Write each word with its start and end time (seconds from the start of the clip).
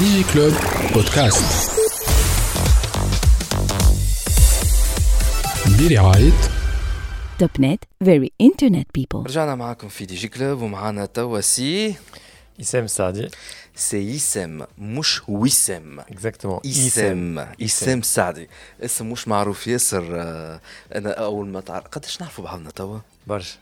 ديجي 0.00 0.24
كلوب 0.32 0.52
بودكاست 0.94 1.70
برعاية 5.80 6.32
توب 7.38 7.50
نت 7.60 7.84
very 8.04 8.32
internet 8.40 8.88
people 8.94 9.18
رجعنا 9.26 9.54
معاكم 9.54 9.88
في 9.88 10.06
دي 10.06 10.14
جي 10.14 10.28
كلوب 10.28 10.62
ومعانا 10.62 11.06
توا 11.06 11.40
سي 11.40 11.94
اسام 12.60 12.84
السعدي 12.84 13.28
سي 13.74 14.16
اسم 14.16 14.62
مش 14.78 15.22
وسام 15.28 16.00
اكزاكتومون 16.00 16.60
اسم 16.66 17.38
اسم 17.62 18.02
سعدي 18.02 18.48
اسم 18.84 19.10
مش 19.10 19.28
معروف 19.28 19.66
ياسر 19.66 20.04
أنا 20.94 21.10
اول 21.10 21.48
ما 21.48 21.60
تعرف 21.60 21.86
قداش 21.86 22.20
نعرفوا 22.20 22.44
بعضنا 22.44 22.70
توا 22.70 22.98
برشا 23.26 23.56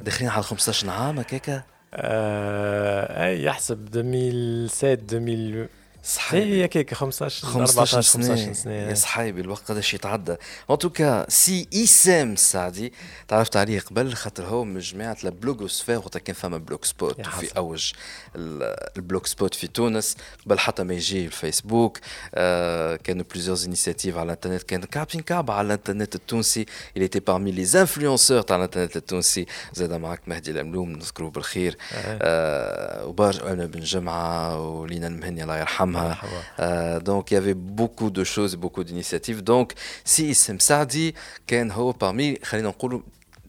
داخلين 0.00 0.30
على 0.30 0.42
15 0.42 0.90
عام 0.90 1.18
هكاكا 1.18 1.62
آه 1.94 3.28
يحسب 3.28 3.96
2007 3.96 4.92
2000 4.92 5.68
صحيح. 6.04 6.32
هي 6.44 6.64
هكاك 6.64 6.94
15 6.94 7.46
15 7.46 7.78
14 7.78 8.00
سنة. 8.00 8.22
15 8.22 8.52
سنه 8.52 8.72
يا 8.72 8.88
إيه. 8.88 8.94
صحيبي 8.94 9.40
الوقت 9.40 9.70
قداش 9.70 9.94
يتعدى 9.94 10.36
en 10.70 10.78
tout 10.78 11.05
cas 11.05 11.26
سي 11.30 11.68
اسام 11.74 12.32
السعدي 12.32 12.92
تعرفت 13.28 13.56
عليه 13.56 13.80
قبل 13.80 14.14
خاطر 14.14 14.44
هو 14.44 14.64
من 14.64 14.78
جماعة 14.80 15.16
ال 15.24 15.30
blogosphère 15.30 15.98
وقت 15.98 16.18
كان 16.18 16.34
فما 16.34 16.58
Blogspot 16.58 17.18
يا 17.18 17.24
في. 17.24 17.56
أوج 17.56 17.92
ال- 18.36 18.76
ال 18.96 19.26
Blogspot 19.26 19.54
في 19.54 19.66
تونس 19.66 20.16
قبل 20.46 20.58
حتى 20.58 20.82
ما 20.84 20.94
يجي 20.94 21.26
الفيسبوك. 21.26 21.98
آه 22.34 22.96
كانوا 22.96 23.24
plusieurs 23.32 23.58
initiatives 23.66 24.16
على 24.16 24.26
الإنترنت. 24.26 24.62
كان 24.62 24.82
كعبين 24.84 25.20
كعب 25.20 25.50
على 25.50 25.66
الإنترنت 25.66 26.14
التونسي. 26.14 26.66
Il 26.98 27.02
était 27.02 27.20
parmi 27.20 27.52
les 27.52 27.72
influenceurs 27.76 28.44
تاع 28.44 28.56
الإنترنت 28.56 28.96
التونسي. 28.96 29.46
زاد 29.74 29.92
معك 29.92 30.20
مهدي 30.26 30.50
الأملوم 30.50 30.92
نذكروه 30.92 31.30
بالخير. 31.30 31.76
آه. 31.94 33.04
وبرشا 33.06 33.52
أنا 33.52 33.66
بن 33.66 33.80
جمعة 33.80 34.60
ولينا 34.70 35.06
المهني 35.06 35.42
الله 35.42 35.58
يرحمها 35.58 35.91
مرحبا. 35.91 36.15
Euh, 36.59 36.99
donc 36.99 37.31
il 37.31 37.33
y 37.33 37.37
avait 37.37 37.53
beaucoup 37.53 38.09
de 38.09 38.23
choses, 38.23 38.55
beaucoup 38.55 38.83
d'initiatives. 38.83 39.43
Donc 39.43 39.73
si 40.05 40.31
Issem 40.31 40.59
Saadi 40.59 41.13
كان 41.47 41.71
هو 41.71 41.93
parmi 41.93 42.45
خلينا 42.45 42.67
نقولوا 42.69 42.99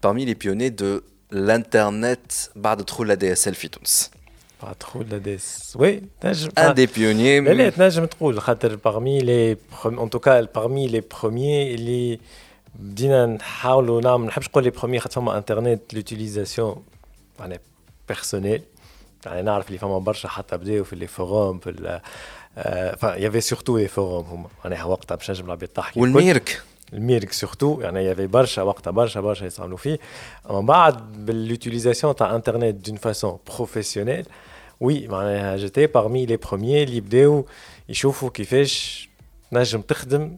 parmi 0.06 0.24
les 0.26 0.34
pionniers 0.34 0.70
de 0.70 1.02
l'internet 1.32 2.50
بعد 2.56 2.82
دخول 2.82 3.08
لا 3.08 3.14
دي 3.14 3.32
اس 3.32 3.48
ال 3.48 3.54
في 3.54 3.68
تونس. 3.68 4.10
بعد 4.62 4.74
دخول 4.80 5.06
لديس 5.10 5.72
وي 5.76 6.02
تنجم 6.20 6.48
Un 6.58 6.74
des 6.74 6.86
pionniers. 6.86 7.48
لا 7.48 7.52
لا 7.52 7.70
تنجم 7.70 8.04
تقول 8.04 8.40
خاطر 8.40 8.78
parmi 8.78 9.20
les 9.20 9.56
en 9.84 10.08
tout 10.08 10.20
cas 10.20 10.46
parmi 10.46 10.88
les 10.88 11.02
premiers 11.16 11.74
اللي 11.74 12.18
بدينا 12.74 13.26
نحاولوا 13.26 14.00
نعمل 14.00 14.22
ما 14.22 14.26
نحبش 14.26 14.48
نقول 14.48 14.64
لي 14.64 14.70
بروميي 14.70 15.00
خاطر 15.00 15.14
فما 15.14 15.38
انترنت 15.38 15.94
لوتيليزاسيون 15.94 16.82
معناها 17.40 17.58
بيرسونيل 18.08 18.62
يعني 19.25 19.41
نعرف 19.41 19.67
اللي 19.67 19.77
فما 19.77 19.99
برشا 19.99 20.29
حتى 20.29 20.57
بداو 20.57 20.83
في 20.83 20.95
لي 20.95 21.07
فوروم 21.07 21.59
في 21.59 21.99
y 23.01 23.31
avait 23.31 23.45
surtout 23.49 23.77
les 23.77 23.89
forums 23.95 24.29
هما. 24.29 24.47
معناها 24.65 24.83
وقتها 24.83 25.15
باش 25.15 25.31
نجم 25.31 25.45
العباد 25.45 25.67
تحكي. 25.67 25.99
والميرك. 25.99 26.61
الميرك 26.93 27.31
سورتو 27.31 27.81
يعني 27.81 28.05
يافي 28.05 28.27
برشا 28.27 28.61
وقتها 28.61 28.91
برشا 28.91 29.21
برشا 29.21 29.45
يستعملوا 29.45 29.77
فيه. 29.77 29.99
ومن 30.49 30.65
بعد 30.65 31.25
باليوتيليزاسيون 31.25 32.15
تاع 32.15 32.35
انترنت 32.35 32.87
دون 32.89 32.95
فاسون 32.95 33.37
بروفيسيونيل 33.47 34.25
وي 34.79 35.07
معناها 35.07 35.57
جيتي 35.57 35.87
بارمي 35.87 36.25
لي 36.25 36.37
بروميي 36.37 36.83
اللي 36.83 36.99
بداو 36.99 37.45
يشوفوا 37.89 38.29
كيفاش 38.29 39.09
تنجم 39.51 39.81
تخدم 39.81 40.37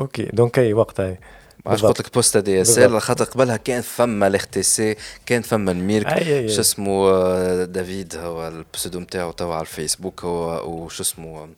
أوكي 0.00 0.22
دونك 0.22 0.58
أي 0.58 0.72
وقتها 0.72 1.18
بالضبط. 1.66 1.86
قلت 1.98 2.00
لك 2.08 2.14
بوست 2.14 2.36
دي 2.36 2.60
اس. 2.62 2.78
ال 2.78 3.00
خاطر 3.00 3.24
قبلها 3.24 3.56
كان 3.56 3.80
ثما 3.82 4.26
الاخ 4.26 4.46
تي 4.46 4.62
سي 4.62 4.96
كان 5.26 5.42
ثما 5.42 5.72
الميرك. 5.72 6.22
شو 6.48 6.60
اسمه 6.60 7.64
دافيد 7.64 8.16
هو 8.16 8.48
البسودو 8.48 9.00
نتاعو 9.00 9.30
توا 9.32 9.54
على 9.54 9.60
الفيسبوك 9.60 10.24
هو 10.24 10.70
وشو 10.70 11.02
اسمه 11.02 11.48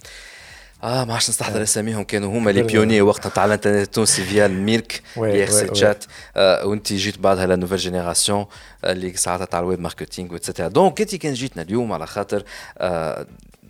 آه 0.84 1.04
ما 1.04 1.12
عادش 1.12 1.30
نستحضر 1.30 1.62
أساميهم 1.62 2.04
كانوا 2.04 2.38
هما 2.38 2.50
لي. 2.50 2.62
بيوني 2.62 3.00
وقتها 3.02 3.28
تاع 3.30 3.44
الانترنت 3.44 3.82
التونسي 3.88 4.22
فيا 4.24 4.46
الميرك 4.46 5.02
وي- 5.16 5.30
وي. 5.30 5.46
تشات 5.46 6.04
آه، 6.36 6.66
وانت 6.66 6.92
جيت 6.92 7.18
بعدها 7.18 7.46
لا 7.46 7.56
نوفيل 7.56 7.78
جينيراسيون 7.78 8.46
اللي 8.84 9.16
ساعتها 9.16 9.44
تاع 9.44 9.60
الويب 9.60 9.80
ماركتينغ 9.80 10.32
وإتسيتيرا 10.32 10.68
دونك 10.68 11.00
انت 11.00 11.14
كان 11.14 11.34
جيتنا 11.34 11.62
اليوم 11.62 11.92
على 11.92 12.06
خاطر 12.06 12.42
آه، 12.78 13.26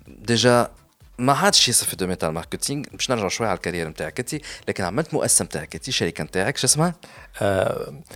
déjà 0.09 0.71
ما 1.19 1.33
عادش 1.33 1.69
ياسر 1.69 1.87
في 1.87 1.93
ال 1.93 1.96
domaine 1.96 2.19
تاع 2.19 2.29
ال 2.29 2.35
marketing 2.35 2.85
باش 2.93 3.11
نرجع 3.11 3.29
شوية 3.29 3.49
على 3.49 3.57
ال 3.57 3.61
carrière 3.61 3.89
نتاعك 3.89 4.21
انت 4.21 4.35
لكن 4.69 4.85
عملت 4.85 5.15
مؤسسة 5.15 5.45
نتاعك 5.45 5.75
انت 5.75 5.89
الشركة 5.89 6.25
نتاعك 6.25 6.57
شو 6.57 6.67
اسمها؟ 6.67 6.95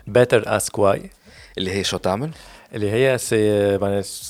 Better 0.07 0.57
Ask 0.57 0.79
Why 0.79 1.11
اللي 1.59 1.71
هي 1.73 1.85
شو 1.85 1.97
تعمل؟ 1.97 2.31
اللي 2.75 2.91
هي 2.91 3.19
c'est 3.19 3.79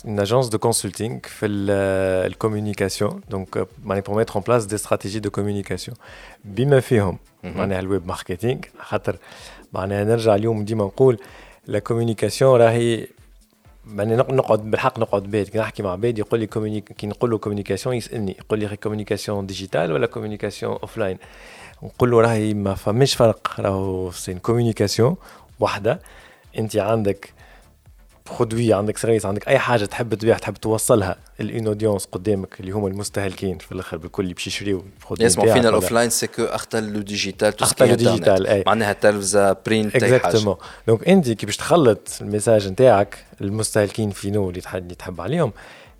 une 0.05 0.21
agence 0.27 0.49
de 0.51 0.59
consulting 0.59 1.29
في 1.29 1.47
ال- 1.47 2.27
ال 2.33 2.39
communication 2.39 3.21
donc 3.31 3.67
معني 3.85 4.03
pour 4.03 4.13
mettre 4.13 4.37
en 4.37 4.41
place 4.41 4.67
des 4.67 4.79
stratégies 4.79 5.21
de 5.21 5.31
communication. 5.41 5.95
بما 6.45 6.81
فيهم 6.81 7.19
معناها 7.45 7.81
ال 7.81 7.87
web 7.87 8.07
marketing 8.07 8.61
خاطر 8.81 9.17
معناها 9.73 10.05
نرجع 10.05 10.35
اليوم 10.35 10.65
ديما 10.65 10.85
نقول 10.85 11.19
la 11.67 11.79
communication 11.79 12.61
راهي 12.61 13.07
معني 13.87 14.17
نق- 14.17 14.31
نقعد 14.31 14.71
بالحق 14.71 14.99
نقعد 14.99 15.23
بيت. 15.23 15.49
كي 15.49 15.59
نحكي 15.59 15.83
مع 15.83 15.95
بيت 15.95 16.19
يقول 16.19 16.41
لي 16.41 16.47
كي 16.81 17.07
نقول 17.07 17.31
له 17.31 17.39
كوميونيكاسيون 17.39 17.95
يسألني. 17.95 18.37
يقول 18.39 18.59
لي 18.59 18.77
كوميونيكاسيون 18.77 19.47
ديجيتال 19.47 19.93
ولا 19.93 20.07
كوميونيكاسيون 20.07 20.73
اوف 20.73 20.99
لاين 20.99 21.19
نقول 21.83 22.11
له 22.11 22.21
راهي 22.21 22.55
ما 22.55 22.75
فماش 22.75 23.15
فرق. 23.15 23.61
راهو 23.61 24.11
سي 24.11 24.35
كوميونيكاسيون 24.35 25.17
واحدة. 25.61 26.01
انت 26.59 26.77
عندك 26.77 27.33
برودوي 28.37 28.73
عندك 28.73 28.99
سيرفيس 28.99 29.27
عندك 29.27 29.49
أي 29.49 29.59
حاجة 29.59 29.85
تحب 29.85 30.15
تبيع 30.15 30.39
تحب 30.39 30.55
توصلها. 30.55 31.17
الاون 31.41 31.67
اودينس 31.67 32.05
قدامك 32.05 32.61
اللي 32.61 32.73
هما 32.73 32.89
المستهلكين 32.89 33.59
في 33.59 33.73
الآخر 33.73 33.97
بالكل 33.97 34.23
اللي 34.23 34.35
باش 34.35 34.47
يشريو 34.47 34.85
البرودوي 35.01 35.27
يسمعوا 35.27 35.47
نتاعك 35.47 35.61
فينا 35.61 35.69
الاوف 35.69 35.93
لاين 35.93 36.11
سي 36.11 36.27
كو 36.27 36.45
أختل 36.45 36.93
لو 36.93 37.01
ديجيتال 37.01 37.53
تو 37.53 37.65
أخطر 37.65 37.87
لو 37.87 37.95
ديجيتال، 37.95 38.47
أي. 38.47 38.65
معناها 38.67 38.93
تلفزة 38.93 39.57
برينت 39.67 39.95
أي 39.95 40.01
حاجة. 40.01 40.17
اكزاكتومون 40.17 40.57
donc 40.87 41.09
انت 41.09 41.31
كي 41.31 41.47
باش 41.47 41.57
تخلط 41.57 42.09
ال 42.21 42.27
message 42.27 42.69
نتاعك 42.69 43.25
المستهلكين 43.41 44.11
فينو 44.11 44.51
اللي 44.51 44.95
تحب 44.95 45.21
عليهم 45.21 45.53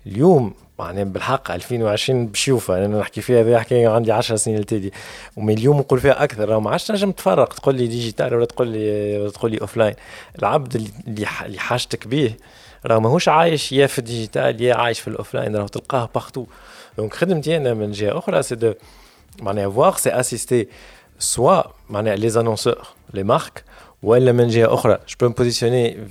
اليوم 0.07 0.53
معناها 0.79 1.03
بالحق 1.03 1.51
2020 1.51 2.27
بشوفها 2.27 2.85
أنا 2.85 2.99
نحكي 2.99 3.21
فيها 3.21 3.41
هذه 3.41 3.59
حكاية 3.59 3.87
عندي 3.89 4.11
10 4.11 4.35
سنين 4.35 4.57
التالي 4.57 4.91
ومن 5.37 5.53
اليوم 5.57 5.77
نقول 5.77 5.99
فيها 5.99 6.23
أكثر 6.23 6.49
راه 6.49 6.59
ما 6.59 6.71
عادش 6.71 6.91
نجم 6.91 7.11
تفرق 7.11 7.53
تقول 7.53 7.75
لي 7.75 7.87
digital 7.87 8.33
ولا 8.35 8.45
تقول 8.45 8.67
لي 8.67 9.17
ولا 9.19 9.29
تقول 9.29 9.51
لي 9.51 9.61
offline 9.61 9.93
العبد 10.39 10.75
اللي- 11.07 11.27
حاجتك 11.57 12.07
بيه 12.07 12.37
راه 12.85 12.99
ماهوش 12.99 13.27
عايش 13.27 13.71
يا 13.71 13.87
في 13.87 13.99
ال 13.99 14.07
digital 14.07 14.61
يا 14.61 14.75
عايش 14.75 14.99
في 14.99 15.07
ال 15.07 15.33
offline 15.33 15.55
راه 15.55 15.67
تلقاه 15.67 16.09
partout 16.15 16.45
donc 16.97 17.13
خدمتي 17.13 17.57
أنا 17.57 17.73
من 17.73 17.91
جهة 17.91 18.17
أخرى 18.17 18.43
c'est 18.43 18.55
de 18.55 18.73
معناها 19.41 19.69
voir 19.69 19.97
c'est 19.97 20.09
assister 20.19 20.67
سوا 21.19 21.61
معناها 21.89 22.15
لي 22.15 22.39
انونسور 22.39 22.87
لي 23.13 23.23
مارك 23.23 23.63
ولا 24.02 24.32
من 24.32 24.48
جهه 24.48 24.74
اخرى 24.74 24.98
جو 25.08 25.28
بو 25.28 25.34
بوزيسيوني 25.34 26.08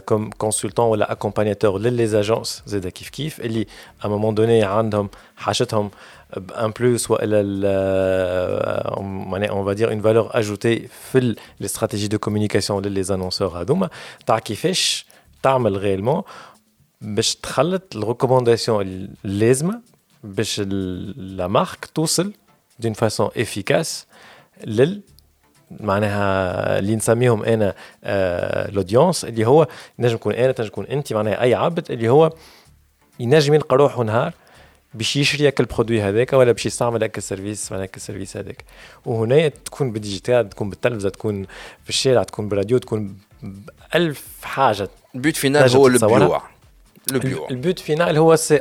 كوم 0.00 0.30
كونسلتون 0.30 0.86
ولا 0.86 1.12
اكومبانياتور 1.12 1.78
للي 1.78 2.06
زاجونس 2.06 2.62
زاد 2.66 2.88
كيف 2.88 3.08
كيف 3.08 3.40
اللي 3.40 3.66
ا 4.04 4.08
مومون 4.08 4.34
دوني 4.34 4.62
عندهم 4.62 5.08
حاجتهم 5.36 5.90
بان 6.36 6.70
بلوس 6.70 7.10
والا 7.10 7.40
ال- 7.40 9.02
معناها 9.02 9.48
اون 9.50 9.64
فا 9.64 9.72
دير 9.72 9.90
اون 9.92 10.00
فالور 10.00 10.30
اجوتي 10.32 10.88
في 10.88 11.20
لي 11.20 11.36
استراتيجي 11.64 12.08
دو 12.08 12.18
كوميونيكاسيون 12.18 12.82
للي 12.84 13.02
زانونسور 13.02 13.60
هذوما 13.60 13.88
تاع 14.26 14.38
كيفاش 14.38 15.06
تعمل 15.42 15.76
غيلمون 15.76 16.22
باش 17.00 17.36
تخلط 17.36 17.96
الريكومونداسيون 17.96 18.82
اللازمه 19.24 19.80
باش 20.24 20.60
ال- 20.60 21.36
لا 21.36 21.46
مارك 21.46 21.84
توصل 21.94 22.32
دون 22.78 22.92
فاسون 22.92 23.28
افيكاس 23.36 24.06
لل 24.66 25.00
معناها 25.71 26.79
اللي 26.79 26.95
نسميهم 26.95 27.43
أنا 27.43 27.73
آه 28.03 28.69
ال 28.69 28.75
audience 28.75 29.25
اللي 29.25 29.45
هو 29.45 29.67
نجم 29.99 30.15
يكون 30.15 30.33
أنا 30.33 30.51
تنجم 30.51 30.67
يكون 30.67 30.85
انت 30.85 31.13
معناها 31.13 31.41
أي 31.41 31.53
عبد 31.53 31.91
اللي 31.91 32.09
هو 32.09 32.31
ينجم 33.19 33.53
يلقى 33.53 33.77
روحه 33.77 34.03
نهار 34.03 34.33
باش 34.93 35.15
يشري 35.15 35.47
هاك 35.47 35.59
ال 35.59 35.64
produit 35.64 36.01
هذاك 36.01 36.33
ولا 36.33 36.51
باش 36.51 36.65
يستعمل 36.65 37.03
هاك 37.03 37.17
ال 37.17 37.24
service 37.24 37.71
معناها 37.71 37.89
ال 37.95 38.00
service 38.00 38.37
هذاك. 38.37 38.63
وهنا 39.05 39.47
تكون 39.47 39.91
بال 39.91 40.04
digital 40.04 40.49
تكون 40.49 40.69
بالتلفزة 40.69 41.09
تكون 41.09 41.43
في 41.83 41.89
الشارع 41.89 42.23
تكون 42.23 42.49
بالراديو 42.49 42.77
تكون 42.77 43.17
بألف 43.41 44.25
حاجة 44.43 44.89
ال 45.15 45.20
but 45.20 45.35
final 45.35 45.69
هو؟ 45.75 46.41
البيوع 47.11 47.47
ال 47.51 47.58
but 47.58 47.79
final 47.79 48.17
هو 48.17 48.35
c'est 48.35 48.59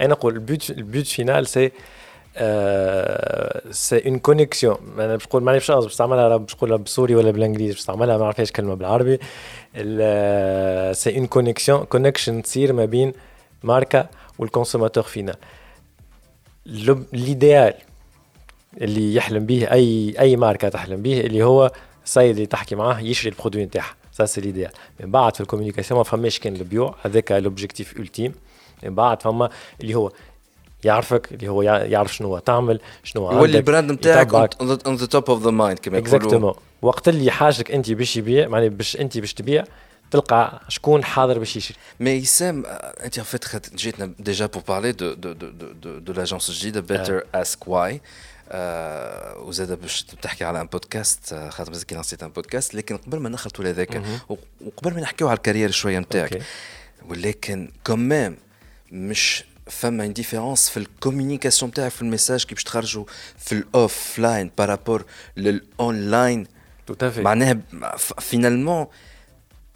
أنا 0.00 0.08
نقول 0.08 0.34
ال 0.34 0.43
but 0.43 0.70
ال 0.70 0.79
but 0.79 1.06
final 1.06 1.46
c'est 1.46 1.72
c'est 3.70 4.02
une 4.06 4.18
connexion 4.18 4.76
أنا 4.98 5.16
باش 5.16 5.26
نقول 5.26 5.42
ماني 5.42 5.58
باش 5.58 5.70
باش 5.70 5.96
تعملها 5.96 6.36
باش 6.36 6.54
نقولها 6.54 6.76
بالسوري 6.76 7.14
ولا 7.14 7.30
بالإنجليزي 7.30 7.72
باش 7.72 7.84
تعملها 7.84 8.16
ما 8.16 8.24
نعرفهاش 8.24 8.52
كلمة 8.52 8.74
بالعربي. 8.74 9.18
c'est 10.94 11.18
une 11.18 11.26
connexion 11.26 11.84
connection 11.84 12.42
تصير 12.42 12.72
ما 12.72 12.84
بين 12.84 13.12
ماركة 13.62 14.06
وال 14.38 14.47
consommateur 14.47 15.02
final. 15.02 15.36
l'idéal 17.12 17.74
اللي 18.80 19.14
يحلم 19.14 19.46
به 19.46 19.72
أي 19.72 20.14
أي 20.20 20.36
ماركة 20.36 20.68
تحلم 20.68 21.02
به 21.02 21.20
اللي 21.20 21.44
هو 21.44 21.72
السيد 22.04 22.34
اللي 22.34 22.46
تحكي 22.46 22.74
معاه 22.74 23.00
يشري 23.00 23.30
ال 23.30 23.34
produit 23.34 23.64
نتاعها 23.64 23.94
ça 24.12 24.26
c'est 24.26 24.40
l'idéal 24.40 24.70
من 25.00 25.10
بعد 25.10 25.34
في 25.34 25.40
ال 25.40 25.44
communication 25.44 25.98
ما 25.98 26.04
فماش 26.04 26.38
كان 26.38 26.56
البيوع 26.56 26.94
هذاك 27.02 27.32
l'objectif 27.32 28.00
ultime 28.00 28.32
من 28.82 28.94
بعد 28.94 29.22
فما 29.22 29.50
اللي 29.80 29.94
هو 29.94 30.12
يعرفك 30.86 31.32
اللي 31.32 31.48
هو 31.48 31.62
يعرف 31.62 32.14
شنو 32.14 32.38
تعمل 32.38 32.80
شنو 33.04 33.26
عندك 33.26 33.40
يولي 33.40 33.58
ال 33.58 33.64
brand 33.64 33.92
نتاعك 33.92 34.34
on 34.86 34.96
the 34.96 35.06
top 35.06 35.30
of 35.30 35.42
the 35.42 35.50
mind 35.50 35.78
كما 35.78 35.98
يقولوا. 35.98 36.16
exactement 36.16 36.54
وقت 36.82 37.08
اللي 37.08 37.30
حاجتك 37.30 37.70
انت 37.70 37.90
باش 37.90 38.16
يبيع 38.16 38.48
معناها 38.48 38.68
باش 38.68 38.96
انت 38.96 39.18
باش 39.18 39.34
تبيع 39.34 39.64
تلقى 40.10 40.60
شكون 40.68 41.04
حاضر 41.04 41.38
باش 41.38 41.56
يشري. 41.56 41.76
mais 42.00 42.10
يسام 42.10 42.64
انت 43.04 43.20
en 43.20 43.38
fait 43.38 43.74
جيتنا 43.74 44.12
déjà 44.18 44.46
pour 44.46 44.62
parler 44.68 44.92
de 44.92 45.14
de 45.14 45.32
de 45.32 45.50
de 45.50 45.98
de 45.98 46.12
l'agence 46.12 46.48
الجديده 46.48 46.80
Better 46.80 47.26
Ask 47.34 47.68
Why 47.68 48.00
وزاد 49.36 49.80
باش 49.80 50.02
تحكي 50.02 50.44
على 50.44 50.60
un 50.60 50.66
podcast 50.66 51.34
خاطر 51.34 51.70
مازال 51.70 51.86
لانسيت 51.92 52.22
un 52.22 52.28
podcast 52.30 52.74
لكن 52.74 52.96
قبل 52.96 53.18
ما 53.18 53.28
نخلطوا 53.28 53.64
لهذاك 53.64 54.02
وقبل 54.66 54.94
ما 54.94 55.00
نحكيو 55.00 55.28
على 55.28 55.36
الكارير 55.36 55.70
شوية 55.70 55.98
نتاعك 55.98 56.42
ولكن 57.08 57.70
كومام 57.86 58.36
مش 58.92 59.44
فما 59.67 60.05
ان 60.05 60.13
ديفيرونس 60.13 60.69
في 60.69 60.77
الكوميونيكاسيون 60.77 61.71
نتاعك 61.71 61.91
في 61.91 62.01
الميساج 62.01 62.43
كي 62.43 62.55
باش 62.55 62.63
تخرجوا 62.63 63.05
في 63.37 63.51
الاوف 63.51 64.19
لاين 64.19 64.51
بارابور 64.57 65.05
للاونلاين 65.37 66.47
معناها 67.23 67.59
فينالمون 68.19 68.87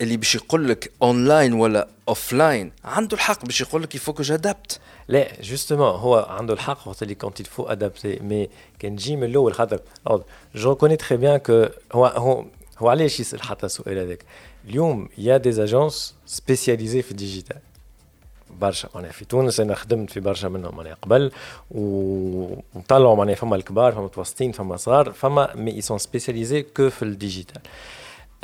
اللي 0.02 0.18
باش 0.18 0.36
يقول 0.36 0.70
لك 0.70 0.92
اونلاين 1.02 1.54
ولا 1.54 1.88
اوف 2.10 2.34
لاين 2.34 2.72
عنده 2.84 3.16
الحق 3.18 3.46
باش 3.46 3.62
يقول 3.62 3.84
لك 3.84 3.96
يفوك 3.96 4.22
جادابت 4.22 4.80
لا 5.08 5.42
جوستومون 5.42 5.88
هو 5.88 6.28
عنده 6.30 6.54
الحق 6.54 6.88
وقت 6.88 7.04
اللي 7.04 7.16
كونت 7.16 7.40
الفو 7.40 7.64
ادابتي 7.64 8.20
مي 8.20 8.50
كان 8.80 8.96
تجي 8.96 9.16
من 9.16 9.24
الاول 9.24 9.54
خاطر 9.54 9.80
جو 10.56 10.76
كوني 10.76 10.96
تري 10.96 11.18
بيان 11.18 11.38
كو 11.38 11.66
هو 11.94 12.06
هو 12.06 12.46
هو 12.78 12.90
علاش 12.90 13.20
يسال 13.20 13.42
حتى 13.42 13.66
السؤال 13.66 13.98
هذاك 13.98 14.26
اليوم 14.68 15.10
يا 15.18 15.38
دي 15.38 15.64
اجونس 15.64 16.16
سبيسياليزي 16.26 17.02
في 17.02 17.12
الديجيتال 17.12 17.58
برشا 18.61 18.89
معناها 18.95 19.13
في 19.13 19.25
تونس 19.25 19.61
أنا 19.61 19.75
خدمت 19.75 20.11
في 20.11 20.21
برشا 20.21 20.49
منهم 20.49 20.77
معناها 20.77 20.95
قبل 21.03 21.33
ونطلعوا 21.71 23.17
معناها 23.17 23.35
فما 23.35 23.57
الكبار 23.57 23.93
فما 23.93 24.05
متوسطين 24.05 24.53
فما 24.53 24.77
صغار 24.77 25.13
فما 25.13 25.57
mais 25.57 25.71
ils 25.71 25.81
sont 25.81 25.99
spécialisés 25.99 26.63
que 26.63 26.91
في 26.91 27.03
ال 27.03 27.10
digital 27.10 27.63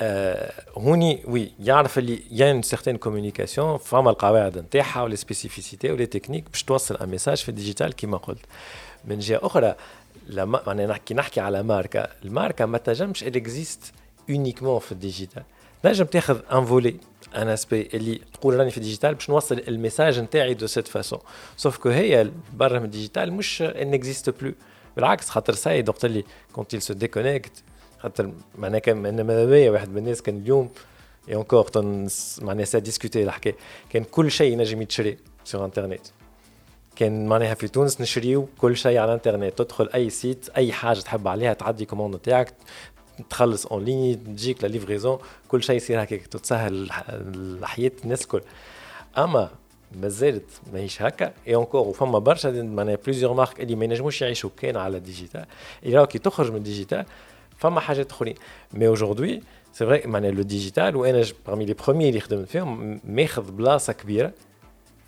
آه 0.00 0.52
هوني 0.76 1.22
oui 1.28 1.52
يعرف 1.60 1.98
اللي 1.98 2.22
il 2.30 2.52
y 2.52 2.54
a 2.54 2.56
une 2.56 2.62
certaine 2.62 2.96
communication 2.96 3.76
فما 3.76 4.10
القواعد 4.10 4.58
نتاعها 4.58 5.02
و 5.02 5.06
les 5.06 5.16
spécificités 5.16 5.90
و 5.90 5.94
les 5.94 6.06
techniques 6.06 6.44
باش 6.50 6.62
توصل 6.62 6.96
un 6.96 7.08
message 7.08 7.36
في 7.36 7.48
ال 7.48 7.54
digital 7.54 7.92
كيما 7.92 8.16
قلت. 8.16 8.46
من 9.04 9.18
جهة 9.18 9.40
أخرى 9.42 9.74
لما 10.26 10.62
معناها 10.66 10.86
نحكي 10.86 11.14
نحكي 11.14 11.40
على 11.40 11.62
ماركة 11.62 12.08
الماركة 12.24 12.66
ما 12.66 12.78
تنجمش 12.78 13.24
existe 13.24 13.92
uniquement 14.30 14.78
في 14.78 14.92
ال 14.92 14.98
digital 14.98 15.42
تنجم 15.82 16.04
تاخذ 16.04 16.38
un 16.52 16.64
volet 16.64 16.96
un 17.36 17.48
aspect 17.48 17.88
اللي 17.94 18.20
تقول 18.34 18.56
راني 18.56 18.70
في 18.70 18.76
ال 18.76 18.81
digital 18.81 19.14
باش 19.14 19.30
نوصل 19.30 19.62
ال 19.68 19.75
message 19.75 20.20
نتاعي 20.20 20.54
de 20.54 20.66
cette 20.66 20.88
façon 20.88 21.18
sauf 21.56 21.78
que 21.78 21.88
هي 21.88 22.30
برا 22.54 22.78
من 22.78 22.90
مش 23.16 23.62
n'existe 23.62 24.30
plus 24.30 24.52
بالعكس 24.96 25.28
خاطر 25.28 25.52
ça 25.52 25.64
y 25.64 25.70
est 25.70 25.88
وقت 25.88 26.04
اللي 26.04 26.24
quand 26.52 26.74
il 26.74 26.82
se 26.82 26.94
déconnecte 26.94 27.52
خاطر 27.98 28.32
معناها 28.58 28.78
كان 28.78 28.96
ماذا 28.96 29.44
بيا 29.44 29.70
واحد 29.70 29.88
من 29.88 29.98
الناس 29.98 30.22
كان 30.22 30.38
اليوم 30.38 30.70
et 31.28 31.34
encore 31.34 31.70
معناها 32.42 32.64
ça 32.64 32.78
discutait 32.78 33.22
الحكاية 33.22 33.54
كان 33.90 34.04
كل 34.04 34.30
شيء 34.30 34.52
ينجم 34.52 34.82
يتشري 34.82 35.18
sur 35.44 35.64
internet 35.64 36.06
كان 36.96 37.26
معناها 37.26 37.54
في 37.54 37.68
تونس 37.68 38.00
نشريو 38.00 38.48
كل 38.58 38.76
شيء 38.76 38.98
على 38.98 39.04
الانترنت 39.04 39.58
تدخل 39.58 39.88
اي 39.94 40.10
site 40.10 40.48
اي 40.56 40.72
حاجة 40.72 40.98
تحب 41.00 41.28
عليها 41.28 41.52
تعدي 41.52 41.84
commande 41.84 42.16
نتاعك 42.16 42.54
تخلص 43.30 43.66
en 43.66 43.84
ligne 43.84 44.24
تجيك 44.24 44.64
livraison 44.64 45.18
كل 45.48 45.62
شيء 45.62 45.76
يصير 45.76 46.02
هكاك 46.02 46.26
تتسهل 46.26 46.90
الحياة 47.10 47.92
الناس 48.04 48.22
الكل. 48.22 48.40
أما 49.18 49.50
مازالت 49.92 50.50
ماهيش 50.72 51.02
هكا 51.02 51.32
et 51.48 51.54
encore 51.54 51.88
وفما 51.88 52.18
برشا 52.18 52.48
معناها 52.48 52.98
plusieurs 53.06 53.32
marques 53.32 53.60
اللي 53.60 53.74
ما 53.74 53.84
ينجموش 53.84 54.22
يعيشوا 54.22 54.50
كان 54.56 54.76
على 54.76 54.96
ال 54.96 55.02
digital 55.02 55.46
اللي 55.82 56.06
كي 56.06 56.18
تخرج 56.18 56.50
من 56.50 56.56
ال 56.56 56.62
digital 56.62 57.04
فما 57.58 57.80
حاجات 57.80 58.10
أخرين. 58.10 58.34
mais 58.72 58.88
aujourd'hui 58.88 59.42
c'est 59.72 59.86
vrai 59.86 60.02
معناها 60.06 60.30
le 60.30 60.42
digital 60.42 60.96
وأنا 60.96 61.24
parmi 61.46 61.64
les 61.64 61.74
premiers 61.74 62.08
اللي 62.08 62.20
خدمت 62.20 62.48
فيهم 62.48 63.00
ماخذ 63.04 63.50
بلاصة 63.50 63.92
كبيرة 63.92 64.32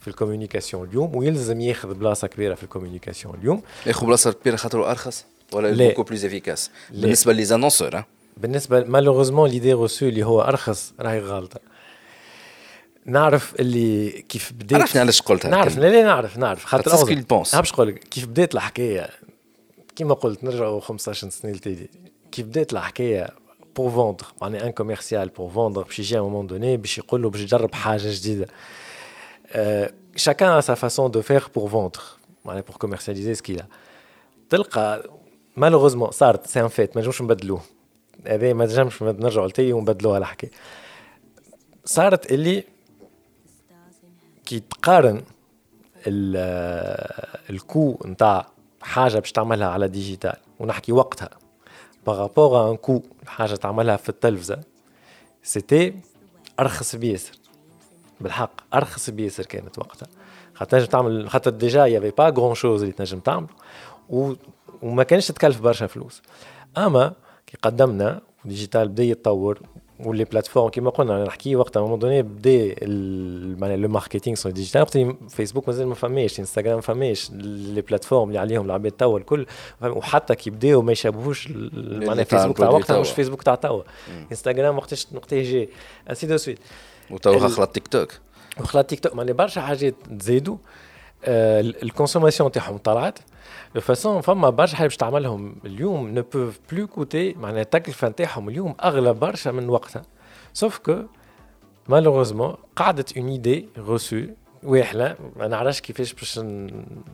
في 0.01 0.09
ال 0.09 0.14
communication 0.14 0.89
اليوم 0.89 1.17
ويلزم 1.17 1.61
ياخذ 1.61 1.95
بلاصة 1.95 2.29
كبيرة 2.29 2.55
في 2.55 2.63
ال 2.63 2.68
communication 2.68 3.35
اليوم. 3.35 3.63
ياخذ 3.87 4.07
بلاصة 4.07 4.33
كبيرة 4.33 4.57
خاطر 4.57 4.91
أرخص؟ 4.91 5.25
ولا 5.53 5.89
beaucoup 5.89 6.03
plus 6.03 6.25
efficace 6.25 6.71
بالنسبة 6.91 7.33
les 7.33 7.45
annonceurs 7.45 8.05
بالنسبة 8.37 8.85
malheureusement 8.85 9.51
l'idée 9.51 9.73
reçue 9.73 10.09
اللي 10.09 10.23
هو 10.23 10.41
أرخص 10.41 10.93
راهي 11.01 11.21
غالطه 11.21 11.61
نعرف 13.05 13.55
اللي 13.61 14.11
كيف 14.11 14.53
بديت 14.53 14.81
عرفني 14.81 15.01
علاش 15.01 15.23
قلتها 15.23 15.51
نعرف 15.51 15.79
لا 15.79 15.87
لا 15.87 16.03
نعرف 16.03 16.39
نعرف. 16.39 16.65
خاطر 16.65 16.91
باش 17.55 17.73
نقول 17.73 17.91
كيف 17.91 18.27
بديت 18.27 18.55
الحكاية. 18.55 19.11
كيما 19.97 20.15
قلت 20.15 20.45
نرجعوا 20.45 20.81
15 20.81 21.31
سنة 21.31 21.53
لتالي. 21.53 21.89
كيف 22.33 22.47
بدات 22.47 22.73
الحكاية 22.73 23.29
pour 23.77 23.91
vendre 23.91 24.27
معناها 24.43 24.67
un 24.67 24.71
commercial 24.71 25.29
pour 25.29 25.51
vendre 25.51 25.83
باش 25.83 25.99
يجي 25.99 26.21
moment 26.21 26.47
donné 26.47 26.77
باش 26.77 26.99
يقول 26.99 27.23
له 27.23 27.31
باش 27.31 27.41
يجرب 27.41 27.75
حاجة 27.75 28.03
جديدة. 28.05 28.47
chacun 30.17 30.61
sa 30.61 30.75
façon 30.75 31.11
de 31.11 31.23
faire 31.23 31.45
pour 31.55 31.71
vendre 31.71 32.01
معناها 32.45 32.63
pour 32.63 32.77
commercialiser 32.77 33.35
ce 33.35 33.43
qu'il 33.43 33.63
a 33.63 33.67
تلقى 34.51 35.11
malheureusement 35.59 36.11
صارت 36.11 36.47
c'est 36.47 36.61
un 36.61 36.69
fait 36.69 36.97
ما 36.97 37.01
نجموش 37.03 37.23
نبدلوه. 37.23 37.61
هذا 38.27 38.53
ما 38.53 38.65
نجمش 38.65 39.03
نرجعوا 39.03 39.49
لتي 39.49 39.73
ونبدلوها 39.73 40.19
الحكاية 40.19 40.51
صارت 41.85 42.33
اللي 42.33 42.65
كي 44.47 44.61
تقارن 44.61 45.23
ال 47.51 47.60
coût 47.60 47.99
نتاع 48.07 48.47
حاجة 48.83 49.19
باش 49.19 49.33
تعملها 49.33 49.69
على 49.69 49.89
digital 49.89 50.37
ونحكي 50.59 50.93
وقتها 50.93 51.31
par 52.07 52.26
rapport 52.26 52.71
un 52.71 52.77
coût 52.77 53.03
حاجة 53.27 53.55
تعملها 53.55 53.97
في 53.97 54.09
التلفزة 54.09 54.61
c'était 55.43 55.95
أرخص 56.61 56.97
بياسر 56.97 57.39
بالحق 58.21 58.75
أرخص 58.75 59.11
بياسر 59.11 59.47
كانت 59.47 59.79
وقتها. 59.79 60.09
خاطر 60.55 60.71
تنجم 60.71 60.87
تعمل 60.87 61.31
خاطر 61.31 61.51
déjà 61.51 61.87
y 61.87 61.91
avait 61.91 62.11
pas 62.11 62.29
grand 62.29 62.55
chose 62.55 62.83
اللي 62.83 62.93
تنجم 62.93 63.21
تعمل. 63.21 63.47
وما 64.83 65.03
كانش 65.03 65.29
تكلف 65.29 65.61
برشا 65.61 65.87
فلوس. 65.87 66.23
أما 66.79 67.13
كي 67.47 67.57
قدمنا 67.63 68.21
digital 68.45 68.89
بدا 68.89 69.03
يتطور 69.03 69.61
و 70.01 70.07
les 70.07 70.25
plateformes 70.25 70.69
كيما 70.69 70.91
قلنا 70.91 71.25
نحكي 71.25 71.57
وقت 71.57 71.79
moment 71.79 71.99
donné 71.99 72.23
بدا 72.23 72.75
معناها 73.61 73.77
le 73.77 73.89
marketing 73.89 74.37
sur 74.37 74.53
digital 74.53 74.81
وقت 74.81 74.99
فيسبوك 75.29 75.69
مازال 75.69 75.87
ما 75.87 75.95
فماش 75.95 76.41
انستغرام 76.41 76.75
ما 76.75 76.81
فماش 76.81 77.31
les 77.31 77.81
plateformes 77.81 78.29
اللي 78.29 78.39
عليهم 78.39 78.67
العباد 78.67 78.93
توا 78.93 79.19
الكل. 79.19 79.47
وحتى 79.83 80.35
كي 80.35 80.51
بداو 80.51 80.83
ما 80.83 80.93
يشابهوش 80.93 81.49
معناها 81.73 82.25
فيسبوك 82.25 82.59
تاع 82.59 82.69
وقتها 82.69 83.01
مش 83.01 83.11
فيسبوك 83.11 83.43
تاع 83.43 83.55
توا. 83.55 83.83
انستغرام 84.31 84.77
وقتاش 84.77 85.07
وقتها 85.15 85.43
جي 85.43 85.69
aussi 86.09 86.27
de 86.27 86.37
suite 86.37 86.59
وتوا 87.11 87.49
خلط 87.49 87.71
تيك 87.71 87.89
توك 87.89 88.13
وخلط 88.61 88.87
تيك 88.87 89.01
توك 89.01 89.15
معناها 89.15 89.35
برشا 89.35 89.61
حاجات 89.61 89.95
تزيدوا 90.19 90.57
ال 91.25 91.35
consommation 91.35 92.53
تاعهم 92.53 92.77
طلعت. 92.77 93.19
de 93.75 93.81
façon 93.81 94.21
فما 94.21 94.51
برشا 94.51 94.77
حاجات 94.77 94.91
باش 94.91 94.97
تعملهم 94.97 95.57
اليوم 95.65 96.09
ne 96.09 96.23
peuvent 96.23 96.59
plus 96.73 96.87
coûter 96.87 97.35
معناها 97.35 97.63
التكلفه 97.63 98.09
نتاعهم 98.09 98.49
اليوم 98.49 98.75
اغلى 98.85 99.15
برشا 99.15 99.51
من 99.51 99.69
وقتها 99.69 100.03
sauf 100.53 100.79
que 100.79 101.03
malheureusement 101.89 102.55
قعدت 102.77 103.17
une 103.17 103.29
idée 103.29 103.69
reçue 103.79 104.23
واحلة 104.63 105.17
ما 105.37 105.49
نعرفش 105.49 105.81
كيفاش 105.81 106.13
باش 106.15 106.41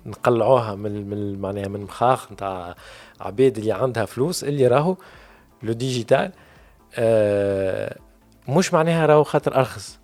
نقلعوها 0.07 0.75
من 0.75 1.11
من 1.11 1.39
معناها 1.39 1.69
من 1.69 1.81
مخاخ 1.81 2.33
نتاع 2.33 2.75
عباد 3.21 3.59
اللي 3.59 3.73
عندها 3.73 4.05
فلوس 4.05 4.45
اللي 4.45 4.67
راهو 4.67 4.97
لو 5.63 5.73
ديجيتال 5.73 6.33
آه 6.95 7.99
مش 8.49 8.75
معناها 8.75 9.07
راهو 9.07 9.25
خاطر 9.25 9.57
ارخص 9.57 9.99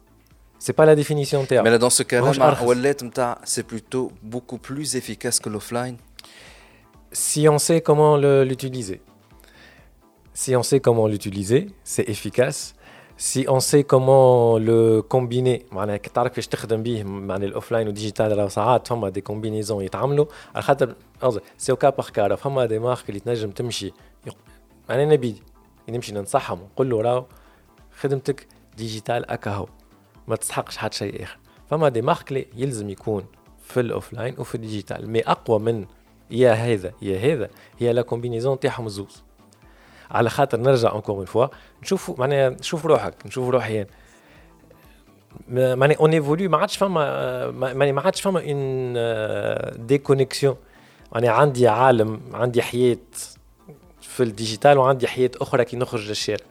C'est 0.60 0.74
pas 0.74 0.84
la 0.84 0.94
définition 0.94 1.46
تاعو. 1.48 1.64
Mais 1.64 1.70
là, 1.70 1.78
dans 1.78 1.90
ce 1.90 2.02
cas-là, 2.02 2.62
wallet 2.62 2.96
c'est 3.44 3.62
plutôt 3.62 4.12
beaucoup 4.22 4.58
plus 4.58 4.94
efficace 4.94 5.40
que 5.40 5.48
l'offline. 5.48 5.96
Si 7.11 7.47
on 7.47 7.57
sait 7.57 7.81
comment 7.81 8.17
l'utiliser. 8.17 9.01
Si 10.33 10.55
on 10.55 10.63
sait 10.63 10.79
comment 10.79 11.07
l'utiliser, 11.07 11.67
c'est 11.83 12.07
efficace. 12.09 12.75
si 13.17 13.45
on 13.47 13.59
sait 13.59 13.83
comment 13.83 14.57
le 14.57 15.01
combiner 15.01 15.65
معناها 15.71 15.97
كي 15.97 16.09
تعرف 16.09 16.29
كيفاش 16.29 16.47
تخدم 16.47 16.83
به 16.83 17.03
معناها 17.03 17.47
الاوفلاين 17.47 17.87
والديجيتال 17.87 18.37
راه 18.37 18.47
ساعات 18.47 18.87
فما 18.87 19.09
دي 19.09 19.21
كومبينيزون 19.21 19.83
يتعملوا 19.83 20.25
على 20.55 20.63
خاطر 20.63 20.95
قصدي 21.21 21.41
سي 21.57 21.75
كا 21.75 21.89
باغ 21.89 22.09
كا 22.09 22.35
فما 22.35 22.65
دي 22.65 22.79
مارك 22.79 23.09
اللي 23.09 23.19
تنجم 23.19 23.51
تمشي 23.51 23.93
انا 24.89 25.05
نبي 25.05 25.41
نمشي 25.89 26.13
ننصحهم 26.13 26.59
نقول 26.59 26.89
له 26.89 27.01
راهو 27.01 27.25
خدمتك 27.99 28.47
ديجيتال 28.77 29.29
اكا 29.29 29.51
هو 29.51 29.67
ما 30.27 30.35
تستحقش 30.35 30.77
حتى 30.77 30.97
شيء 30.97 31.23
اخر 31.23 31.37
فما 31.69 31.89
دي 31.89 32.01
مارك 32.01 32.47
يلزم 32.55 32.89
يكون 32.89 33.25
في 33.63 33.79
الاوفلاين 33.79 34.35
وفي 34.37 34.55
الديجيتال 34.55 35.09
مي 35.09 35.21
اقوى 35.21 35.59
من 35.59 35.85
يا 36.30 36.52
هذا 36.52 36.92
يا 37.02 37.34
هذا 37.34 37.50
هي 37.78 37.92
la 37.92 38.02
combinaison 38.02 38.60
تاعهم 38.60 38.86
الزوز. 38.86 39.22
على 40.10 40.30
خاطر 40.30 40.60
نرجع 40.60 40.92
encore 40.92 41.16
une 41.16 41.24
fois 41.24 41.46
نشوفوا 41.82 42.14
معناها 42.18 42.48
نشوف 42.48 42.86
روحك 42.86 43.14
نشوف 43.26 43.48
روحي 43.48 43.86
معناها 45.48 45.96
on 45.96 46.12
évolue 46.12 46.48
ما 46.48 46.58
عادش 46.58 46.76
فما 46.76 47.50
معناها 47.50 47.92
ما 47.92 48.00
عادش 48.00 48.20
فما 48.20 48.40
une 48.40 49.86
déconnexion 49.86 50.56
معناها 51.12 51.30
عندي 51.30 51.68
عالم 51.68 52.20
عندي 52.32 52.62
حياة 52.62 52.96
في 54.00 54.22
ال 54.22 54.29
digital 54.29 54.78
وعندي 54.78 55.06
حياة 55.06 55.30
أخرى 55.40 55.64
كي 55.64 55.76
نخرج 55.76 56.08
للشارع. 56.08 56.44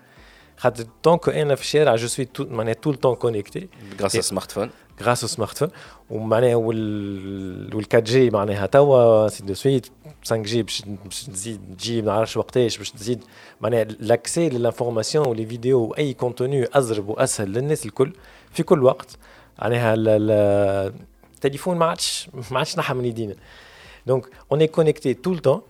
خاطر 0.57 0.85
tant 1.03 1.18
que 1.18 1.29
أنا 1.29 1.55
في 1.55 1.61
الشارع 1.61 1.95
je 1.95 2.07
suis 2.07 2.27
معناها 2.39 2.73
tout 2.73 2.88
le 2.88 2.95
temps 2.95 3.15
connecté 3.15 3.67
grâce 3.99 4.17
smartphone 4.17 4.69
grâce 5.01 5.25
smartphone 5.25 5.69
ومعناها 6.09 6.55
وال 6.55 7.75
وال 7.75 7.85
4 7.93 8.01
G 8.01 8.29
معناها 8.29 8.65
توا 8.65 9.27
c'est 9.27 9.43
de 9.43 9.53
suite 9.53 9.87
5 10.25 10.37
G 10.37 10.63
باش 10.63 10.81
تزيد 11.27 11.61
تجي 11.77 12.01
ما 12.01 12.11
نعرفش 12.11 12.37
وقتاش 12.37 12.77
باش 12.77 12.91
تزيد 12.91 13.23
معناها 13.61 13.83
l'accès 13.83 14.49
لل 14.49 14.61
information 14.61 15.27
و 15.27 15.32
les 15.32 15.45
vidéos 15.45 15.79
et 15.79 16.13
contenu 16.13 16.67
ازرب 16.73 17.09
واسهل 17.09 17.53
للناس 17.53 17.85
الكل 17.85 18.13
في 18.51 18.63
كل 18.63 18.83
وقت 18.83 19.17
معناها 19.61 19.95
التليفون 19.97 21.77
ما 21.77 21.85
عادش 21.85 22.29
ما 22.51 22.57
عادش 22.57 22.77
نحى 22.77 22.93
من 22.93 23.05
يدينا 23.05 23.35
donc 24.07 24.25
on 24.51 24.59
est 24.61 24.67
connecté 24.67 25.13
tout 25.13 25.31
le 25.31 25.39
temps 25.39 25.61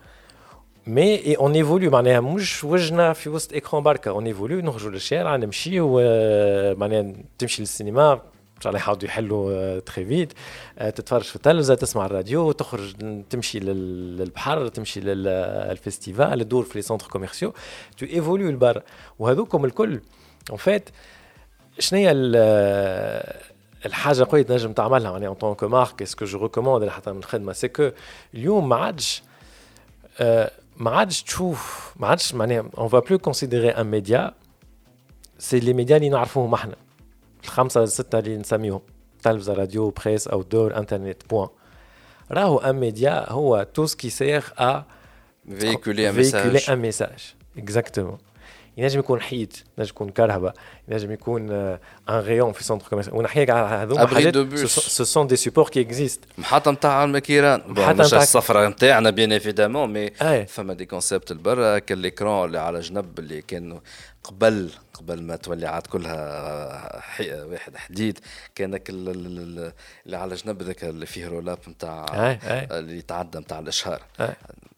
mais 0.88 1.38
on 1.38 1.56
évolue 1.56 1.92
معناها 1.92 2.20
مش 2.20 2.64
وجنا 2.64 3.14
في 3.14 3.30
وسط 3.30 3.54
écran 3.54 3.84
بركه 3.84 4.10
on 4.10 4.25
évolue 4.25 4.60
نخرجوا 4.60 4.92
للشارع 4.92 5.36
نمشي 5.36 5.80
معناها 6.76 7.14
تمشي 7.38 7.62
للسينما 7.62 8.22
ان 8.60 8.63
شاء 8.63 8.72
الله 8.72 8.80
يحاولوا 8.80 9.04
يحلوا 9.04 9.80
très 9.80 10.06
vite 10.06 10.34
تتفرج 10.78 11.22
في 11.22 11.36
التلفزة 11.36 11.75
تسمع 11.75 12.06
الراديو 12.06 12.51
تخرج 12.51 12.96
تمشي 13.30 13.60
للبحر 13.60 14.68
تمشي 14.68 15.00
لل 15.00 15.28
festival 15.28 16.39
تدور 16.39 16.63
في 16.63 16.72
les 16.75 16.82
centres 16.82 17.08
commerciaux 17.08 17.54
tu 17.98 18.06
évolues 18.06 18.50
لبرا. 18.50 18.82
وهذوكم 19.20 19.66
الكل 19.66 20.01
en 20.50 20.58
fait 20.58 20.89
شنو 21.80 22.00
هي 22.00 22.12
الحاجة 23.86 24.28
قوية 24.30 24.42
تنجم 24.42 24.74
تعملها؟ 24.74 25.12
يعني 25.12 25.28
en 25.28 25.34
tant 25.34 25.54
que 25.54 25.68
marque 25.68 26.01
est-ce 26.01 26.18
que 26.18 26.25
je 26.25 26.39
recommande 26.39 26.89
حتى 26.89 27.12
من 27.12 27.18
الخدمة. 27.20 27.54
c'est 27.54 27.68
que 27.68 27.89
اليوم 28.34 28.70
ما 28.70 28.75
عادش 28.75 29.24
ما 30.78 30.92
عادش 30.92 31.24
تشوف 31.24 31.94
ما 32.00 32.08
عادش 32.08 32.34
معناها 32.34 32.66
on 32.78 32.88
va 32.88 33.00
plus 33.00 33.18
considérer 33.18 33.70
un 33.70 33.88
média 33.88 34.34
c'est 35.38 35.60
les 35.60 35.74
médias 35.74 35.98
اللي 35.98 36.10
نعرفوهم 36.10 36.54
إحنا. 36.54 36.75
الخمسه 37.43 37.86
ستة 37.86 38.19
اللي 38.19 38.38
نسميهم. 38.38 38.81
تلفزه 39.24 39.53
راديو 39.53 39.89
presse 39.89 40.28
outdoor 40.28 40.78
internet 40.78 41.30
point. 41.30 41.50
راهو 42.31 42.58
un 42.58 42.75
média 42.75 43.32
هو 43.31 43.67
tout 43.74 43.86
ce 43.86 43.95
qui 43.95 44.10
sert 44.10 44.44
à 44.60 44.84
véhiculer 45.60 46.10
un 46.10 46.16
message 46.16 46.70
un 46.70 46.78
message 46.80 47.34
exactement 47.58 48.18
ينجم 48.77 49.00
يكون 49.00 49.22
حيط 49.22 49.50
ينجم 49.77 49.89
يكون 49.89 50.10
كرهبه 50.10 50.53
ينجم 50.88 51.12
يكون 51.12 51.51
un 51.51 51.80
rayon 52.10 52.51
في 52.51 52.63
centre 52.63 52.88
commercial 52.88 53.16
ونحكي 53.15 53.51
على 53.51 53.67
هذوما 53.67 54.08
حاجات 54.08 54.38
ce 54.66 55.04
sont 55.04 55.28
des 55.28 55.36
supports 55.36 55.70
qui 55.70 55.82
existent 55.82 56.20
محطة 56.38 56.72
نتاع 56.72 57.03
المكيران 57.03 57.62
محطة 57.67 57.93
مش 57.93 58.13
الصفرة 58.13 58.67
نتاعنا 58.67 59.10
bien 59.10 59.32
évidemment 59.32 59.94
mais 59.94 60.10
فما 60.46 60.74
des 60.74 60.86
concepts 60.86 61.32
البرا 61.31 61.79
كال 61.80 61.92
les 61.92 62.10
écrans 62.10 62.46
اللي 62.46 62.60
على 62.60 62.79
جنب 62.79 63.19
اللي 63.19 63.41
كانوا 63.41 63.79
قبل 64.24 64.69
قبل 65.00 65.24
ما 65.24 65.36
تولي 65.36 65.68
عاد 65.68 65.88
كلها 65.88 67.00
حي... 67.00 67.41
واحد 67.41 67.77
حديد. 67.77 68.20
كانك 68.56 68.89
اللي 68.89 69.72
على 70.18 70.36
جنب 70.36 70.63
ذاك 70.63 70.84
اللي 70.84 71.06
فيه 71.06 71.27
roll-up 71.28 71.60
نتاع 71.68 72.06
اللي 72.72 72.98
يتعدى 72.98 73.39
نتاع 73.39 73.60
الأشهار. 73.60 74.01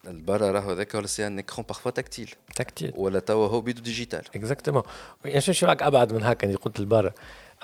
البرا 0.06 0.50
راهو 0.50 0.70
هذاك 0.70 0.94
ولا 0.94 1.06
c'est 1.06 1.26
un 1.26 1.38
écran 1.38 1.66
parfois 1.66 1.90
tactile 1.90 2.34
tactile 2.56 2.92
ولا 2.96 3.18
توا 3.18 3.48
هو 3.48 3.60
بيدو 3.60 3.82
digital. 3.82 4.22
exactement 4.34 4.82
شو 5.38 5.66
رايك 5.66 5.82
ابعد 5.82 6.12
من 6.12 6.22
هكا 6.22 6.46
اللي 6.46 6.58
قلت 6.58 6.80
البرا 6.80 7.12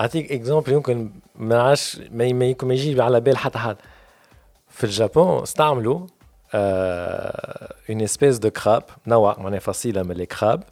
أعطيك 0.00 0.32
exemple 0.32 0.72
يمكن 0.72 1.10
ما 1.34 1.62
عادش 1.62 2.00
ما 2.10 2.74
يجي 2.74 3.02
على 3.02 3.20
بال 3.20 3.36
حتى 3.36 3.58
حد. 3.58 3.76
في 4.68 4.84
الجابون 4.84 5.42
استعملوا 5.42 6.06
une 6.54 8.02
espèce 8.02 8.38
de 8.38 8.50
crabe 8.50 8.82
نوع 9.06 9.38
معناها 9.38 9.60
فصيلة 9.60 10.02
من 10.02 10.10
ال 10.10 10.18
crabe. 10.18 10.62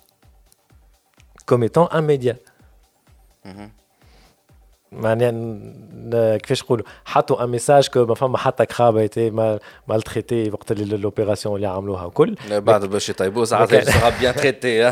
Comme 1.47 1.63
étant 1.65 1.89
un 1.93 2.03
média. 2.03 2.35
معناها 4.93 6.37
كيفاش 6.37 6.63
نقولوا 6.63 6.85
حطوا 7.05 7.45
un 7.45 7.49
message 7.49 7.89
que 7.89 8.07
ما 8.07 8.15
فما 8.15 8.39
حتى 8.39 8.67
crabe 8.67 9.01
a 9.01 9.08
été 9.08 9.31
mal 9.89 10.03
traité 10.05 10.51
وقت 10.51 10.73
l'opération 10.73 11.57
اللي 11.57 11.67
عملوها 11.67 12.05
وكل 12.05 12.37
بعد 12.51 12.85
باش 12.85 13.09
يطيبوا 13.09 13.45
ساعات 13.45 13.89
sera 13.89 14.21
bien 14.21 14.35
traité 14.35 14.91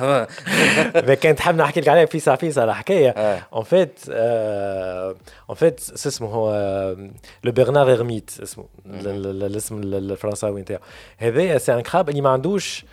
ما 1.06 1.14
كان 1.14 1.36
تحب 1.36 1.56
نحكي 1.56 1.80
لك 1.80 1.88
عليها 1.88 2.06
فيسع 2.06 2.36
فيسع 2.36 2.64
الحكاية 2.64 3.10
en 3.52 3.64
fait 3.64 4.00
en 4.08 5.54
fait 5.54 5.80
اسمه 5.90 6.28
هو 6.28 6.52
le 7.44 7.52
bernard 7.52 7.88
l'ermite 7.88 8.30
اسمه 8.42 8.64
الاسم 8.86 9.80
الفرنساوي 9.82 10.60
نتاعو 10.60 10.80
هذايا 11.18 11.58
c'est 11.58 11.74
un 11.74 11.80
crabe 11.80 12.08
اللي 12.08 12.20
ما 12.20 12.30
عندوش 12.30 12.84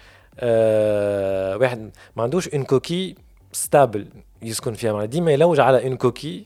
واحد 1.62 1.92
ما 2.16 2.24
عندوش 2.24 2.48
une 2.48 2.64
coquille 2.64 3.16
stable 3.52 4.08
يسكن 4.42 4.74
فيها 4.74 4.92
معناها. 4.92 5.08
ديما 5.08 5.32
يلوج 5.32 5.60
على 5.60 5.88
une 5.88 5.98
coquille 5.98 6.46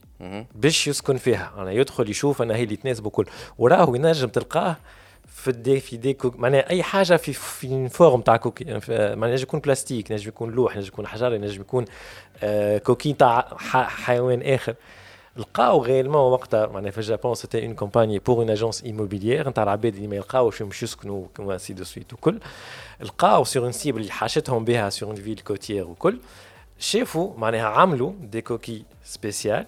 باش 0.54 0.88
يسكن 0.88 1.16
فيها. 1.16 1.52
أنا 1.58 1.72
يدخل 1.72 2.10
يشوف 2.10 2.42
أنا 2.42 2.56
هي 2.56 2.62
اللي 2.62 2.76
تناسبه 2.76 3.10
كل 3.10 3.26
وراهو 3.58 3.94
ينجم 3.94 4.28
تلقاه 4.28 4.76
في 5.26 5.52
دي 5.52 5.80
في 5.80 5.96
دي 5.96 6.12
كوك 6.12 6.38
معناها 6.38 6.70
أي 6.70 6.82
حاجة 6.82 7.16
في 7.16 7.32
في 7.32 7.88
forme 7.88 8.20
تاع 8.20 8.36
coquille 8.36 8.64
معناها 8.88 9.28
ينجم 9.28 9.42
يكون 9.42 9.60
بلاستيك 9.60 10.10
ينجم 10.10 10.28
يكون 10.28 10.50
لوح 10.50 10.76
ينجم 10.76 10.88
يكون 10.88 11.06
حجر 11.06 11.34
ينجم 11.34 11.60
يكون 11.60 11.84
آه 12.42 12.78
coquille 12.78 13.12
تاع 13.12 13.56
حيوان 13.86 14.42
آخر. 14.42 14.74
لقاو 15.36 15.84
réellement 15.84 16.32
وقتها 16.32 16.66
معناها 16.66 16.90
في 16.90 16.98
الجابون 16.98 17.34
c'était 17.34 17.66
une 17.66 17.74
campagne 17.74 18.18
pour 18.18 18.36
une 18.36 18.50
agence 18.50 18.84
immobilière 18.84 19.48
نتاع 19.48 19.62
العباد 19.62 19.94
اللي 19.94 20.06
ما 20.06 20.16
يلقاوش 20.16 20.56
فيهم 20.56 20.70
يسكنوا 20.82 21.26
كما 21.34 21.58
c'est 21.58 21.72
de 21.72 21.84
suite 21.84 22.12
وكل. 22.12 22.38
لقاو 23.00 23.44
sur 23.44 23.62
une 23.62 23.72
cible 23.72 24.00
اللي 24.00 24.12
حاشتهم 24.12 24.64
بها 24.64 24.90
sur 24.90 25.08
une 25.08 25.16
ville 25.16 25.40
côtière 25.40 25.86
وكل. 25.88 26.18
شافوا 26.78 27.32
معناها 27.36 27.66
عملوا 27.66 28.12
des 28.20 28.40
coquilles 28.40 28.84
spéciales 29.04 29.66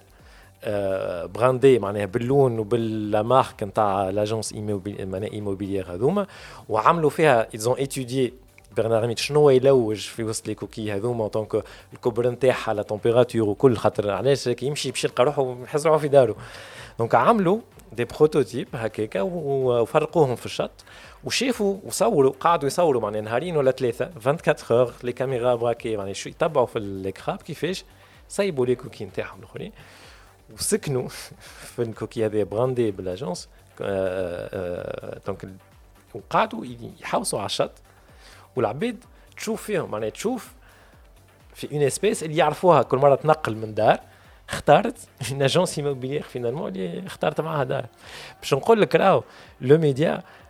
آه 0.65 1.27
brandées 1.27 1.79
معناها 1.79 2.05
باللون 2.07 2.59
وبال 2.59 2.93
marque 2.93 3.63
نتاع 3.63 4.11
l'agence 4.11 4.55
معناها 4.55 5.33
immobilière 5.33 5.95
هذوما 5.95 6.27
وعملوا 6.69 7.11
فيها 7.11 7.49
ils 7.55 7.66
ont 7.66 7.77
étudié 7.77 8.35
bernard 8.77 9.07
l'ermite 9.07 9.19
شنو 9.19 9.51
يلوج 9.51 9.97
في 9.99 10.25
وسط 10.25 10.49
les 10.49 10.55
coquilles 10.55 10.93
هذوما 10.93 11.29
donc 11.29 11.65
الكبر 11.93 12.31
نتاعها 12.31 12.75
la 12.75 12.83
température 12.83 13.49
وكل 13.49 13.77
خاطر 13.77 14.11
علاش 14.11 14.47
يمشي 14.63 14.91
باش 14.91 15.05
يلقى 15.05 15.25
روحه 15.25 15.57
يحس 15.63 15.87
روحه 15.87 15.99
في 15.99 16.09
داره 16.09 16.37
donc 16.99 17.15
عملوا 17.15 17.59
des 17.93 18.05
prototypes 18.05 18.69
هكاكا 18.75 19.21
وفرقوهم 19.23 20.37
في 20.37 20.47
الشط. 20.47 20.71
وشافوا 21.25 21.79
وصوروا 21.85 22.33
قعدوا 22.41 22.67
يصوروا 22.67 23.03
معناها 23.03 23.21
نهارين 23.21 23.57
ولا 23.57 23.71
ثلاثة 23.71 24.11
24 24.27 24.81
heures 24.81 24.93
les 25.03 25.13
caméras 25.13 25.55
braquées 25.55 25.97
معناها 25.97 26.13
شو 26.13 26.29
يتبعوا 26.29 26.67
في 26.67 26.79
ال 26.79 26.89
crabe 26.89 27.43
كيفاش؟ 27.43 27.85
صيبوا 28.29 28.67
les 28.67 28.75
coquilles 28.75 29.05
نتاعهم 29.05 29.39
الآخرين. 29.39 29.73
وسكنوا 30.55 31.09
في 31.75 31.83
الكوكي 31.83 32.27
هذه 32.27 32.43
brandées 32.43 32.91
بال 32.91 33.05
agence 33.05 33.49
donc 35.27 35.49
وقعدوا 36.15 36.65
يحوسوا 37.01 37.39
على 37.39 37.47
الشط. 37.47 37.73
والعباد 38.57 39.05
تشوف 39.37 39.63
فيهم 39.63 39.91
معناها 39.91 40.11
تشوف 40.11 40.53
في 41.55 41.73
une 41.73 41.83
espèce 41.83 42.23
اللي 42.23 42.37
يعرفوها 42.37 42.83
كل 42.83 42.99
مرة 42.99 43.15
تنقل 43.15 43.57
من 43.57 43.75
دار 43.75 44.01
اختارت 44.49 44.99
une 45.31 45.43
agence 45.43 45.79
immobilière 45.79 46.23
finalement 46.23 46.69
اللي 46.69 47.07
اختارت 47.07 47.41
معاها 47.41 47.65
دار. 47.65 47.87
باش 48.41 48.55
نقول 48.55 48.81
لك 48.81 48.95
راهو 48.95 49.23
لو 49.61 49.79
ميديا 49.79 50.23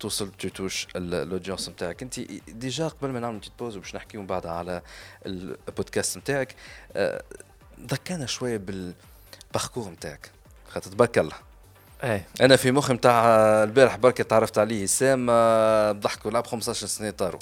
توصل 0.00 0.30
تتوش 0.30 0.88
ال 0.96 1.04
audience 1.04 1.68
نتاعك. 1.68 2.02
انت 2.02 2.20
déjà 2.48 2.88
قبل 2.88 3.10
ما 3.10 3.20
نعمل 3.20 3.40
pause 3.58 3.76
وباش 3.76 3.94
نحكيو 3.94 4.20
من 4.20 4.26
بعد 4.26 4.46
على 4.46 4.82
البودكاست 5.26 6.18
نتاعك 6.18 6.54
آه 6.92 7.22
ذكرنا 7.80 8.26
شوية 8.26 8.56
بال 8.56 8.83
parcours 8.83 9.90
نتاعك. 9.90 10.30
خاطر 10.68 10.90
تبارك 10.90 11.18
الله. 11.18 11.36
إيه. 12.04 12.26
أنا 12.40 12.56
في 12.56 12.72
مخي 12.72 12.92
نتاع 12.92 13.24
البارح 13.62 13.96
بركة 13.96 14.24
تعرفت 14.24 14.58
عليه 14.58 14.84
هشام 14.84 15.26
آه، 15.30 15.92
ضحكوا 15.92 16.30
لعب 16.30 16.46
15 16.46 16.86
سنة 16.86 17.10
طاروا. 17.10 17.40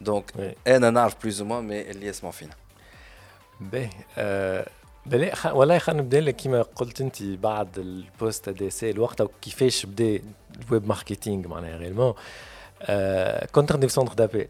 donc 0.00 0.32
oui. 0.36 0.54
أنا 0.66 0.90
نعرف 0.90 1.14
plus 1.22 1.40
ou 1.40 1.62
mais 1.62 1.90
اللي 1.90 2.06
يسمعوا 2.06 2.32
فينا 2.32 2.54
باهي 3.60 3.90
آه 5.06 5.10
بلا 5.10 5.34
خ... 5.34 5.46
والله 5.46 5.78
خلينا 5.78 6.02
نبدا 6.02 6.20
لك 6.20 6.36
كيما 6.36 6.62
قلت 6.62 7.00
انت 7.00 7.22
بعد 7.22 7.78
البوست 7.78 8.48
دي 8.48 8.70
سي 8.70 8.90
الوقت 8.90 9.22
كيفاش 9.42 9.86
بدا 9.86 10.20
ال 10.66 10.72
web 10.72 10.88
marketing 10.88 11.48
معناها 11.48 11.78
réellement 11.78 12.14
آه 12.82 13.46
كنت 13.46 13.72
نخدم 13.72 13.88
في 13.88 13.94
centre 13.94 14.14
d'appel 14.14 14.48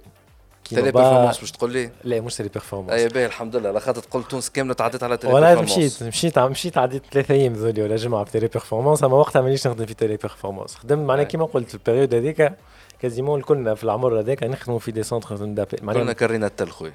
Téléperformance 0.65 1.41
باش 1.41 1.51
تقول 1.53 1.73
لي؟ 1.73 1.91
لا 2.05 2.21
مش 2.21 2.37
Téléperformance 2.37 3.01
أي 3.01 3.09
باهي 3.09 3.27
الحمد 3.27 3.57
لله 3.57 3.71
لا 3.71 3.81
خاطر 3.81 4.03
تقول 4.03 4.25
تونس 4.25 4.51
كاملة 4.51 4.75
تعديت 4.75 5.03
على 5.03 5.17
Télé 5.17 5.35
والله 5.35 5.55
performance 5.55 6.03
مشيت 6.03 6.09
مشيت 6.09 6.39
مشيت 6.39 6.79
عديت 6.79 7.03
ثلاثة 7.13 7.35
أيام 7.35 7.53
ذولي 7.53 7.83
ولا 7.83 7.97
جمعة 7.97 8.25
في 8.25 8.33
Téléperformance 8.33 9.05
أما 9.05 9.17
وقتها 9.17 9.43
مانيش 9.43 9.67
نخدم 9.67 9.87
في 9.87 9.95
Téléperformance 9.95 10.75
خدمت 10.75 11.09
معناها. 11.09 11.25
كيما 11.25 11.45
قلت 11.45 11.69
في 11.69 11.75
ال 11.75 11.80
période 11.80 12.15
هذيك 12.15 12.53
quasiment 13.01 13.41
الكلنا 13.41 13.75
في 13.75 13.85
العمر 13.85 14.21
هذاك 14.21 14.43
نخدموا 14.43 14.79
في 14.79 14.93
des 14.93 15.03
centres 15.03 15.37
d'appel 15.37 15.77
كلنا 15.77 16.13
كرينا 16.13 16.47
التل 16.47 16.71
خويا. 16.71 16.93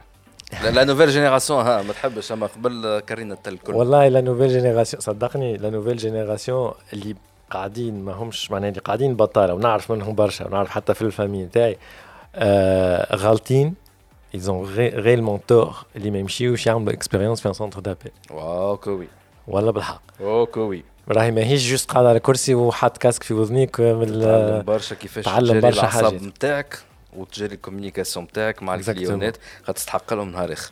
لا, 0.64 0.84
nouvelle 0.84 1.10
génération 1.10 1.66
ها 1.66 1.82
ما 1.82 1.94
تحبش 1.94 2.32
أما 2.32 2.48
قبل 2.48 3.02
كرينا 3.10 3.34
التل 3.34 3.58
كل 3.58 3.74
والله 3.74 4.08
لا 4.08 4.22
nouvelle 4.22 4.50
génération 4.50 5.02
صدقني 5.02 5.58
لا 5.58 5.70
nouvelle 5.70 5.98
génération 5.98 6.72
اللي 6.94 7.16
قاعدين 7.50 8.06
ما 8.06 8.14
همش 8.14 8.52
معناها 8.52 8.70
اللي 8.70 8.82
قاعدين 8.82 9.16
بطالة 9.16 9.54
ونعرف 9.54 9.92
منهم 9.92 10.16
برشا 10.16 10.48
ونعرف 10.48 10.70
حتى 10.70 10.94
في 10.94 11.02
ال 11.02 11.07
famille 11.07 11.44
نتاعي. 11.44 11.78
آه 12.36 13.16
غالطين 13.16 13.74
ils 14.36 14.40
ont 14.48 14.66
réellement 14.76 15.40
tort 15.52 15.86
اللي 15.96 16.12
ما 16.12 16.18
يمشيوش 16.18 16.68
يعملوا 16.68 16.94
expérience 16.94 17.42
في 17.42 17.54
centre 17.54 17.80
d'appel 17.80 18.12
waouh 18.32 18.78
quoi 18.78 19.08
والله 19.48 19.72
بالحق. 19.72 20.02
waouh 20.20 20.46
quoi 20.46 20.84
راهي 21.10 21.32
ماهيش 21.32 21.70
juste 21.70 21.92
قاعد 21.92 22.06
على 22.06 22.20
كرسي 22.20 22.56
وحاط 22.56 22.98
casque 22.98 23.24
في 23.24 23.34
وذنيك 23.34 23.80
من 23.80 24.22
تعلم 24.22 24.64
برشا 24.68 24.96
كيفاش 24.96 25.26
تعلم 25.26 25.60
برشا 25.60 25.88
حاجات. 25.88 26.14
نتاعك. 26.14 26.80
وتجري 27.14 27.56
ال 27.56 27.61
communication 27.61 28.26
نتاعك 28.26 28.64
مع. 28.64 28.76
الكليونات 28.76 29.38
خاطر 29.60 29.74
تستحق 29.74 30.14
لهم 30.14 30.32
نهار 30.32 30.54
اخر. 30.54 30.72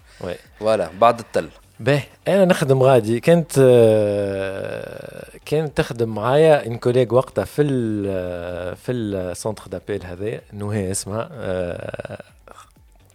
voilà 0.60 0.90
بعد 1.02 1.20
التل. 1.20 1.50
باهي. 1.80 2.04
أنا 2.28 2.46
نخدم 2.46 2.84
غادي. 2.84 3.20
كانت 3.20 3.52
آه، 3.60 5.28
كانت 5.46 5.78
تخدم 5.78 6.10
معايا 6.16 6.66
une 6.66 6.78
collègue 6.78 7.12
وقتها 7.12 7.46
في 7.46 7.62
ال 7.62 8.76
في 8.76 8.92
ال 8.92 9.03
centre 9.03 9.68
d'appel 9.68 10.06
هذا 10.06 10.42
نهى 10.54 10.92
اسمها 10.92 11.30
آه، 11.32 12.24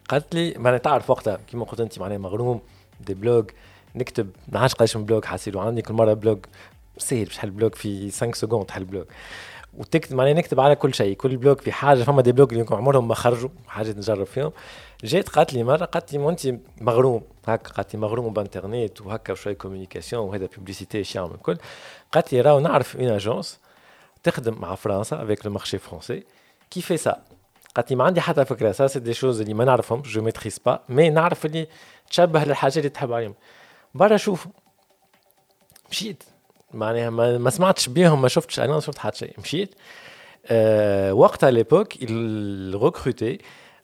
قالت 0.08 0.34
لي 0.34 0.54
معناها 0.58 0.78
تعرف 0.78 1.10
وقتها 1.10 1.38
كيما 1.50 1.64
قلت 1.64 1.80
أنت 1.80 1.98
معناها 1.98 2.18
مغروم 2.18 2.60
des 3.00 3.14
blogs 3.14 3.50
نكتب 3.94 4.30
ما 4.48 4.60
عادش 4.60 4.74
قداش 4.74 4.96
من 4.96 5.04
blog 5.04 5.24
حاسيلو 5.24 5.60
عندي 5.60 5.82
كل 5.82 5.94
مرة 5.94 6.12
blog 6.12 6.38
سهل 6.98 7.24
باش 7.24 7.36
تحل 7.36 7.50
blog 7.50 7.74
في 7.74 8.10
5 8.10 8.32
secondes 8.32 8.66
تحل 8.66 8.84
blog 8.84 9.04
وتكتب 9.74 10.16
معناها 10.16 10.34
نكتب 10.34 10.60
على 10.60 10.76
كل 10.76 10.94
شيء. 10.94 11.16
كل 11.16 11.36
blog 11.36 11.60
في 11.60 11.72
حاجة 11.72 12.02
فما 12.02 12.22
des 12.22 12.32
blogs 12.32 12.52
اللي 12.54 12.66
عمرهم 12.70 13.08
ما 13.08 13.14
خرجوا 13.14 13.50
حاجات 13.66 13.96
نجرب 13.96 14.26
فيهم. 14.26 14.52
جيت 15.04 15.28
قالت 15.28 15.52
لي 15.52 15.64
مرة 15.64 15.84
قالت 15.84 16.12
لي 16.12 16.18
ما 16.18 16.30
انت 16.30 16.54
مغروم. 16.80 17.22
هكا 17.46 17.72
قالت 17.72 17.94
لي 17.94 18.00
مغروم 18.00 18.32
بانترنت 18.32 19.00
وهكا 19.00 19.32
وشويه 19.32 19.54
communication 19.54 20.28
وهذا 20.28 20.46
publicité 20.46 20.98
إيش 20.98 21.16
يعمل 21.16 21.34
الكل. 21.34 21.58
قالت 22.12 22.32
لي 22.32 22.40
راهو 22.40 22.60
نعرف 22.60 22.96
une 22.96 23.08
agence 23.08 23.60
تخدم 24.22 24.60
مع 24.60 24.74
فرنسا 24.74 25.22
avec 25.22 25.46
le 25.46 25.52
marché 25.52 25.78
français 25.78 26.24
qui 26.70 26.80
fait 26.80 26.96
ça 26.96 27.22
قالت 27.74 27.90
لي 27.90 27.96
ما 27.96 28.04
عندي 28.04 28.20
حتى 28.20 28.44
فكرة. 28.44 28.72
ça 28.72 28.86
c'est 28.86 29.00
des 29.00 29.14
choses 29.14 29.40
اللي 29.40 29.54
ما 29.54 29.64
نعرفهم 29.64 30.02
je 30.02 30.22
maîtrise 30.22 30.58
pas 30.58 30.80
mais 30.88 31.10
نعرف 31.10 31.46
اللي 31.46 31.68
تشبه 32.10 32.44
للحاجات 32.44 32.76
اللي 32.76 32.88
تحب 32.88 33.12
عليهم. 33.12 33.34
برا 33.94 34.16
شوف 34.16 34.46
مشيت. 35.90 36.22
معناها 36.73 37.09
ما, 37.09 37.37
ما 37.37 37.49
سمعتش 37.49 37.89
بيهم 37.89 38.21
ما 38.21 38.27
شفتش 38.27 38.59
انا 38.59 38.73
ما 38.73 38.79
شفت 38.79 38.97
حتى 38.97 39.17
شيء 39.17 39.33
مشيت 39.39 39.75
أه 40.45 41.13
وقتها 41.13 41.51
ليبوك 41.51 42.03
ريكروتي 42.83 43.39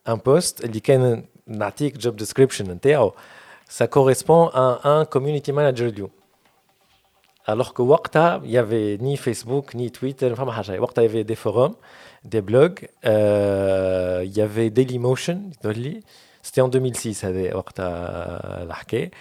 ان 0.10 0.16
بوست 0.16 0.66
اللي 0.66 0.80
كان 0.80 1.26
نعطيك 1.48 1.98
جوب 1.98 2.16
ديسكريبشن 2.16 2.72
نتاعو 2.72 3.14
ça 3.70 3.88
correspond 3.88 4.50
à 4.54 4.66
un 4.84 5.06
community 5.06 5.52
manager 5.52 5.82
اليوم 5.82 6.10
alors 7.48 7.74
que 7.74 7.82
وقتها 7.82 8.42
il 8.44 8.52
y 8.52 8.58
avait 8.58 8.98
ni 8.98 9.18
Facebook 9.18 9.74
ni 9.74 9.92
Twitter 9.92 10.34
فما 10.36 10.52
حاجه 10.52 10.80
وقتها 10.80 11.08
il 11.08 11.08
y 11.08 11.10
avait 11.10 11.24
des 11.24 11.36
forums 11.36 11.76
des 12.26 12.42
blogs 12.42 12.88
euh, 13.06 14.22
il 14.26 14.38
y 14.38 14.42
avait 14.42 14.70
Dailymotion 14.70 15.38
يقول 15.64 15.78
لي 15.80 16.00
c'était 16.44 16.62
en 16.62 16.68
2006 16.68 17.26
هذا 17.26 17.56
وقتها 17.56 18.64
الحكايه 18.64 19.12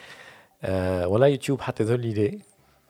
euh, 0.64 0.68
ولا 1.06 1.26
يوتيوب 1.26 1.60
حتى 1.60 1.82
يظهر 1.82 1.98
لي 1.98 2.12
ليه 2.12 2.30
مازال 2.30 2.42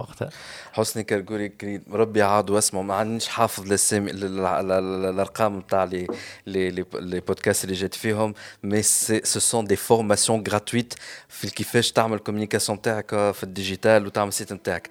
وقتها. 0.00 0.30
حسني 0.72 1.04
كركوري 1.04 1.48
كريد 1.48 1.82
ربي 1.92 2.22
عاد 2.22 2.50
واسمه 2.50 2.82
ما 2.82 2.94
عنديش 2.94 3.28
حافظ 3.28 3.72
ال- 4.08 5.04
الارقام 5.04 5.58
نتاع 5.58 5.84
لي 5.84 6.06
لي 6.46 6.70
لي 6.94 7.20
بودكاست 7.20 7.64
اللي 7.64 7.74
جيت 7.74 7.94
فيهم. 7.94 8.34
مي 8.62 8.82
سو 8.82 9.40
سون 9.40 9.64
دي 9.64 9.76
فورماسيون 9.76 10.44
غراتويت 10.48 10.94
في 11.28 11.50
كيفاش 11.50 11.92
تعمل 11.92 12.18
كوميونيكاسيون 12.18 12.82
تاعك 12.82 13.10
في 13.10 13.42
الديجيتال 13.42 14.06
وتعمل 14.06 14.32
سيت 14.32 14.52
نتاعك 14.52 14.88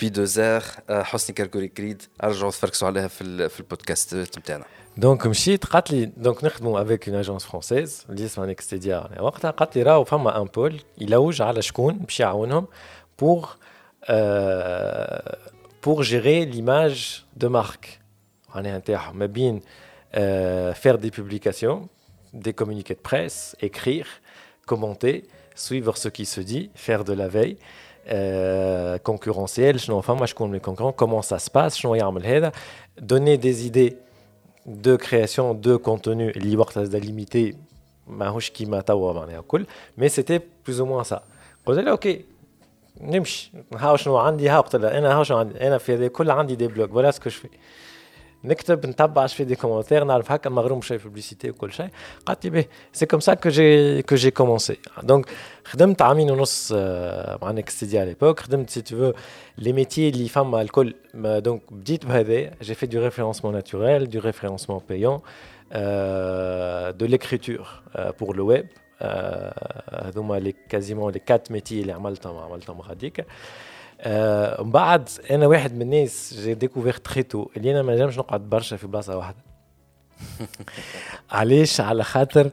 بي 0.00 0.08
دو 0.08 0.24
زير 0.24 0.62
حسني 0.90 1.34
كركوري 1.36 1.68
كريد 1.68 2.02
أرجعوا 2.24 2.50
تفركسوا 2.50 2.88
عليها 2.88 3.08
في 3.08 3.48
في 3.48 3.60
البودكاست 3.60 4.14
نتاعنا 4.14 4.64
دونك 4.96 5.26
مشيت 5.26 5.64
قالت 5.64 5.90
لي 5.90 6.04
دونك 6.16 6.44
نخدموا 6.44 6.82
افيك 6.82 7.08
اون 7.08 7.18
اجونس 7.18 7.44
فرونسيز 7.44 8.04
اللي 8.10 8.24
اسمها 8.24 8.46
نيكستيديا 8.46 9.20
وقتها 9.20 9.50
قالت 9.50 9.76
لي 9.76 9.82
راهو 9.82 10.04
فما 10.04 10.40
ان 10.42 10.44
بول 10.44 10.80
يلوج 10.98 11.42
على 11.42 11.62
شكون؟ 11.62 11.94
باش 11.98 12.20
يعاونهم 12.20 12.66
بور 13.18 13.48
Euh, 14.10 15.18
pour 15.80 16.02
gérer 16.02 16.46
l'image 16.46 17.26
de 17.36 17.46
marque. 17.46 18.00
On 18.54 18.64
est 18.64 18.70
bien 19.28 19.58
euh, 20.16 20.72
faire 20.72 20.96
des 20.96 21.10
publications, 21.10 21.88
des 22.32 22.54
communiqués 22.54 22.94
de 22.94 23.00
presse, 23.00 23.54
écrire, 23.60 24.06
commenter, 24.66 25.26
suivre 25.54 25.96
ce 25.98 26.08
qui 26.08 26.24
se 26.24 26.40
dit, 26.40 26.70
faire 26.74 27.04
de 27.04 27.12
la 27.12 27.28
veille. 27.28 27.58
Euh, 28.10 28.98
concurrentiel, 28.98 29.78
enfin, 29.90 30.14
moi 30.14 30.26
je 30.26 30.34
connais 30.34 30.52
mes 30.52 30.60
concurrents, 30.60 30.92
comment 30.92 31.22
ça 31.22 31.38
se 31.38 31.50
passe, 31.50 31.74
je 31.74 31.78
suis 31.78 31.88
donner 33.00 33.38
des 33.38 33.66
idées 33.66 33.96
de 34.66 34.96
création 34.96 35.54
de 35.54 35.76
contenu 35.76 36.30
libre, 36.32 36.70
limité, 36.98 37.56
mais 39.96 40.08
c'était 40.08 40.40
plus 40.40 40.80
ou 40.80 40.86
moins 40.86 41.04
ça. 41.04 41.24
ok, 41.66 42.08
نمشي 43.01 43.51
هاو 43.77 43.95
شنو 43.95 44.17
عندي 44.17 44.49
ها 44.49 44.59
قلت 44.61 44.75
لها 44.75 44.97
انا 44.97 45.13
هاو 45.13 45.23
شنو 45.23 45.37
عندي 45.37 45.67
انا 45.67 45.77
في 45.77 45.93
هذا 45.93 46.05
الكل 46.05 46.31
عندي 46.31 46.55
دي 46.55 46.67
بلوك 46.67 46.93
ولا 46.95 47.11
سكو 47.11 47.29
في 47.29 47.47
نكتب 48.43 48.85
نتبع 48.85 49.27
في 49.27 49.43
دي 49.43 49.55
كومنتير 49.55 50.03
نعرف 50.03 50.31
هكا 50.31 50.49
مغروم 50.49 50.81
شويه 50.81 50.97
بوبليسيتي 50.99 51.49
وكل 51.49 51.71
شيء 51.73 51.87
قالت 52.25 52.43
لي 52.45 52.49
به 52.49 52.65
سي 52.93 53.05
كوم 53.05 53.19
سا 53.19 53.33
كو 53.33 53.49
جي 53.49 54.01
كو 54.01 54.15
جي 54.15 54.31
كومونسي 54.31 54.77
دونك 55.03 55.25
خدمت 55.65 56.01
عامين 56.01 56.31
ونص 56.31 56.73
آه، 56.75 57.39
مع 57.41 57.51
نيكستيديا 57.51 57.99
على 58.01 58.09
ليبوك 58.09 58.39
خدمت 58.39 58.69
سي 58.69 58.81
تو 58.81 59.13
لي 59.57 59.73
ميتي 59.73 60.09
اللي 60.09 60.27
فما 60.27 60.61
الكل 60.61 60.93
ما- 61.13 61.39
دونك 61.39 61.61
بديت 61.73 62.05
بهذا 62.05 62.51
جي 62.61 62.75
في 62.75 62.85
دو 62.85 63.03
ريفيرونسمون 63.03 63.53
ناتوريل 63.53 64.09
دو 64.09 64.19
ريفيرونسمون 64.19 64.81
بايون 64.89 65.19
دو 66.97 67.05
ليكريتور 67.05 67.67
بور 68.19 68.35
لو 68.35 68.45
ويب 68.47 68.67
هذوما 69.00 70.34
les 70.38 70.54
quasiment 70.68 71.12
les 71.12 71.18
quatre 71.18 71.52
métiers 71.52 71.80
اللي 71.80 71.92
عملتهم 71.92 72.38
عملتهم 72.38 72.80
غاديك. 72.80 73.26
آه، 74.00 74.62
من 74.62 74.70
بعد 74.70 75.08
أنا 75.30 75.46
واحد 75.46 75.74
من 75.74 75.82
الناس 75.82 76.34
j'ai 76.34 76.54
découvert 76.54 76.94
très 76.94 77.22
tôt 77.22 77.48
اللي 77.56 77.70
أنا 77.70 77.82
ما 77.82 77.94
نجمش 77.94 78.18
نقعد 78.18 78.40
برشا 78.40 78.76
في 78.76 78.86
بلاصة 78.86 79.16
واحدة. 79.16 79.38
علاش؟ 81.30 81.80
على 81.80 82.04
خاطر 82.04 82.50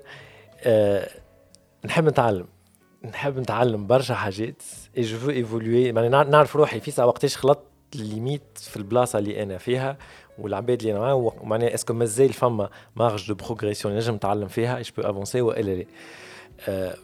آه، 0.63 1.09
نحب 1.85 2.05
نتعلم. 2.05 2.45
نحب 3.05 3.39
نتعلم 3.39 3.87
برشا 3.87 4.15
حاجات 4.15 4.63
et 4.97 5.01
je 5.01 5.17
veux 5.17 5.29
évoluer 5.29 5.91
ماني 5.91 6.09
نعرف 6.09 6.55
روحي. 6.55 6.79
في 6.79 6.91
ساعة 6.91 7.05
وقتاش 7.05 7.37
خلطت 7.37 7.71
ال 7.95 8.02
limite 8.02 8.41
في 8.55 8.77
البلاصة 8.77 9.19
اللي 9.19 9.43
أنا 9.43 9.57
فيها 9.57 9.97
والعباد 10.39 10.79
اللي 10.79 10.91
أنا 10.91 10.99
معاهم؟ 10.99 11.31
معناها 11.43 11.73
est-ce 11.73 11.87
que 11.87 11.93
مازال 11.93 12.33
فما 12.33 12.69
marge 12.95 13.27
de 13.27 13.35
progression 13.35 13.95
نجم 13.95 14.15
نتعلم 14.15 14.47
فيها 14.47 14.77
et 14.77 14.84
je 14.84 14.91
peux 14.91 15.01
avancer 15.01 15.41
والا 15.41 15.71
لا 15.71 15.85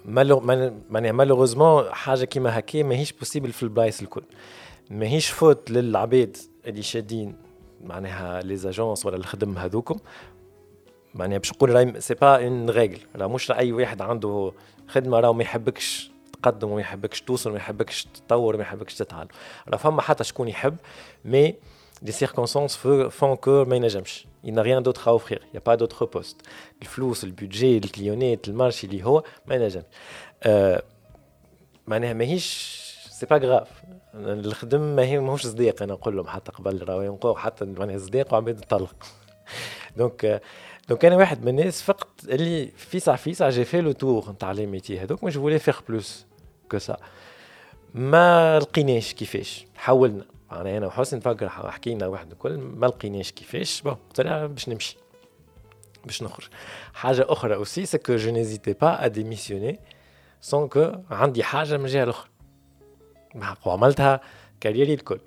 معناها 0.05 1.11
malheureusement 1.11 1.93
حاجة 1.93 2.25
كيما 2.25 2.59
هكا 2.59 2.83
ماهيش 2.83 3.11
possible 3.11 3.51
في 3.51 3.63
البلايص 3.63 4.01
الكل. 4.01 4.23
ماهيش 4.89 5.29
faute 5.29 5.71
للعباد 5.71 6.37
اللي 6.65 6.81
شادين 6.81 7.35
معناها 7.83 8.41
les 8.41 8.55
agences 8.55 9.05
ولا 9.05 9.15
الخدم 9.15 9.57
هذوكم. 9.57 9.99
معناها 11.15 11.37
باش 11.37 11.51
نقول 11.51 11.69
راهي 11.69 12.01
c'est 12.01 12.13
pas 12.13 12.45
une 12.45 12.69
règle 12.69 12.99
راه 13.15 13.27
مش 13.27 13.51
أي 13.51 13.71
واحد 13.71 14.01
عنده 14.01 14.51
خدمة 14.87 15.19
راه 15.19 15.33
ما 15.33 15.43
يحبكش 15.43 16.11
تقدم 16.33 16.71
وما 16.71 16.81
يحبكش 16.81 17.21
توصل 17.21 17.49
وما 17.49 17.59
يحبكش 17.59 18.05
تطور 18.05 18.55
وما 18.55 18.63
يحبكش 18.63 18.95
تتعلم. 18.95 19.27
راه 19.69 19.77
فما 19.77 20.01
حتى 20.01 20.23
شكون 20.23 20.47
يحب 20.47 20.75
مي 21.25 21.55
les 22.03 22.11
circonstances 22.11 22.75
font 23.19 23.35
que 23.35 23.65
il 24.43 24.53
n'a 24.53 24.61
rien 24.61 24.81
d'autre 24.81 25.07
à 25.07 25.13
offrir. 25.15 25.39
Il 25.47 25.51
n'y 25.53 25.57
a 25.57 25.61
pas 25.61 25.77
d'autre 25.77 26.05
poste. 26.05 26.41
البودجي 27.23 27.77
الكليونات 27.77 28.47
المارشي 28.47 28.87
اللي 28.87 29.03
هو 29.03 29.23
ما 29.45 29.55
ينجمش 29.55 29.83
أه 30.43 30.83
معناها 31.87 32.13
ماهيش 32.13 32.77
سي 33.09 33.25
با 33.25 33.37
غراف 33.37 33.69
الخدم 34.15 34.81
ماهي 34.95 35.19
ماهوش 35.19 35.47
صديق. 35.47 35.83
أنا 35.83 35.93
نقول 35.93 36.17
لهم 36.17 36.27
حتى 36.27 36.51
قبل 36.51 36.89
راهو 36.89 37.01
ينقوا 37.01 37.37
حتى 37.37 37.65
معناها 37.65 37.97
صديق 37.97 38.33
وعباد 38.33 38.59
تطلق 38.59 39.05
دونك 39.97 40.41
دونك 40.89 41.05
أنا 41.05 41.15
واحد 41.15 41.41
من 41.41 41.59
الناس 41.59 41.81
فقط 41.81 42.09
اللي 42.29 42.67
فيسع 42.67 43.15
فيسع 43.15 43.49
جي 43.49 43.65
في 43.65 43.81
لو 43.81 43.91
تور 43.91 44.31
نتاع 44.31 44.51
لي 44.51 44.65
ميتي 44.65 44.99
هذوك. 44.99 45.23
مش 45.23 45.35
فولي 45.35 45.59
فيغ 45.59 45.79
بلوس 45.89 46.25
que 46.71 46.77
ça 46.77 46.97
ما 47.93 48.59
لقيناش 48.59 49.13
كيفاش. 49.13 49.65
حاولنا. 49.75 50.25
يعني 50.51 50.77
أنا 50.77 50.87
وحسن 50.87 51.17
نفكر 51.17 51.49
حكينا 51.49 52.07
واحد 52.07 52.31
الكل 52.31 52.57
ما 52.57 52.85
لقيناش 52.85 53.31
كيفاش 53.31 53.81
bon 53.81 53.93
قلت 53.93 54.21
لها 54.21 54.47
باش 54.47 54.69
نمشي 54.69 54.97
باش 56.05 56.23
نخرج. 56.23 56.47
حاجة 56.93 57.25
أخرى 57.29 57.55
aussi 57.55 57.85
c'est 57.85 57.97
que 57.97 58.15
je 58.15 58.31
n'hésitais 58.31 58.73
pas 58.73 59.05
à 59.05 59.07
démissionner 59.07 59.79
sans 60.41 60.67
que 60.67 60.91
عندي 61.11 61.43
حاجة 61.43 61.77
من 61.77 61.85
الجهه 61.85 62.03
الأخرى. 62.03 62.29
وعملتها 63.65 64.21
carrière 64.59 64.89
ي 64.89 64.93
الكل. 64.93 65.19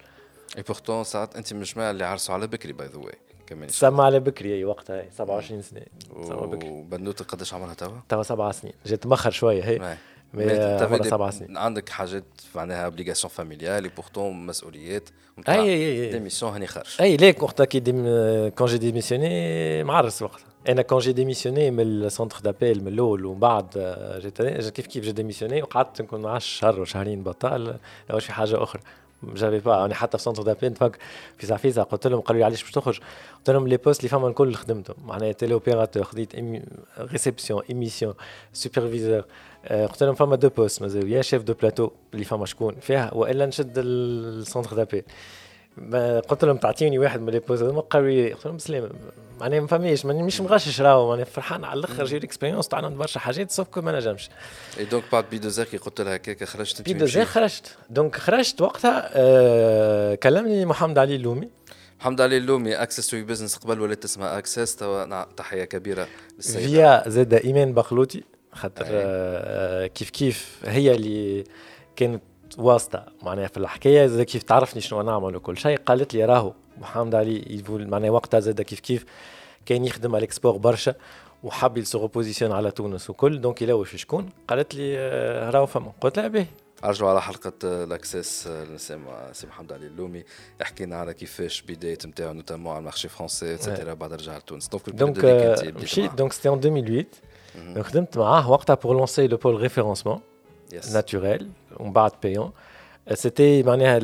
et 0.57 0.62
pourtant 0.62 1.05
ساعات 1.04 1.37
انت 1.37 1.52
من 1.52 1.61
الجماعه 1.61 1.90
اللي 1.90 2.04
عرسوا 2.04 2.35
على 2.35 2.46
بكري 2.46 2.72
by 2.72 2.87
the 2.87 2.98
way 2.98 3.18
كمان 3.46 3.68
سما 3.68 4.04
على 4.04 4.20
بكري 4.20 4.54
أي 4.54 4.64
وقتها 4.64 5.11
27 5.11 5.62
سنة. 5.62 5.83
سما 6.28 6.46
بكري. 6.46 6.70
وبنوته 6.70 7.24
قداش 7.24 7.54
عمرها 7.54 7.74
توا؟ 7.74 7.98
توا 8.09 8.22
سبع 8.22 8.50
سنين. 8.52 8.74
جيت 8.87 9.06
مخر 9.06 9.30
شوية 9.30 9.64
هي. 9.64 9.96
mais 10.35 11.05
سبع 11.05 11.31
سنين 11.31 11.57
عندك 11.57 11.88
حاجات 11.88 12.25
معناها 12.55 12.85
obligations 12.85 13.33
familiales 13.33 13.85
et 13.85 13.90
pourtant 13.96 14.46
مسؤوليات. 14.47 15.09
أي 15.49 15.55
أي 15.55 16.05
أي 16.05 16.11
démission 16.11 16.53
هاني 16.53 16.66
خارج. 16.66 16.97
أي 17.01 17.16
ليك 17.16 17.43
وقتها 17.43 17.64
كي 17.64 17.81
ديم 17.81 18.05
quand 18.48 18.66
j'ai 18.66 18.79
démissionné 18.79 19.85
معرس 19.85 20.23
وقتها. 20.23 20.45
أنا 20.69 20.83
quand 20.83 20.98
j'ai 20.98 21.12
démissionné 21.12 21.70
من 21.71 21.81
ال 21.81 21.89
centre 21.89 22.40
d'appel 22.40 22.85
من 22.85 22.88
الأول 22.88 23.25
ومن 23.25 23.38
بعد 23.38 23.66
جيت 24.23 24.43
كيف 24.69 24.87
كيف 24.87 25.05
j'ai 25.05 25.12
démissionné 25.12 25.62
وقعدت 25.62 26.03
نكون 26.03 26.27
10 26.27 26.38
شهر 26.38 26.81
وشهرين 26.81 27.23
بطال 27.23 27.77
واش 28.11 28.25
في 28.25 28.33
حاجة 28.33 28.62
أخرى. 28.62 28.83
j'avais 29.22 29.59
pas 29.59 29.85
أنا 29.85 29.94
حتى 29.94 30.18
في 30.18 30.24
centre 30.24 30.42
d'appel 30.42 30.70
نتفكر 30.70 30.98
في 31.38 31.46
سافيزا 31.46 31.83
قلت 31.83 32.06
لهم 32.06 32.20
قالوا 32.20 32.38
لي 32.38 32.44
علاش 32.44 32.62
باش 32.62 32.72
تخرج؟ 32.72 33.00
قلت 33.38 33.50
لهم 33.50 33.68
les 33.68 33.76
postes 33.76 34.00
اللي 34.00 34.09
فما 34.09 34.28
الكل 34.28 34.54
خدمتهم. 34.54 34.96
معناها 35.04 35.33
téléopérateur 35.33 36.05
خديت 36.04 36.33
réception 36.98 37.62
émission 37.70 38.14
superviseur 38.53 39.24
قلت 39.70 40.02
لهم 40.02 40.14
فما 40.14 40.37
deux 40.37 40.48
postes 40.48 40.83
مازال 40.83 41.12
يا 41.12 41.22
chef 41.22 41.42
de 41.42 41.55
plateau 41.55 41.90
اللي 42.14 42.24
فما 42.24 42.46
شكون 42.46 42.74
فيها 42.80 43.14
وإلا 43.14 43.46
نشد 43.46 43.72
ال 43.76 43.91
centre 43.91 44.76
d'appel 44.76 45.03
قلت 46.28 46.44
لهم 46.44 46.56
تعطيني 46.56 46.98
واحد 46.98 47.20
من 47.20 47.33
les 47.33 47.38
postes 47.38 47.62
هذوما 47.62 47.80
قالوا 47.80 48.09
لي 48.09 48.33
قلت 48.33 48.46
لهم 48.46 48.56
بسلام 48.56 48.90
معناها 49.40 49.61
ما 49.61 49.66
فماش 49.66 50.06
مش 50.06 50.40
مغشش 50.40 50.80
راهو 50.80 51.09
معناها 51.09 51.24
فرحان 51.24 51.64
على 51.64 51.78
الأخر 51.78 52.04
j'ai 52.05 52.16
expérience 52.16 52.68
تعلمت 52.68 52.96
برشا 52.96 53.20
حاجات 53.20 53.50
sauf 53.50 53.68
que 53.68 53.81
ما 53.80 53.92
نجمش 53.98 54.30
et 54.79 54.85
donc 54.85 55.05
بعد 55.12 55.24
بي 55.30 55.38
دوزير 55.38 55.64
كي 55.64 55.76
قلت 55.76 56.00
لها 56.00 56.16
هكاك 56.16 56.44
خرجت 56.44 56.83
بي 56.83 56.92
دوزير 56.92 57.24
خرجت. 57.24 57.76
donc 57.90 58.16
خرجت 58.16 58.61
وقتها 58.61 59.11
آه 59.12 60.14
كلمني 60.14 60.64
محمد 60.64 60.98
علي 60.98 61.14
اللومي. 61.16 61.48
محمد 62.00 62.20
علي 62.20 62.37
اللومي 62.37 62.74
Access 62.74 63.07
to 63.07 63.24
Business 63.24 63.57
قبل 63.56 63.80
ولات 63.80 64.04
اسمها 64.04 64.38
Access 64.38 64.76
توا 64.76 65.24
تحية 65.37 65.64
كبيرة 65.64 66.09
للسيدة. 66.37 66.66
فيا 66.66 67.09
زاد 67.09 67.35
ايمان 67.35 67.74
بخلوتي 67.74 68.24
خاطر 68.52 68.85
آه 68.88 69.87
كيف 69.87 70.11
كيف 70.11 70.59
هي 70.64 70.92
اللي 70.92 71.44
كانت 71.96 72.22
واسطة. 72.58 73.06
معناها 73.22 73.46
في 73.46 73.56
الحكاية 73.56 74.06
زاد 74.06 74.22
كيف 74.22 74.42
تعرفني 74.42 74.80
شنو 74.80 75.02
نعمل 75.02 75.36
وكل 75.36 75.56
شيء. 75.58 75.78
قالت 75.78 76.14
لي 76.14 76.24
راهو 76.24 76.52
محمد 76.78 77.14
علي 77.14 77.44
يقول 77.46 77.88
معناها 77.88 78.10
وقتها 78.10 78.40
زاد 78.40 78.62
كيف 78.62 78.80
كيف 78.80 79.04
كان 79.66 79.84
يخدم 79.84 80.10
على 80.14 80.18
ال 80.18 80.24
export 80.24 80.57
برشا 80.56 80.94
وحب 81.42 81.78
ي 81.79 81.88
se 81.88 82.07
positionne 82.07 82.53
على 82.52 82.70
تونس 82.70 83.10
وكل. 83.10 83.40
donc 83.40 83.62
يلوج 83.62 83.86
في 83.86 83.98
شكون؟ 83.98 84.28
قالت 84.48 84.74
لي 84.74 84.96
راهو 85.50 85.66
فما. 85.66 85.92
قلت 86.00 86.18
لها 86.18 86.28
باهي 86.28 86.46
ارجعوا 86.84 87.10
على 87.10 87.22
حلقة 87.22 87.52
ال 87.64 87.76
Access 87.76 88.48
سي 89.32 89.46
محمد 89.46 89.72
علي 89.72 89.86
اللومي 89.86 90.24
حكينا 90.62 90.96
على 90.96 91.14
كيفاش 91.14 91.62
بدايه 91.62 91.98
نتاعو 92.06 92.32
notamment 92.33 92.72
على 92.72 92.78
ال 92.79 92.83
marché 92.83 93.09
français 93.09 93.55
et 93.55 93.64
cetera 93.64 93.94
بعد 93.94 94.12
رجع 94.12 94.36
لتونس. 94.36 94.68
donc 94.68 95.24
مشيت. 95.82 96.14
donc 96.14 96.33
c'était 96.33 96.48
en 96.48 96.55
2008 96.54 97.06
donc 97.57 97.87
خدمت 97.86 98.18
معاه 98.18 98.50
وقتها 98.50 98.74
بور 98.74 98.96
لونسي 98.96 99.26
لو 99.26 99.36
بول 99.36 99.60
ريفيرونسمون 99.60 100.20
ناتوريل 100.92 101.50
ومن 101.78 101.93
بعد 101.93 102.12
بايون 102.23 102.51
سيتي 103.13 103.63
معناها 103.63 103.99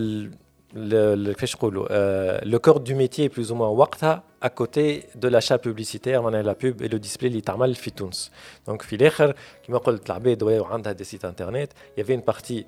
كيفاش 1.33 1.55
نقولوا 1.55 2.45
لو 2.45 2.59
كور 2.59 2.77
دو 2.77 2.95
ميتي 2.95 3.27
بلوز 3.27 3.51
او 3.51 3.57
موان 3.57 3.77
وقتها 3.77 4.23
à 4.45 4.49
côté 4.49 5.05
de 5.15 5.27
l'achat 5.29 5.57
publicitaire 5.57 6.07
معناها 6.07 6.41
لا 6.41 6.55
بوب 6.63 6.83
et 6.83 6.89
le 6.89 6.97
display 7.07 7.23
اللي 7.23 7.41
تعمل 7.41 7.75
في 7.75 7.91
تونس 7.91 8.31
دونك 8.67 8.81
في 8.81 8.95
الاخر 8.95 9.35
كما 9.67 9.77
قلت 9.77 10.09
العباد 10.09 10.43
وعندها 10.43 10.91
دي 10.91 11.03
سيت 11.03 11.25
انترنت 11.25 11.71
y 11.97 12.01
avait 12.01 12.15
une 12.15 12.33
partie 12.33 12.65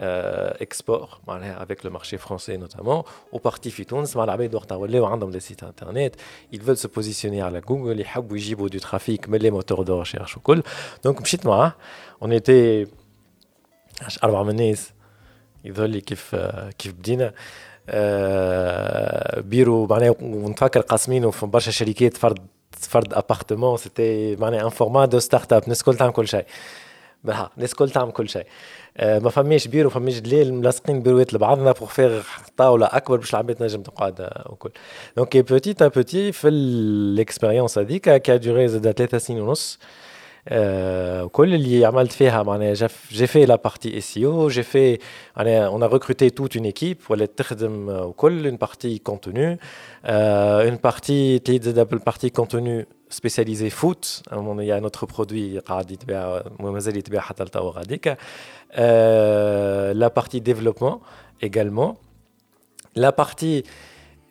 euh, 0.00 0.64
export 0.64 1.08
معناها 1.28 1.64
avec 1.64 1.84
le 1.84 1.90
marché 1.90 2.16
français 2.18 2.56
notamment 2.66 3.04
وبارتي 3.32 3.70
في 3.70 3.84
تونس 3.84 4.16
مع 4.16 4.24
العباد 4.24 4.54
وقتها 4.54 4.76
ولاو 4.76 5.04
عندهم 5.04 5.30
دي 5.30 5.40
سيت 5.40 5.64
انترنت 5.64 6.14
ils 6.54 6.58
veulent 6.58 6.82
se 6.82 6.88
positionner 7.00 7.24
على 7.38 7.60
جوجل 7.60 8.00
يحبوا 8.00 8.36
يجيبوا 8.36 8.68
دو 8.68 8.78
ترافيك 8.78 9.28
من 9.28 9.38
لي 9.38 9.50
موتور 9.50 9.82
دو 9.82 9.98
ريشيرش 9.98 10.36
وكل 10.36 10.62
دونك 11.04 11.20
مشيت 11.22 11.46
معاه 11.46 11.72
on 12.24 12.28
était 12.28 12.88
أربعة 14.23 14.43
من 14.43 14.49
الناس 14.49 14.91
يظهر 15.65 15.87
لي 15.87 16.01
كيف 16.01 16.35
كيف 16.77 16.93
بدينا. 16.93 17.33
بيرو 19.41 19.85
معناها 19.85 20.15
ونتفكر 20.21 20.81
قاسمينه 20.81 21.31
في 21.31 21.45
برشا 21.45 21.71
شركات 21.71 22.17
فرد 22.17 22.39
فرد 22.71 23.13
ابارتمون 23.13 23.77
سيتي 23.77 24.35
معناها 24.35 24.63
ان 24.63 24.69
فورما 24.69 25.05
دو 25.05 25.19
ستارت 25.19 25.53
اب 25.53 25.63
الناس 25.63 25.79
الكل 25.79 25.95
تعمل 25.95 26.11
كل 26.11 26.27
شيء. 26.27 26.45
بالحق 27.23 27.51
الناس 27.55 27.71
الكل 27.71 27.89
تعمل 27.89 28.11
كل 28.11 28.29
شيء. 28.29 28.45
ما 28.99 29.29
فماش 29.29 29.67
بيرو 29.67 29.89
فماش 29.89 30.19
دليل 30.19 30.53
ملاصقين 30.53 31.01
بيروات 31.01 31.33
لبعضنا 31.33 31.71
pour 31.71 31.87
faire 31.87 32.23
طاولة 32.57 32.85
أكبر 32.85 33.17
باش 33.17 33.33
العباد 33.33 33.55
تنجم 33.55 33.81
تقعد 33.81 34.29
وكل. 34.45 34.71
donc 35.17 35.37
petit 35.37 35.75
à 35.81 35.87
petit 35.87 36.31
في 36.31 36.47
ال 36.47 36.59
expérience 36.59 37.77
هذيك 37.77 38.09
qui 38.09 38.35
a 38.35 38.41
duré 38.41 38.67
زاد 38.67 38.91
ثلاثة 38.91 39.17
سنين 39.17 39.41
ونص 39.41 39.79
كل 41.32 41.54
اللي 41.54 41.84
عملت 41.84 42.12
فيها 42.12 42.42
معناها 42.42 42.74
جي 43.12 43.26
في 43.26 43.46
لا 43.46 43.56
بارتي 43.56 43.98
اس 43.98 44.18
او 44.18 44.48
جي 44.48 44.62
في 44.62 44.98
معناها 45.36 45.66
اون 45.66 45.84
ريكروتي 45.84 46.30
توت 46.30 46.56
اون 46.56 46.64
ايكيب 46.64 46.96
ولات 47.10 47.38
تخدم 47.38 47.88
وكل 47.88 48.46
اون 48.46 48.56
بارتي 48.56 48.98
كونتوني 48.98 49.58
اون 50.04 50.76
بارتي 50.76 51.38
تليد 51.38 51.62
زاد 51.62 51.88
بالبارتي 51.88 52.30
كونتوني 52.30 52.86
سبيسياليزي 53.10 53.70
فوت 53.70 54.22
يا 54.58 54.80
نوتر 54.80 55.06
برودوي 55.06 55.58
قاعد 55.58 55.90
يتباع 55.90 56.42
مازال 56.60 56.96
يتباع 56.96 57.20
حتى 57.20 57.44
لتوا 57.44 57.70
غاديك 57.70 58.08
لا 59.98 60.08
بارتي 60.08 60.38
ديفلوبمون 60.38 61.00
également 61.44 61.96
la 62.96 63.12
partie 63.12 63.64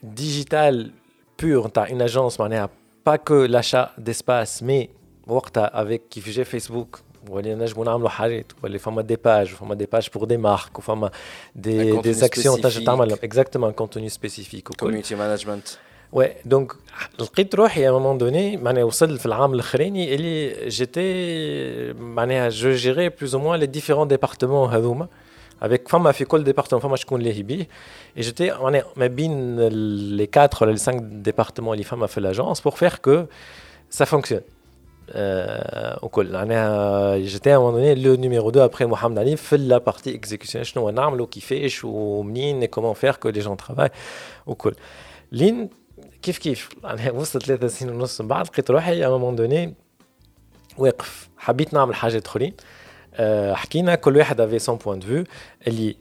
digitale 0.04 0.91
pure 1.38 1.67
نتاع 1.67 1.88
une 1.88 2.02
agence 2.02 2.39
معناها 2.39 2.69
pas 3.04 3.17
que 3.17 3.47
l'achat 3.47 3.91
d'espace 3.97 4.62
mais 4.62 4.89
وقتها 5.28 5.82
افيك 5.82 6.02
كيف 6.10 6.30
جا 6.30 6.43
فيسبوك 6.43 7.00
ولي 7.30 7.56
نجموا 7.56 7.86
نعملوا 7.86 8.10
حاجات 8.10 8.52
ولي 8.63 8.80
فما 8.80 9.02
دي 9.02 9.15
باج 9.15 9.54
وفما 9.54 9.76
دي 9.76 9.86
باج 9.86 10.10
بور 10.15 10.24
دي 10.24 10.38
مارك 10.38 10.80
وفما 10.80 11.12
دي 11.56 12.02
دي 12.02 12.13
زاكسيون 12.13 12.62
تنجم 12.62 12.84
تعمل 12.84 13.12
اكزاكتومون 13.13 13.71
كونتوني 13.71 14.10
سبيسيفيك 14.10 14.67
كوميونيتي 14.67 15.15
مانجمنت 15.15 15.67
وي 16.12 16.34
دونك 16.45 16.74
لقيت 17.19 17.56
روحي 17.56 17.89
ا 17.89 17.91
مومون 17.91 18.17
دوني 18.17 18.58
معناها 18.58 18.84
وصل 18.84 19.19
في 19.19 19.26
العام 19.26 19.54
الاخراني 19.54 20.15
اللي 20.15 20.69
جيتي 20.69 21.93
معناها 21.93 22.50
جو 22.50 22.71
جيري 22.71 23.10
بلوز 23.10 23.36
او 23.36 23.41
موان 23.41 23.60
لي 23.60 23.65
ديفيرون 23.65 24.08
ديبارتمون 24.08 24.69
هذوما 24.69 25.08
avec 25.63 25.88
فما 25.89 26.12
في 26.12 26.26
كل 26.26 26.43
ديبارتمون 26.43 26.82
فما 26.82 26.95
شكون 26.95 27.21
اللي 27.21 27.43
بيه 27.43 27.67
et 28.19 28.21
j'étais 28.21 28.41
معناها 28.41 28.84
ما 28.95 29.08
بين 29.08 29.58
les 30.17 30.30
4 30.38 30.62
ولا 30.62 30.78
les 30.78 30.80
5 30.80 30.93
départements 31.30 31.67
اللي 31.67 31.84
فما 31.84 32.08
في 32.08 32.21
لاجونس 32.21 32.62
pour 32.62 32.74
faire 32.74 33.02
que 33.08 33.26
ça 33.97 34.06
fonctionne 34.06 34.41
Euh, 34.41 34.55
وكل 36.04 36.32
معناها 36.32 37.17
جيتي 37.17 37.56
ا 37.56 37.58
دوني 37.58 37.95
لو 37.95 38.15
نيميرو 38.15 38.50
2 38.50 38.65
ابري 38.65 38.86
محمد 38.86 39.19
علي 39.19 39.36
في 39.36 39.58
لا 39.58 39.78
بارتي 39.78 40.15
اكزيكسيون 40.15 40.63
شنو 40.63 40.89
نعملوا 40.89 41.28
كيفاش 41.28 41.86
ومنين 41.86 42.65
كومون 42.65 42.93
فير 42.93 43.15
كو 43.15 43.30
لي 43.30 43.39
جون 43.39 43.58
ترافاي 43.58 43.89
وكل 44.45 44.74
لين 45.32 45.69
كيف 46.21 46.38
كيف 46.38 46.69
معناها 46.84 47.12
وصلت 47.12 47.45
ثلاثة 47.45 47.67
سنين 47.67 47.95
ونص 47.95 48.21
من 48.21 48.28
بعد 48.28 48.47
لقيت 48.47 48.71
روحي 48.71 49.06
ا 49.06 49.10
مومون 49.10 49.36
دوني 49.36 49.74
واقف 50.78 51.30
حبيت 51.38 51.74
نعمل 51.74 51.95
حاجات 51.95 52.26
اخرين 52.26 52.54
أه 53.15 53.54
حكينا 53.54 53.95
كل 53.95 54.17
واحد 54.17 54.41
افي 54.41 54.60
سون 54.60 54.76
بوان 54.76 55.00
دو 55.00 55.08
فيو 55.08 55.24
اللي 55.67 55.95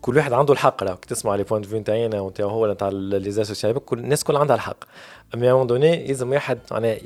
كل 0.00 0.16
واحد 0.16 0.32
عنده 0.32 0.52
الحق 0.52 0.82
راه 0.82 0.94
تسمع 0.94 1.34
لي 1.34 1.42
بوان 1.42 1.62
دو 1.62 1.68
فيو 1.68 1.78
نتاعنا 1.78 2.20
ونتاع 2.20 2.46
هو 2.46 2.72
نتاع 2.72 2.88
لي 2.88 3.30
زاسوسياسيون 3.30 3.78
كل 3.78 3.98
الناس 3.98 4.24
كل 4.24 4.36
عندها 4.36 4.56
الحق 4.56 4.84
مي 5.34 5.50
اون 5.50 5.66
دوني 5.66 6.06
لازم 6.06 6.30
واحد 6.30 6.58
معناها 6.70 6.96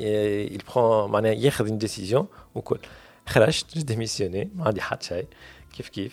يبخون 0.53 1.11
معناها 1.11 1.33
ياخذ 1.33 1.69
اون 1.69 1.79
ديسيزيون 1.79 2.27
وكل 2.55 2.79
خرجت 3.27 3.79
ديميسيوني 3.79 4.51
ما 4.55 4.65
عندي 4.67 4.81
حد 4.81 5.03
شيء 5.03 5.27
كيف 5.77 5.89
كيف 5.89 6.13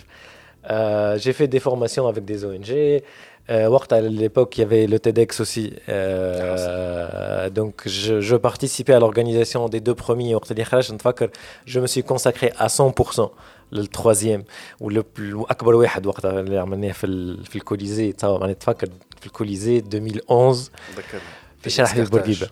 جي 1.23 1.34
في 1.34 1.45
دي 1.45 1.60
فورماسيون 1.60 2.10
افيك 2.10 2.23
دي 2.23 2.45
او 2.45 2.51
ان 2.51 2.62
جي 2.62 3.03
وقت 3.49 3.93
à 3.93 4.01
l'époque 4.01 4.58
il 4.58 4.62
y 4.62 4.63
avait 4.63 4.88
le 4.88 4.99
TEDx 4.99 5.39
aussi 5.39 5.73
euh, 5.89 7.49
donc 7.49 7.75
je, 7.86 8.19
je 8.19 8.36
participais 8.36 8.93
à 8.93 8.99
l'organisation 8.99 9.69
des 9.69 9.79
deux 9.79 9.95
premiers 9.95 10.36
وقت 10.36 10.51
اللي 10.51 10.65
خرجت 10.65 10.91
نتفكر 10.91 11.29
je 11.67 11.79
me 11.79 11.88
suis 11.88 12.03
consacré 12.03 12.51
à 12.58 12.67
100% 12.67 13.29
للتروازيام 13.72 14.44
وأكبر 14.80 15.74
واحد 15.74 16.06
وقتها 16.06 16.40
اللي 16.40 16.59
عملناه 16.59 16.92
في 16.92 17.37
في 17.44 17.56
الكوليزي. 17.56 18.12
تصور 18.12 18.46
نتفكر 18.46 18.88
في 19.20 19.26
الكوليزي 19.26 19.78
2011 19.78 20.70
في 21.62 21.70
شرح 21.70 21.98
بورقيبه 21.98 22.48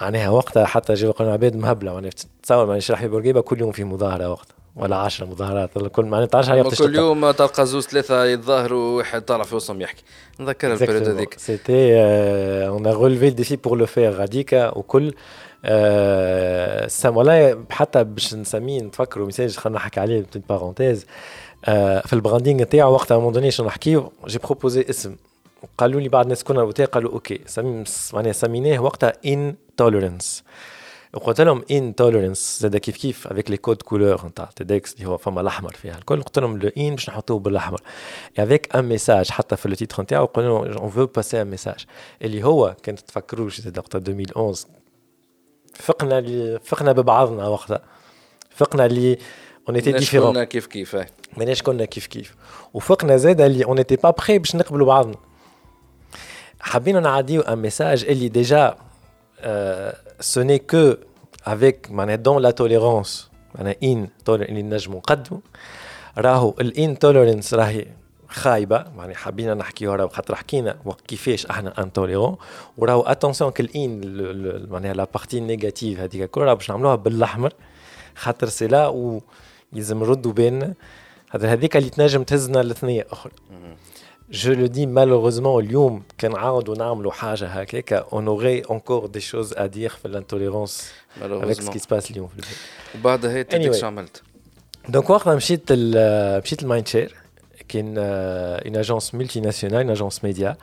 معناها 0.00 0.28
وقتها 0.28 0.66
حتى 0.66 0.94
جاوا 0.94 1.12
قالوا 1.12 1.32
عباد 1.32 1.56
مهبلة 1.56 1.92
معناها 1.94 2.10
تصور 2.42 2.66
معناها 2.66 2.80
شرح 2.80 3.06
بورقيبه 3.06 3.40
كل 3.40 3.60
يوم 3.60 3.72
في 3.72 3.84
مظاهرة 3.84 4.30
وقتها 4.30 4.54
ولا 4.76 4.96
10 4.96 5.26
مظاهرات 5.26 5.78
كل 5.78 6.04
معناها 6.04 6.26
تعرفش 6.26 6.48
عليها 6.48 6.70
كل 6.70 6.96
يوم 6.96 7.30
تلقى 7.30 7.66
زوز 7.66 7.86
ثلاثة 7.86 8.24
يتظاهروا 8.24 8.96
واحد 8.96 9.22
طالع 9.22 9.44
في 9.44 9.54
وسطهم 9.54 9.80
يحكي. 9.80 10.02
نذكر 10.40 10.72
البريود 10.72 11.08
هذيك. 11.08 11.38
سيتي 11.38 11.94
اون 12.68 12.86
رولفي 12.86 13.28
الديفي 13.28 13.56
بور 13.56 13.78
لو 13.78 13.86
فير 13.86 14.12
غاديكا 14.12 14.78
وكل 14.78 15.14
أه 15.66 16.88
والله 17.04 17.64
حتى 17.70 18.04
باش 18.04 18.34
نسميه 18.34 18.80
نتفكروا 18.80 19.26
ميساج 19.26 19.56
خلينا 19.56 19.78
نحكي 19.78 20.00
عليه 20.00 20.20
بتيت 20.20 20.48
بارونتيز 20.48 21.06
أه 21.64 22.00
في 22.00 22.12
البراندينغ 22.12 22.62
نتاعو 22.62 22.92
وقتها 22.92 23.18
مون 23.18 23.32
دوني 23.32 23.50
شنو 23.50 23.66
نحكيو 23.66 24.12
جي 24.26 24.38
بروبوزي 24.38 24.86
اسم. 24.90 25.16
قالوا 25.78 26.00
لي 26.00 26.08
بعض 26.08 26.24
الناس 26.24 26.44
كنا 26.44 26.58
الاوتيل 26.60 26.86
قالوا 26.86 27.12
أوكي. 27.12 27.40
معناها 28.14 28.32
سميناه 28.32 28.78
وقتها 28.78 29.12
ان 29.26 29.54
توليرنس 29.76 30.42
وقلت 31.14 31.40
لهم 31.40 31.64
ان 31.70 31.94
توليرنس 31.94 32.58
زاد 32.60 32.76
كيف 32.76 32.96
كيف؟ 32.96 33.26
افيك 33.26 33.50
لي 33.50 33.56
كود 33.56 33.82
كولور 33.82 34.26
نتاع 34.26 34.48
تيدكس 34.56 34.94
اللي 34.94 35.06
هو 35.08 35.16
فما 35.16 35.40
الأحمر 35.40 35.72
فيها 35.72 35.98
الكل. 35.98 36.22
قلت 36.22 36.38
لهم 36.38 36.58
لو 36.58 36.70
ان 36.78 36.90
باش 36.94 37.10
نحطوه 37.10 37.38
بالأحمر. 37.38 37.80
avec 38.38 38.76
un 38.76 38.84
message 38.84 39.30
حتى 39.30 39.56
في 39.56 39.68
le 39.68 39.74
titre 39.74 40.02
نتاعو 40.02 40.24
قلنا 40.24 40.48
on 40.50 40.90
veut 40.90 41.06
passer 41.06 41.42
un 41.42 41.46
message 41.50 41.86
اللي 42.22 42.44
هو 42.44 42.76
كان 42.82 42.96
تفكروش 42.96 43.60
زاد 43.60 43.78
وقتها 43.78 43.98
2011 43.98 44.66
فقنا 45.74 46.18
اللي 46.18 46.60
فقنا 46.64 46.92
ببعضنا 46.92 47.48
وقتها. 47.48 47.82
فقنا 48.50 48.86
اللي 48.86 49.18
on 49.68 49.76
était 49.76 49.92
différents 49.92 50.32
كنا 50.32 50.44
كيف 50.44 50.66
كيف 50.66 50.96
ماناش 51.36 51.62
كنا 51.62 51.84
كيف 51.84 52.06
كيف. 52.06 52.34
وفقنا 52.74 53.16
زاد 53.16 53.40
اللي 53.40 53.64
on 53.64 53.78
était 53.78 53.96
pas 53.96 54.10
prêts 54.10 54.38
باش 54.38 54.56
نقبلوا 54.56 54.86
بعضنا. 54.86 55.16
حابين 56.60 57.02
نعديو 57.02 57.40
un 57.40 57.58
message 57.58 58.04
اللي 58.04 58.28
déjà 58.28 58.76
n'est 60.38 60.62
que 60.72 60.96
avec 61.46 61.90
معناها 61.90 62.16
dans 62.16 62.40
la 62.40 62.52
tolérance 62.52 63.28
معناها 63.54 63.74
in 63.74 64.08
اللي 64.28 64.62
نجموا 64.62 64.98
نقدموا 64.98 65.40
راهو 66.18 66.54
الان 66.60 66.98
توليرنس 66.98 67.54
راهي 67.54 67.86
خايبة 68.34 68.84
يعني 68.98 69.14
حابين 69.14 69.56
نحكيو 69.56 69.94
راهو 69.94 70.08
خاطر 70.08 70.34
حكينا 70.34 70.76
كيفاش 71.08 71.46
أحنا 71.46 71.82
انتوليرون 71.82 72.36
وراهو 72.78 73.02
اتونسيون 73.02 73.50
كالان 73.50 74.00
معناها 74.70 74.94
لا 74.94 75.06
بارتي 75.14 75.40
نيجاتيف 75.40 76.00
هذيك 76.00 76.30
كل 76.30 76.40
راهو 76.40 76.56
باش 76.56 76.70
نعملوها 76.70 76.94
بالاحمر 76.94 77.52
خاطر 78.14 78.48
سي 78.48 78.66
لا 78.66 78.88
و 78.88 79.22
يلزم 79.72 79.98
نردوا 79.98 80.32
بالنا 80.32 80.74
خاطر 81.30 81.52
هذيك 81.52 81.76
اللي 81.76 81.90
تنجم 81.90 82.22
تهزنا 82.22 82.60
الاثنيه 82.60 83.06
أخرى 83.10 83.32
Je 84.30 84.50
le 84.50 84.68
dis 84.68 84.86
malheureusement, 84.86 85.58
اليوم 85.58 86.02
كان 86.18 86.36
عاودوا 86.36 86.76
نعملوا 86.76 87.12
حاجة 87.12 87.46
هكاك 87.46 88.06
aurait 88.10 88.62
encore 88.72 89.08
des 89.08 89.20
choses 89.20 89.52
à 89.56 89.68
dire 89.68 89.96
في 89.96 90.08
ce 91.54 91.70
qui 91.70 91.78
se 91.78 91.86
passe 91.86 92.10
اليوم 92.10 92.28
في 92.28 92.34
البلاد. 92.34 92.54
وبعد 92.94 93.26
هي 93.26 93.44
anyway. 93.44 93.80
شو 93.80 93.86
عملت؟ 93.86 94.22
دونك 94.88 95.10
وقتها 95.10 95.34
مشيت 95.34 95.72
مشيت 95.72 96.62
المايند 96.62 96.88
شير. 96.88 97.23
كان 97.73 97.95
اون 97.97 98.75
اجونس 98.75 99.15
ملتي 99.15 99.39
ناسيونال 99.39 99.79
اون 99.79 99.89
اجونس 99.89 100.23
ميديا 100.23 100.57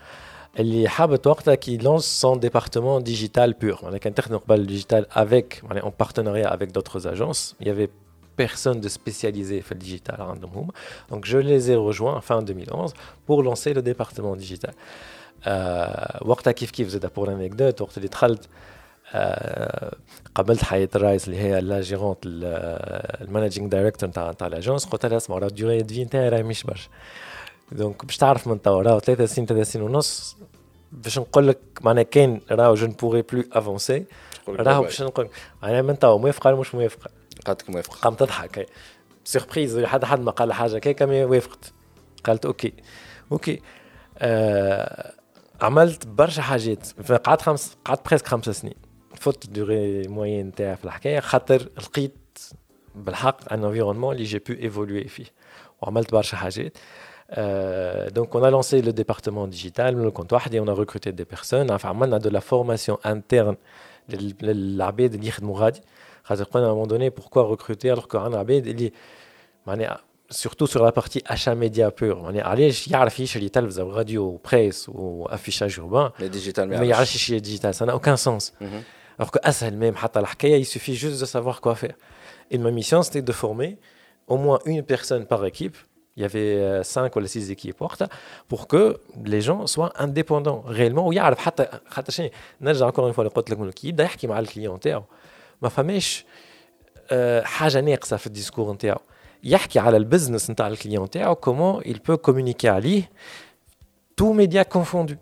اللي 0.59 0.88
حابت 0.88 1.27
وقتها 1.27 1.55
كي 1.55 1.77
لونس 1.77 2.20
سون 2.20 2.40
ديبارتمون 2.40 3.03
ديجيتال 3.03 3.53
بور 3.53 3.79
معناها 3.83 3.99
كان 3.99 4.14
تخدم 4.14 4.37
قبل 4.37 4.61
الديجيتال 4.61 5.07
افيك 5.12 5.61
معناها 5.64 5.83
اون 5.83 5.92
بارتنريا 5.99 6.55
افيك 6.55 6.70
دوتر 6.70 7.12
اجونس 7.12 7.55
يافي 7.61 7.88
personne 8.37 8.81
de 8.81 8.88
spécialisé 8.88 9.62
fait 9.62 9.75
le 9.75 9.81
digital 9.81 10.16
à 10.20 10.35
Donc 11.11 11.25
je 11.25 11.38
les 11.38 11.70
ai 11.70 11.77
rejoints 11.88 12.20
fin 12.20 12.42
2011 12.42 12.92
pour 13.27 13.42
lancer 13.42 13.72
le 13.75 13.83
département 13.83 14.37
digital. 14.37 14.75
وقتها 16.22 16.53
كيف 16.53 16.70
كيف 16.70 16.88
زاد 16.88 17.11
بور 17.16 17.27
l'anecdote 17.27 17.81
وقت 17.81 17.96
اللي 17.96 18.09
دخلت 18.09 18.49
قابلت 20.36 20.63
حياة 20.63 20.89
الرايس 20.95 21.28
اللي 21.28 21.39
هي 21.39 21.62
لا 21.62 21.82
جيرونت 21.82 22.17
المانجينغ 22.26 23.67
دايركتور 23.67 24.10
نتاع 24.10 24.32
نتاع 24.32 24.47
لاجونس 24.47 24.86
قلت 24.86 25.06
لها 25.06 25.17
اسمع 25.17 25.38
راه 25.38 25.47
الديوري 25.47 25.82
دي 25.82 26.06
نتاعي 26.06 26.30
راهي 26.30 26.43
مش 26.43 26.63
برشا. 26.63 26.89
دونك 27.71 28.06
باش 28.06 28.17
تعرف 28.17 28.47
من 28.47 28.62
توا 28.62 28.82
راهو 28.82 29.00
ثلاثة 29.00 29.26
سنين 29.26 29.47
ثلاثة 29.47 29.63
سنين 29.63 29.86
ونص 29.86 30.38
باش 30.91 31.19
نقول 31.19 31.47
لك 31.47 31.60
معناها 31.82 32.04
كان 32.04 32.41
راهو 32.52 32.76
جو 32.76 32.88
بوغي 32.88 33.21
بلو 33.21 33.43
افونسي 33.54 34.06
راهو 34.47 34.82
باش 34.82 35.02
نقول 35.02 35.30
معناها 35.63 35.82
من 35.82 36.00
توا 36.00 36.17
موافقة 36.17 36.47
ولا 36.47 36.60
مش 36.60 36.76
موافقة؟ 36.76 37.10
قالت 37.45 37.63
لك 37.63 37.69
موافقة. 37.69 37.95
قامت 37.95 38.19
تضحك. 38.19 38.67
سيربريز 39.24 39.80
حد 39.80 40.06
حد 40.06 40.19
ما 40.19 40.32
قال 40.32 40.54
حاجة 40.54 40.78
كيكا 40.78 41.06
مي 41.06 41.24
وافقت. 41.24 41.71
قالت 42.24 42.45
أوكي. 42.45 42.74
أوكي. 43.32 43.62
آه 44.17 45.13
عملت 45.62 46.08
برشا 46.08 46.41
حاجات. 46.41 46.88
قعدت 47.12 47.41
خمس 47.41 47.78
قعدت 47.86 48.08
بريسك 48.08 48.28
خمس 48.28 48.50
سنين. 48.50 48.90
فوت 49.20 49.46
دوري 49.46 50.09
موين 50.09 50.55
تاعي 50.55 50.77
في 50.77 50.85
الحكايه 50.85 51.20
خاطر 51.20 51.68
لقيت 51.79 52.38
بالحق 52.94 53.53
ان 53.53 53.64
انفيرونمون 53.64 54.14
اللي 54.14 54.25
جي 54.25 54.38
بو 54.38 54.53
ايفولوي 54.53 55.05
فيه 55.05 55.25
وعملت 55.83 56.12
برشا 56.12 56.37
حاجات 56.37 56.79
دونك 58.14 58.37
اون 58.37 58.49
لونسي 58.49 58.81
لو 58.81 58.90
ديبارتمون 58.90 59.51
ديجيتال 59.51 59.96
من 59.96 60.11
كنت 60.11 60.33
وحدي 60.33 60.59
اون 60.59 60.68
ريكروتي 60.68 61.11
دي 61.11 61.25
بيرسون 61.25 61.79
عملنا 61.85 62.18
دو 62.18 62.31
لا 62.31 62.40
فورماسيون 62.40 62.99
انترن 63.07 63.57
للعباد 64.42 65.14
اللي 65.14 65.29
يخدموا 65.29 65.59
غادي 65.61 65.81
خاطر 66.25 66.44
قلنا 66.44 66.66
à 66.66 66.70
un 66.70 66.75
moment 66.75 66.87
donné 66.87 67.11
pourquoi 67.11 67.42
recruter 67.42 67.90
alors 67.90 68.09
qu'عندنا 68.09 68.38
عباد 68.38 68.66
اللي 68.66 68.92
معناها 69.66 70.01
surtout 70.33 70.66
sur 70.66 70.83
la 70.83 70.92
partie 70.92 71.22
achat 71.29 71.55
média 71.55 71.90
pur 72.01 72.16
معناها 72.16 72.42
علاش 72.44 72.88
يعرف 72.88 73.20
يشري 73.20 73.49
تلفزه 73.49 73.85
وراديو 73.85 74.22
وبريس 74.22 74.88
وافيشاج 74.88 75.81
urbain 75.81 76.11
mais 76.20 76.37
digital 76.37 76.59
ما 76.59 76.85
يعرفش 76.85 77.14
يشري 77.14 77.40
ديجيتال 77.40 77.75
ça 77.75 77.87
n'a 77.87 77.94
aucun 77.94 78.16
sens 78.16 78.53
alors 79.18 79.31
que 79.31 79.38
اسهل 79.49 79.92
même 79.92 79.96
حتى 79.96 80.20
الحكايه 80.20 80.64
il 80.64 80.66
suffit 80.66 80.94
juste 80.94 81.20
de 81.20 81.27
savoir 81.27 81.61
quoi 81.61 81.75
faire 81.75 81.94
et 82.51 82.59
ma 82.59 82.70
mission 82.70 83.03
c'était 83.03 83.22
de 83.22 83.33
former 83.33 83.79
au 84.27 84.37
moins 84.37 84.59
une 84.66 84.83
personne 84.83 85.27
par 85.27 85.44
équipe 85.44 85.77
il 86.16 86.22
y 86.22 86.25
avait 86.25 86.83
5 86.83 87.14
ou 87.16 87.27
6 87.27 87.51
équipes 87.51 87.77
pour 88.49 88.66
que 88.66 88.99
les 89.25 89.40
gens 89.40 89.66
soient 89.66 89.92
indépendants 89.99 90.62
réellement 90.66 91.07
ويعرف 91.07 91.38
حتى 91.38 91.68
حتى 91.87 92.12
شنو 92.12 92.31
نرجع 92.61 92.90
encore 92.90 93.09
une 93.11 93.14
fois 93.14 93.18
اللي 93.18 93.31
قلت 93.31 93.51
لكم 93.51 93.70
كي 93.70 93.88
يبدا 93.88 94.05
يحكي 94.05 94.27
مع 94.27 94.38
الكليون 94.38 94.81
تاعو 94.81 95.05
ما 95.62 95.68
فماش 95.68 96.25
حاجه 97.42 97.81
ناقصه 97.81 98.16
في 98.16 98.27
الديسكور 98.27 98.72
نتاعو 98.72 99.01
يحكي 99.44 99.79
على 99.79 99.96
البزنس 99.96 100.51
نتاع 100.51 100.68
الكليون 100.68 101.05
نتاعو 101.05 101.35
كومون 101.35 101.83
il 101.83 101.96
peut 101.96 102.18
communiquer 102.31 102.64
عليه 102.64 103.11
تو 104.16 104.33
ميديا 104.33 104.62
كونفوندو 104.62 105.14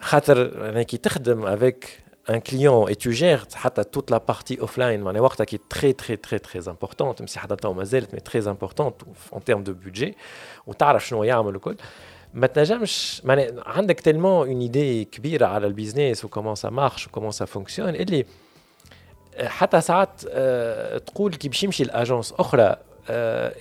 خاطر 0.00 0.68
انا 0.68 0.82
كي 0.82 0.96
تخدم 0.96 1.46
افيك 1.46 2.04
ان 2.30 2.38
كليون 2.38 2.88
اي 2.88 2.94
تو 2.94 3.10
جير 3.10 3.40
حتى 3.54 3.84
توت 3.84 4.10
لا 4.10 4.18
بارتي 4.18 4.60
اوف 4.60 4.78
لاين 4.78 5.00
معناها 5.02 5.22
وقتها 5.22 5.44
كي 5.44 5.58
تري 5.70 5.92
تري 5.92 6.16
تري 6.16 6.38
تري 6.38 6.62
امبورتونت 6.68 7.22
مش 7.22 7.38
حتى 7.38 7.56
تو 7.56 7.72
مازالت 7.72 8.14
مي 8.14 8.20
تري 8.20 8.50
امبورتونت 8.50 8.94
اون 9.32 9.44
تيرم 9.44 9.62
دو 9.62 9.72
بودجي 9.74 10.16
وتعرف 10.66 11.06
شنو 11.08 11.24
يعمل 11.24 11.54
الكل 11.54 11.76
ما 12.34 12.46
تنجمش 12.46 13.22
معناها 13.24 13.52
عندك 13.66 14.00
تلمون 14.00 14.48
اون 14.48 14.60
ايدي 14.60 15.04
كبيره 15.04 15.46
على 15.46 15.66
البيزنس 15.66 16.24
وكومون 16.24 16.54
سا 16.54 16.70
مارش 16.70 17.06
وكومون 17.06 17.30
سا 17.30 17.44
فونكسيون 17.44 17.88
اللي 17.88 18.26
حتى 19.44 19.80
ساعات 19.80 20.20
تقول 21.06 21.34
كي 21.34 21.48
باش 21.48 21.64
يمشي 21.64 21.84
لاجونس 21.84 22.34
اخرى 22.38 22.76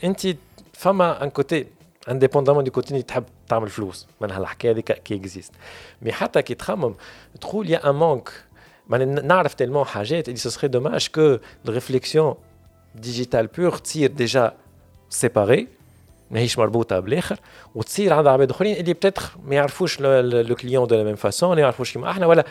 انت 0.04 0.28
فما 0.74 1.24
ان 1.24 1.30
كوتي 1.30 1.68
انديبوندامون 2.10 2.64
دي 2.64 2.70
كوتي 2.70 3.02
تحب 3.02 3.24
تعمل 3.50 3.70
فلوس 3.70 4.08
من 4.22 4.32
هالحكايه 4.32 4.72
هذيك 4.72 4.92
كي 4.92 5.16
اكزيست 5.16 5.54
مي 6.02 6.12
حتى 6.12 6.42
كي 6.42 6.54
تخمم 6.54 6.96
تقول 7.42 7.70
يا 7.70 7.90
ان 7.90 7.96
مانك 7.96 8.30
معناها 8.30 8.49
نعرف 9.24 9.54
تيلمون 9.54 9.86
حاجات 9.86 10.28
اللي 10.28 10.40
سو 10.40 10.50
سخي 10.50 10.68
دوماج 10.68 11.08
كو 11.08 11.38
الريفليكسيون 11.68 12.36
ديجيتال 12.96 13.48
بور 13.48 13.78
تصير 13.78 14.12
ديجا 14.12 14.54
سيباري 15.10 15.68
ماهيش 16.32 16.60
مربوطه 16.60 17.00
بالاخر 17.00 17.40
وتصير 17.76 18.14
عند 18.14 18.28
عباد 18.28 18.50
اخرين 18.50 18.76
اللي 18.76 18.94
بتاتخ 18.94 19.38
ما 19.46 19.56
يعرفوش 19.56 20.02
لو 20.02 20.56
كليون 20.56 20.88
دو 20.88 20.96
لا 20.96 21.04
ميم 21.04 21.16
فاسون 21.16 21.56
ما 21.56 21.62
يعرفوش 21.62 21.94
كيما 21.94 22.12
احنا 22.12 22.26
ولا 22.26 22.46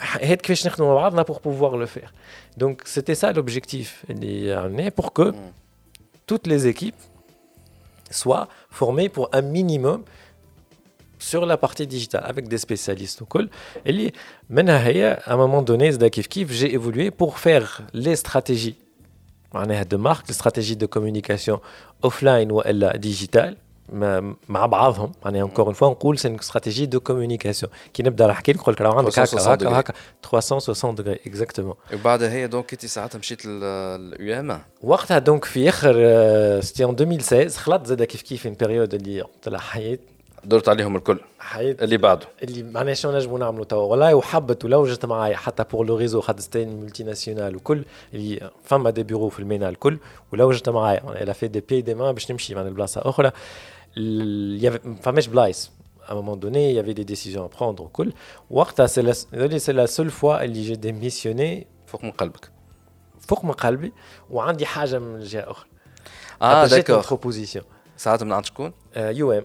هيك 0.00 0.40
كيفاش 0.40 0.66
نخدموا 0.66 0.94
مع 0.94 1.00
بعضنا 1.00 1.22
بور 1.22 1.38
بوفوار 1.44 1.76
لو 1.76 1.86
فير 1.86 2.12
دونك 2.56 2.86
سيتي 2.86 3.14
سا 3.14 3.32
لوبجيكتيف 3.32 4.04
اللي 4.10 4.54
عملناه 4.54 4.92
بور 4.98 5.08
كو 5.08 5.32
toutes 6.32 6.46
les 6.46 6.66
équipes 6.66 7.02
soient 8.10 8.48
formées 8.70 9.08
pour 9.08 9.28
un 9.32 9.42
minimum 9.42 10.00
sur 11.20 11.46
la 11.46 11.56
partie 11.56 11.86
digitale 11.86 12.24
avec 12.26 12.48
des 12.48 12.58
spécialistes 12.58 13.22
au 13.22 13.24
col. 13.24 13.48
Et 13.84 14.12
à 14.54 15.32
un 15.32 15.36
moment 15.36 15.62
donné, 15.62 15.90
j'ai 15.92 16.74
évolué 16.74 17.10
pour 17.10 17.38
faire 17.38 17.82
les 17.92 18.16
stratégies 18.16 18.76
de 19.54 19.96
marque, 19.96 20.28
les 20.28 20.34
stratégies 20.34 20.76
de 20.76 20.86
communication 20.86 21.60
offline 22.02 22.52
ou 22.52 22.62
digitale. 22.98 23.56
مع 24.48 24.66
بعضهم 24.66 25.12
يعني 25.24 25.44
encore 25.44 25.68
une 25.68 25.74
fois 25.74 25.82
نقول 25.82 26.18
c'est 26.18 26.28
une 26.28 26.40
stratégie 26.40 26.88
de 26.88 26.98
communication 26.98 27.68
كي 27.94 28.02
نبدا 28.02 28.26
نحكي 28.26 28.52
لك 28.52 28.58
نقول 28.58 28.74
لك 28.74 28.80
راه 28.80 28.98
عندك 28.98 29.18
هكا 29.18 29.54
هكا 29.54 29.80
هكا 29.80 29.94
360 30.22 30.94
دوغري 30.94 31.20
اكزاكتومون 31.26 31.74
وبعدها 31.92 32.32
هي 32.32 32.46
دونك 32.46 32.70
كنت 32.70 32.86
ساعتها 32.86 33.18
مشيت 33.18 33.46
لليو 33.46 34.40
ام 34.40 34.60
وقتها 34.82 35.18
دونك 35.18 35.44
في 35.44 35.68
اخر 35.68 35.94
سيتي 36.60 36.84
ان 36.84 36.90
2016 36.90 37.60
خلطت 37.60 37.86
زاد 37.86 38.02
كيف 38.02 38.22
كيف 38.22 38.42
في 38.42 38.50
بيريود 38.50 38.94
اللي 38.94 39.24
طلع 39.42 39.58
حيات 39.58 40.00
دورت 40.44 40.68
عليهم 40.68 40.96
الكل 40.96 41.20
حيد 41.38 41.82
اللي 41.82 41.96
بعده 41.96 42.26
اللي 42.42 42.62
معناها 42.62 42.94
شنو 42.94 43.12
نجموا 43.12 43.38
نعملوا 43.38 43.64
توا 43.64 43.82
والله 43.82 44.14
وحبت 44.14 44.64
ولا 44.64 44.76
وجدت 44.76 45.06
معايا 45.06 45.36
حتى 45.36 45.64
بور 45.72 45.86
لو 45.86 45.96
ريزو 45.96 46.20
خد 46.20 46.40
ستين 46.40 46.80
ملتي 46.80 47.04
ناسيونال 47.04 47.56
وكل 47.56 47.84
اللي 48.14 48.50
فما 48.64 48.90
دي 48.90 49.02
بيرو 49.02 49.28
في 49.28 49.38
المينا 49.40 49.68
الكل 49.68 49.98
ولا 50.32 50.44
وجدت 50.44 50.68
معايا 50.68 51.22
الا 51.22 51.32
في 51.32 51.48
دي 51.48 51.60
بي 51.60 51.80
دي 51.80 51.94
ما 51.94 52.12
باش 52.12 52.32
نمشي 52.32 52.54
من 52.54 52.74
بلاصه 52.74 53.00
اخرى 53.04 53.30
فماش 55.02 55.26
بلايص 55.26 55.70
à 56.08 56.12
un 56.12 56.14
moment 56.14 56.36
donné, 56.36 56.70
il 56.70 56.76
y 56.76 56.78
avait 56.78 56.94
des 56.94 57.04
décisions 57.04 57.44
à 57.44 57.48
prendre 57.48 57.80
وكل 57.80 58.12
وقتها 58.50 58.86
c'est 58.86 59.02
la, 59.02 59.14
c'est 59.58 59.72
la 59.72 59.86
seule 59.86 60.10
fois 60.10 60.42
اللي 60.42 60.64
j'ai 60.64 60.76
démissionné 60.76 61.66
فوق 61.86 62.04
من 62.04 62.10
قلبك 62.10 62.50
فوق 63.20 63.44
من 63.44 63.52
قلبي 63.52 63.92
وعندي 64.30 64.66
حاجه 64.66 64.98
من 64.98 65.20
جهه 65.20 65.50
اخرى 65.50 65.66
اه 66.42 66.66
داكور 66.66 67.00
بروبوزيسيون 67.00 67.64
ساعتها 67.96 68.24
من 68.24 68.32
عند 68.32 68.44
شكون؟ 68.44 68.72
يو 68.96 69.32
ام 69.32 69.44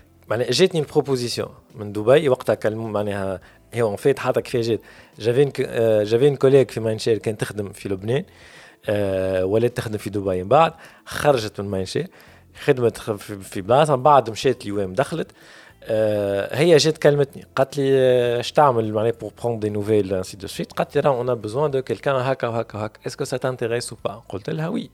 معناها 0.27 0.51
جاتني 0.51 0.81
البروبوزيسيون 0.81 1.49
من 1.75 1.91
دبي 1.91 2.29
وقتها 2.29 2.55
كلموا 2.55 2.89
معناها 2.89 3.41
هي 3.73 3.81
اون 3.81 3.95
فيت 3.95 4.19
حتى 4.19 4.41
كيف 4.41 4.55
جات 4.67 4.79
جافي 5.19 5.45
جافي 6.03 6.27
ان 6.27 6.35
كوليك 6.35 6.71
في 6.71 6.79
ماينشير 6.79 7.17
كان 7.17 7.37
تخدم 7.37 7.69
في 7.69 7.89
لبنان 7.89 8.23
أه 8.89 9.45
ولات 9.45 9.77
تخدم 9.77 9.97
في 9.97 10.09
دبي. 10.09 10.43
من 10.43 10.49
بعد 10.49 10.73
خرجت 11.05 11.61
من 11.61 11.69
ماينشير 11.69 12.07
خدمت 12.63 12.97
في 13.21 13.61
بلاصة. 13.61 13.95
من 13.95 14.03
بعد 14.03 14.29
مشات 14.29 14.65
ليوام 14.65 14.93
دخلت. 14.93 15.31
أه 15.83 16.55
هي 16.55 16.77
جات 16.77 16.97
كلمتني 16.97 17.45
قالت 17.55 17.77
لي 17.77 17.91
اش 18.39 18.51
تعمل 18.51 18.93
معناها 18.93 19.11
بور 19.11 19.31
بروند 19.43 19.61
دي 19.61 19.69
نوفيل 19.69 20.13
انسي 20.13 20.37
دو 20.37 20.47
سويت 20.47 20.73
قالت 20.73 20.95
لي 20.95 21.01
راه 21.01 21.17
اون 21.17 21.35
بوزوان 21.35 21.71
دو 21.71 21.81
كيلكان 21.81 22.15
هكا 22.15 22.47
وهكا 22.47 22.77
وهكا. 22.77 22.99
اسكو 23.07 23.23
سا 23.23 23.37
تانتيريس 23.37 23.91
أو 23.91 23.97
با 24.05 24.23
قلت 24.29 24.49
لها 24.49 24.67
وي. 24.67 24.89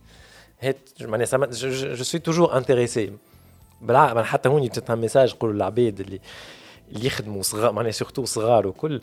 معناها 1.02 1.46
جو 1.52 2.04
سوي 2.04 2.20
توجور 2.20 2.58
انتريسي 2.58 3.12
بالعكس 3.82 4.28
حتى 4.28 4.50
هوني 4.50 4.68
جبت 4.68 4.92
ميساج 4.92 5.34
نقولوا 5.34 5.56
للعباد 5.56 6.00
اللي 6.00 6.20
اللي 6.92 7.06
يخدموا 7.06 7.42
صغار 7.42 7.72
معناها 7.72 7.92
سورتو 7.92 8.26
صغار 8.26 8.68
وكل. 8.68 9.02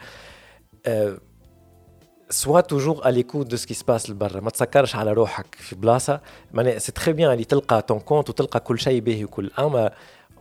سوا 2.31 2.61
توجور 2.61 3.09
ا 3.09 3.11
ليكوت 3.11 3.47
دو 3.47 3.57
سكي 3.57 3.75
سباس 3.75 4.11
لبرا. 4.11 4.41
ما 4.41 4.51
تسكرش 4.51 4.97
على 4.97 5.13
روحك 5.13 5.55
في 5.55 5.77
بلاصة. 5.77 6.21
معناها 6.53 6.79
سي 6.79 6.93
تخي 6.93 7.13
بيان 7.13 7.33
اللي 7.33 7.45
تلقى 7.45 7.83
تون 7.83 8.01
كونت 8.01 8.31
وتلقى 8.31 8.61
كل 8.61 8.79
شيء 8.79 9.01
باهي 9.01 9.25
وكل. 9.25 9.51
أما 9.59 9.93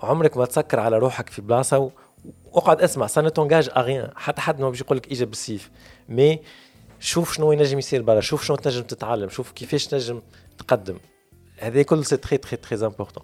عمرك 0.01 0.37
ما 0.37 0.45
تسكر 0.45 0.79
على 0.79 0.97
روحك 0.97 1.29
في 1.29 1.41
بلاصة 1.41 1.91
واقعد 2.45 2.81
اسمع 2.81 3.07
سا 3.07 3.29
تونجاج 3.29 3.69
اغيان 3.77 4.11
حتى 4.15 4.41
حد 4.41 4.61
ما 4.61 4.69
باش 4.69 4.81
يقول 4.81 4.97
لك 4.97 5.11
إجا 5.11 5.25
بالسيف. 5.25 5.71
مي 6.09 6.39
شوف 6.99 7.33
شنو 7.33 7.51
ينجم 7.51 7.79
يصير 7.79 8.01
برا 8.01 8.21
شوف 8.21 8.43
شنو 8.43 8.57
تنجم 8.57 8.83
تتعلم 8.83 9.29
شوف 9.29 9.51
كيفاش 9.51 9.87
تنجم 9.87 10.21
تقدم. 10.57 10.97
هذا 11.57 11.81
كل 11.81 12.05
c'est 12.05 12.17
très 12.17 12.37
très 12.37 12.57
très 12.57 12.85
important 12.85 13.23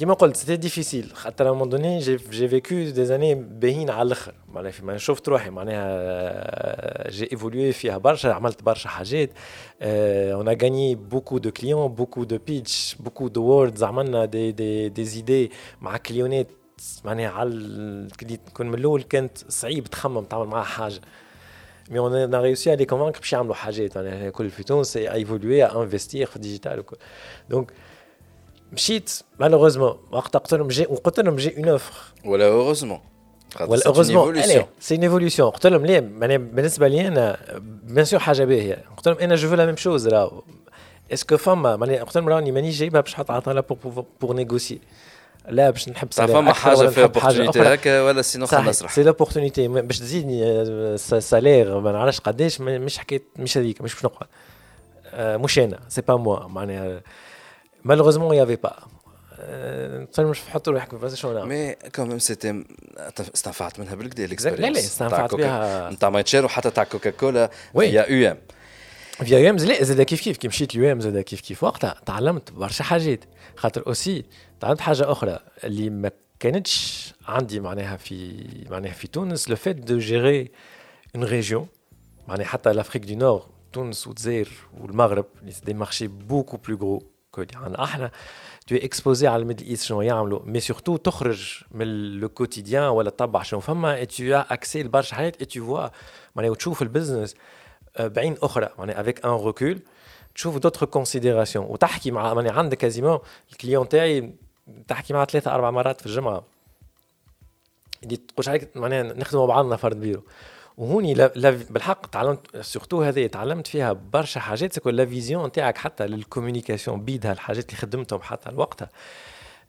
كيما 0.00 0.14
قلت 0.14 0.36
سيتي 0.36 0.56
ديفيسيل 0.56 1.10
خاطر 1.14 1.62
ا 1.62 1.64
دوني 1.64 1.98
جي 1.98 2.48
فيكو 2.48 2.74
دي 2.74 3.04
زاني 3.04 3.34
باهين 3.34 3.90
على 3.90 4.06
الآخر. 4.06 4.34
معناها 4.48 4.70
فيما 4.70 4.98
شفت 4.98 5.28
روحي. 5.28 5.50
معناها 5.50 7.10
جي 7.10 7.28
ايفولوي 7.32 7.72
فيها 7.72 7.98
برشا 7.98 8.32
عملت 8.32 8.62
برشا 8.62 8.88
حاجات. 8.88 9.30
اون 9.82 10.48
ا 10.48 10.56
غاني 10.62 10.94
بوكو 10.94 11.38
دو 11.38 11.50
كليون 11.50 11.88
بوكو 11.88 12.24
دو 12.24 12.38
بيتش 12.38 12.96
بوكو 13.00 13.28
دو 13.28 13.42
ووردز 13.42 13.82
عملنا 13.82 14.24
دي 14.24 14.52
دي 14.52 14.88
دي 14.88 15.04
زيدي 15.04 15.50
مع 15.80 15.96
كليونات 15.96 16.50
معناها 17.04 17.30
على 17.30 18.08
كون 18.54 18.66
من 18.66 18.74
الأول 18.74 19.02
كانت 19.02 19.38
صعيب 19.48 19.84
تخمم 19.84 20.24
تعمل 20.24 20.46
معاها 20.46 20.64
حاجة. 20.64 21.00
مي 21.90 21.98
اون 21.98 22.34
ا 22.34 22.40
ريوسي 22.40 22.72
ا 22.72 22.76
لي 22.76 22.84
كونفانك 22.84 23.18
باش 23.18 23.32
يعملوا 23.32 23.54
حاجات. 23.54 23.98
معناها 23.98 24.30
كل 24.30 24.50
في 24.50 24.62
تونس 24.62 24.96
ايفولوي 24.96 25.64
انفستير 25.64 26.26
في 26.26 26.36
الديجيتال 26.36 26.78
وكل. 26.78 26.96
دونك 27.50 27.72
مشيت. 28.72 29.20
مالوغوزمون 29.38 29.96
وقت 30.12 30.36
قلت 30.36 30.54
لهم 30.54 30.68
جي 30.68 30.86
وقلت 30.86 31.20
لهم 31.20 31.36
جي 31.36 31.56
اون 31.56 31.68
اوفر. 31.68 31.94
ولا 32.24 32.46
اوغوزمون 32.46 33.00
ولا 33.60 33.86
اوغوزمون 33.86 34.42
سي 34.80 34.94
اون 34.94 35.02
ايفوليسيون 35.02 35.50
قلت 35.50 35.66
لهم 35.66 35.86
ليه؟ 35.86 36.00
معناها 36.00 36.36
بالنسبة 36.36 36.88
لي 36.88 37.08
أنا 37.08 37.38
بيان 37.84 38.04
سور 38.04 38.20
حاجة 38.20 38.44
باهية. 38.44 38.84
قلت 38.96 39.08
لهم 39.08 39.18
أنا 39.18 39.34
جو 39.34 39.48
فو 39.48 39.54
لا 39.54 39.66
ميم 39.66 39.76
شوز 39.76 40.08
راهو 40.08 40.42
اسكو 41.12 41.36
فما 41.36 41.76
معناها 41.76 42.04
قلت 42.04 42.16
لهم 42.16 42.28
راني 42.28 42.52
مانيش 42.52 42.78
جايبها 42.78 43.00
باش 43.00 43.12
نحط 43.12 43.48
على 43.48 43.62
بور 44.20 44.34
نيغوسي 44.34 44.80
لا 45.48 45.70
باش 45.70 45.88
نحب 45.88 46.12
سالير 46.12 46.36
فما 46.36 46.52
حاجة 46.52 46.86
فيها 46.86 47.04
اوبورتونيتي 47.04 47.60
هكا 47.60 48.02
ولا 48.02 48.22
سينو 48.22 48.44
نسرح. 48.44 48.94
سي 48.94 49.02
لوبورتونيتي 49.02 49.68
باش 49.68 49.98
تزيدني 49.98 50.96
سالير 50.98 51.80
ما 51.80 51.92
نعرفش 51.92 52.20
قداش 52.20 52.60
مش 52.60 52.98
حكيت 52.98 53.24
مش 53.36 53.58
هذيك 53.58 53.82
مش 53.82 53.94
باش 53.94 54.04
نقعد. 54.04 54.28
مش 55.40 55.58
أنا 55.58 55.80
سي 55.88 56.00
با 56.00 56.16
موا 56.16 56.46
معناها 56.48 57.00
malheureusement 57.84 58.32
il 58.32 58.36
n'y 58.36 58.40
avait 58.40 58.56
pas. 58.56 58.76
مش 60.18 60.42
نحط 60.48 60.68
روحك 60.68 60.96
في 60.96 61.16
شنو 61.16 61.44
مي 61.44 61.74
كوميم 61.74 62.18
سيتي 62.18 62.64
استنفعت 63.34 63.80
منها 63.80 63.94
بالكدا 63.94 64.26
لا 64.26 64.66
لا 64.66 64.78
استنفعت 64.78 65.34
بها 65.34 65.90
نتاع 65.90 66.10
مايتشير 66.10 66.44
وحتى 66.44 66.70
تاع 66.70 66.84
كوكا 66.84 67.10
كولا 67.10 67.50
فيا 67.72 68.06
يو 68.08 68.30
ام 68.30 68.38
فيا 69.24 69.38
يو 69.38 69.50
ام 69.50 69.56
لا 69.56 69.84
زاد 69.84 70.02
كيف 70.02 70.20
كيف 70.20 70.36
كي 70.36 70.48
مشيت 70.48 70.74
اليو 70.74 70.92
ام 70.92 71.00
زاد 71.00 71.20
كيف 71.20 71.40
كيف 71.40 71.64
وقتها 71.64 72.00
تعلمت 72.06 72.52
برشا 72.52 72.84
حاجات 72.84 73.24
خاطر 73.56 73.86
اوسي 73.86 74.24
تعلمت 74.60 74.80
حاجة 74.80 75.12
أخرى 75.12 75.38
اللي 75.64 75.90
ما 75.90 76.10
كانتش 76.40 77.12
عندي 77.26 77.60
معناها 77.60 77.96
في 77.96 78.44
معناها 78.70 78.92
في 78.92 79.08
تونس 79.08 79.48
لو 79.48 79.56
فيت 79.56 79.76
دو 79.76 79.98
جيري 79.98 80.50
اون 81.16 81.24
ريجيون 81.24 81.66
معناها 82.28 82.46
حتى 82.46 82.72
لافريك 82.72 83.04
دو 83.04 83.14
نور 83.14 83.46
تونس 83.72 84.06
والجزائر 84.06 84.48
والمغرب 84.80 85.26
دي 85.64 85.74
مارشي 85.74 86.06
بوكو 86.06 86.56
بلو 86.56 86.76
غرو 86.76 87.09
يعني 87.38 87.84
إحنا 87.84 88.10
تو 88.66 88.76
اكسبوزي 88.76 89.26
على 89.26 89.42
الميدل 89.42 89.66
ايست 89.66 89.84
شنو 89.84 90.02
يعملوا؟ 90.02 90.40
مي 90.44 90.60
سورتو 90.60 90.96
تخرج 90.96 91.62
من 91.70 91.86
لو 92.20 92.28
كوتيديان 92.28 92.84
ولا 92.84 93.10
تطبع 93.10 93.42
شنو. 93.42 93.60
فما 93.60 93.94
اي 93.94 94.06
تو 94.06 94.24
اكسي 94.24 94.82
لبرشا 94.82 95.16
حاجات 95.16 95.36
اي 95.36 95.44
تو 95.44 95.66
فوا 95.66 95.88
معناها 96.36 96.50
وتشوف 96.50 96.82
البزنس 96.82 97.34
بعين 98.00 98.36
أخرى. 98.42 98.68
معناها 98.78 99.00
افيك 99.00 99.24
ان 99.26 99.30
ريكول 99.30 99.80
تشوف 100.34 100.58
دوتر 100.58 100.86
كونسيديراسيون 100.86 101.64
وتحكي 101.64 102.10
مع 102.10 102.34
معناها 102.34 102.52
عندك 102.52 102.78
كازيمون 102.78 103.18
الكليون 103.52 103.88
تاعي 103.88 104.34
تحكي 104.88 105.12
معاه 105.12 105.24
ثلاثة 105.24 105.54
أربع 105.54 105.70
مرات 105.70 106.00
في 106.00 106.06
الجمعة. 106.06 106.44
اللي 108.02 108.16
تقولش 108.16 108.48
عليك 108.48 108.76
معناها 108.76 109.02
نخدموا 109.02 109.46
بعضنا 109.46 109.76
فرد 109.76 110.00
بيرو. 110.00 110.22
وهوني 110.80 111.14
بالحق 111.70 112.06
تعلمت 112.06 112.60
surtout 112.60 113.02
هذه 113.02 113.26
تعلمت 113.26 113.66
فيها 113.66 113.92
برشا 113.92 114.40
حاجات 114.40 114.72
ce 114.72 114.79
que 114.79 114.90
la 114.90 115.06
vision 115.06 115.46
نتاعك 115.46 115.78
حتى 115.78 116.06
لل 116.06 116.19
communication 116.19 117.04
بيدها 117.04 117.32
الحاجات 117.32 117.64
اللي 117.64 117.76
خدمتهم 117.76 118.22
حتى 118.22 118.50
لوقتها 118.50 118.88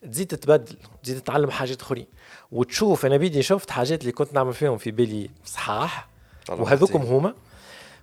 تزيد 0.01 0.27
تتبدل 0.27 0.75
تزيد 1.03 1.21
تتعلم 1.21 1.51
حاجات 1.51 1.81
أخرين. 1.81 2.07
وتشوف 2.51 3.05
أنا 3.05 3.17
بيدي 3.17 3.41
شفت 3.41 3.71
حاجات 3.71 4.01
اللي 4.01 4.11
كنت 4.11 4.33
نعمل 4.33 4.53
فيهم 4.53 4.77
في 4.77 4.91
بالي 4.91 5.29
صحاح 5.45 6.09
وهذوكم 6.49 7.01
هما. 7.01 7.33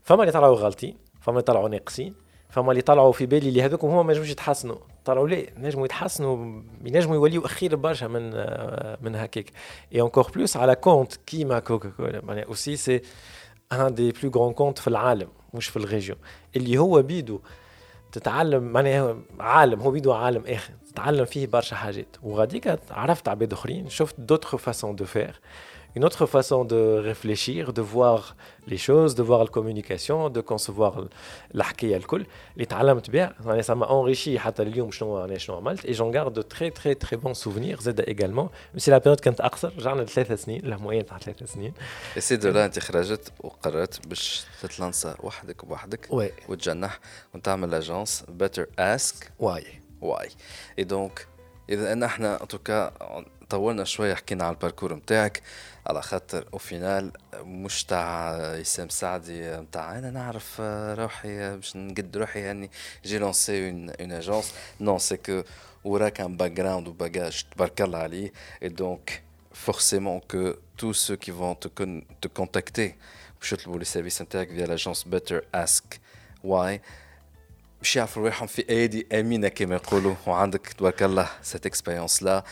فما 0.03 0.21
اللي 0.21 0.33
طلعوا 0.33 0.57
غالطين 0.57 0.97
فما 1.21 1.35
اللي 1.35 1.43
طلعوا 1.43 1.69
ناقصين. 1.69 2.15
فما 2.49 2.71
اللي 2.71 2.83
طلعوا 2.83 3.13
في 3.13 3.27
بالي 3.27 3.49
اللي 3.49 3.63
هذوكم 3.63 3.89
هما 3.89 4.03
ما 4.03 4.13
ينجموش 4.13 4.31
يتحسنوا. 4.31 4.77
طلعوا 5.05 5.29
لا 5.29 5.37
ينجموا 5.37 5.85
يتحسنوا 5.85 6.63
ينجموا 6.85 7.15
يوليوا 7.15 7.47
أخير 7.47 7.77
برشا 7.77 8.07
من 8.07 8.31
من 9.05 9.17
هكاك. 9.17 9.51
et 9.95 10.01
encore 10.01 10.31
plus 10.35 10.57
على 10.57 10.75
compte 10.75 11.17
كيما 11.17 11.59
كوكا 11.59 11.89
كولا 11.89 12.25
معناها 12.25 12.45
aussi 12.45 12.77
c'est 12.77 13.03
un 13.73 13.95
des 13.95 14.13
plus 14.13 14.31
grands 14.31 14.53
comptes 14.53 14.79
في 14.79 14.89
العالم 14.89 15.29
مش 15.55 15.67
في 15.67 15.77
ال 15.77 15.82
région. 15.82 16.19
اللي 16.57 16.79
هو 16.79 17.03
بيدو 17.03 17.41
تتعلم 18.13 18.63
معناها 18.63 19.17
عالم 19.41 19.81
هو 19.81 19.91
بيدو 19.91 20.13
عالم 20.13 20.45
آخر. 20.47 20.73
تتعلم 20.93 21.25
فيه 21.25 21.47
برشا 21.47 21.77
حاجات. 21.77 22.17
وغاديك 22.23 22.79
عرفت 22.91 23.29
عباد 23.29 23.53
أخرين 23.53 23.89
شفت 23.89 24.21
d'autres 24.21 24.59
façons 24.59 24.97
de 24.97 25.05
faire 25.05 25.41
une 25.96 26.04
autre 26.06 26.26
façon 26.26 26.66
de 26.66 26.82
réfléchir, 27.10 27.72
de 27.72 27.82
voir 27.82 28.36
les 28.68 28.78
choses, 28.78 29.14
de 29.16 29.24
voir 29.24 29.44
la 29.44 29.50
communication, 29.50 30.30
de 30.30 30.42
concevoir 30.42 31.08
الحكايه 31.56 31.98
الكل 31.98 32.26
اللي 32.54 32.66
تعلمت 32.66 33.10
بها 33.10 33.36
يعني 33.46 33.64
ça 33.64 33.76
m'a 33.76 33.86
enrichi 33.86 34.38
حتى 34.38 34.64
اليوم 34.64 34.92
شنو 34.92 35.26
انا 35.26 35.38
شنو 35.38 35.58
عملت 35.58 35.86
et 35.86 35.94
j'en 35.94 36.12
garde 36.12 36.34
de 36.34 36.42
très 36.42 36.72
très 36.72 36.96
très 36.96 37.18
bons 37.18 37.34
souvenirs 37.34 37.82
زاد 37.82 38.02
également 38.02 38.50
même 38.74 38.80
si 38.80 38.90
la 38.90 39.00
période 39.00 39.20
كانت 39.22 39.42
اقصر 39.42 39.72
رجعنا 39.78 40.02
لثلاث 40.02 40.44
سنين 40.44 40.66
الموين 40.66 41.06
تاع 41.06 41.18
ثلاث 41.18 41.54
سنين 41.54 41.74
سي 42.18 42.36
دو 42.36 42.50
لا 42.50 42.66
انت 42.66 42.80
خرجت 42.80 43.32
وقررت 43.40 44.08
باش 44.08 44.46
تتلانسا 44.62 45.16
وحدك 45.24 45.66
بوحدك 45.66 46.08
وي 46.10 46.32
وتجنح 46.50 47.00
وتعمل 47.36 47.74
اجونس 47.74 48.24
بيتر 48.30 48.68
اسك 48.80 49.32
واي 49.40 49.66
واي 50.02 50.30
اي 50.80 50.84
دونك 50.84 51.28
اذا 51.70 51.94
ان 51.94 52.04
احنا 52.04 52.42
ان 52.44 52.48
توكا 52.48 52.94
طولنا 53.50 53.84
شويه 53.84 54.14
حكينا 54.14 54.44
على 54.44 54.54
الباركور 54.54 54.94
نتاعك 54.94 55.42
على 55.88 56.02
خاطر 56.02 56.48
او 56.54 56.58
فينال 56.58 57.12
مش 57.36 57.84
تاع 57.84 58.32
اسام 58.36 58.90
سعدي 58.90 59.56
نتاع 59.58 59.98
انا 59.98 60.12
نعرف 60.12 60.62
روحي 61.00 61.56
باش 61.56 61.76
نقد 61.76 62.18
روحي 62.18 62.40
يعني 62.40 62.72
جي 63.06 63.18
لونسي 63.18 63.70
اون 63.70 63.90
اون 63.90 64.12
اجونس 64.12 64.54
نو 64.80 64.98
سي 64.98 65.18
كو 65.18 65.44
وراك 65.84 66.22
ان 66.22 66.38
باك 66.38 66.52
جراوند 66.52 66.88
وباجاج 66.88 67.44
تبارك 67.52 67.82
الله 67.82 67.98
عليه 67.98 68.32
اي 68.64 68.70
دونك 68.70 69.24
forcément 69.68 70.20
que 70.32 70.60
tous 70.78 70.94
ceux 70.94 71.16
qui 71.16 71.32
vont 71.32 71.56
te, 71.56 71.68
con 71.68 72.02
te 72.22 72.28
contacter 72.28 72.96
باش 73.40 73.54
يطلبوا 73.54 73.80
لي 73.80 73.86
سيرفيس 73.86 74.22
نتاعك 74.22 74.50
via 74.50 74.68
l'agence 74.68 75.04
Better 75.14 75.42
Ask 75.64 75.84
Why 76.48 76.80
باش 77.80 77.96
يعرفوا 77.96 78.24
روحهم 78.24 78.48
في 78.48 78.70
ايدي 78.70 79.08
امينه 79.14 79.48
كما 79.48 79.76
يقولوا 79.76 80.16
وعندك 80.28 80.68
تبارك 80.68 81.04
الله 81.04 81.30
سيت 81.42 81.66
اكسبيريونس 81.66 82.24
لا 82.24 82.44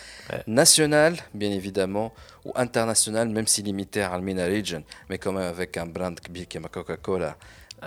ناسيونال 0.48 1.20
بيان 1.34 1.52
ايفيدامون 1.52 2.10
وانترناسيونال 2.46 3.32
ميم 3.32 3.46
سي 3.46 3.62
ليميتي 3.62 4.04
على 4.04 4.20
المينا 4.20 4.48
ريجن 4.48 4.84
مي 5.10 5.18
كوميم 5.18 5.42
افيك 5.42 5.78
ان 5.78 5.94
براند 5.94 6.20
كبير 6.20 6.44
كيما 6.44 6.68
كوكا 6.68 6.96
كولا 6.96 7.36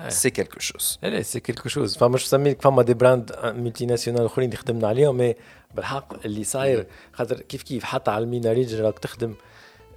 سي 0.09 0.31
كيلكو 0.31 0.61
شوز 0.61 0.99
لا 1.03 1.23
سي 1.23 1.41
كيلكو 1.41 1.69
شوز 1.69 1.97
فما 1.97 2.19
شو 2.19 2.27
سميك 2.27 2.63
فما 2.63 2.83
دي 2.83 2.95
براند 2.95 3.33
ملتي 3.45 3.87
ناسيونال 3.87 4.25
اخرين 4.25 4.49
اللي 4.49 4.57
خدمنا 4.57 4.89
عليهم 4.89 5.17
مي 5.17 5.35
بالحق 5.75 6.25
اللي 6.25 6.45
صاير 6.45 6.87
خاطر 7.13 7.41
كيف 7.41 7.63
كيف 7.63 7.85
حتى 7.85 8.11
على 8.11 8.25
المينا 8.25 8.53
ريجن 8.53 8.85
راك 8.85 8.99
تخدم 8.99 9.35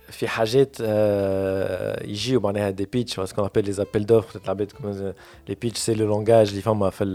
في 0.09 0.27
حاجات 0.27 0.79
يجيو 2.01 2.39
معناها 2.39 2.69
دي 2.69 2.85
بيتش 2.85 3.19
سكون 3.19 3.45
ابل 3.45 3.65
لي 3.65 3.81
ابل 3.81 4.05
دوفر 4.05 4.39
العباد 4.43 4.71
لي 5.49 5.55
بيتش 5.55 5.79
سي 5.79 5.93
لو 5.93 6.07
لونجاج 6.07 6.49
اللي 6.49 6.61
فما 6.61 6.89
في 6.89 7.05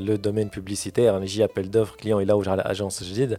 لو 0.00 0.16
دومين 0.16 0.48
بوبليسيتير 0.48 1.04
يعني 1.04 1.24
يجي 1.24 1.44
ابل 1.44 1.70
دوفر 1.70 1.96
كليون 1.96 2.22
يلوج 2.22 2.48
على 2.48 2.62
اجونس 2.62 3.04
جديده 3.04 3.38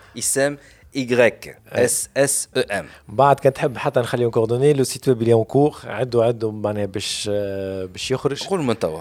ISM 0.18 0.56
Y 0.96 1.08
S 1.72 2.08
S 2.16 2.48
E 2.56 2.62
M 2.70 2.84
بعد 3.08 3.40
كان 3.40 3.52
تحب 3.52 3.78
حتى 3.78 4.00
نخليهم 4.00 4.30
كوردوني 4.30 4.72
لو 4.72 4.84
سيت 4.84 5.08
ويب 5.08 5.22
اللي 5.22 5.32
اون 5.32 5.44
كور 5.44 5.76
عدوا 5.84 6.24
عدوا 6.24 6.52
معناها 6.52 6.86
باش 6.86 7.30
باش 7.92 8.10
يخرج 8.10 8.42
قول 8.42 8.62
من 8.62 8.78
توا 8.78 9.00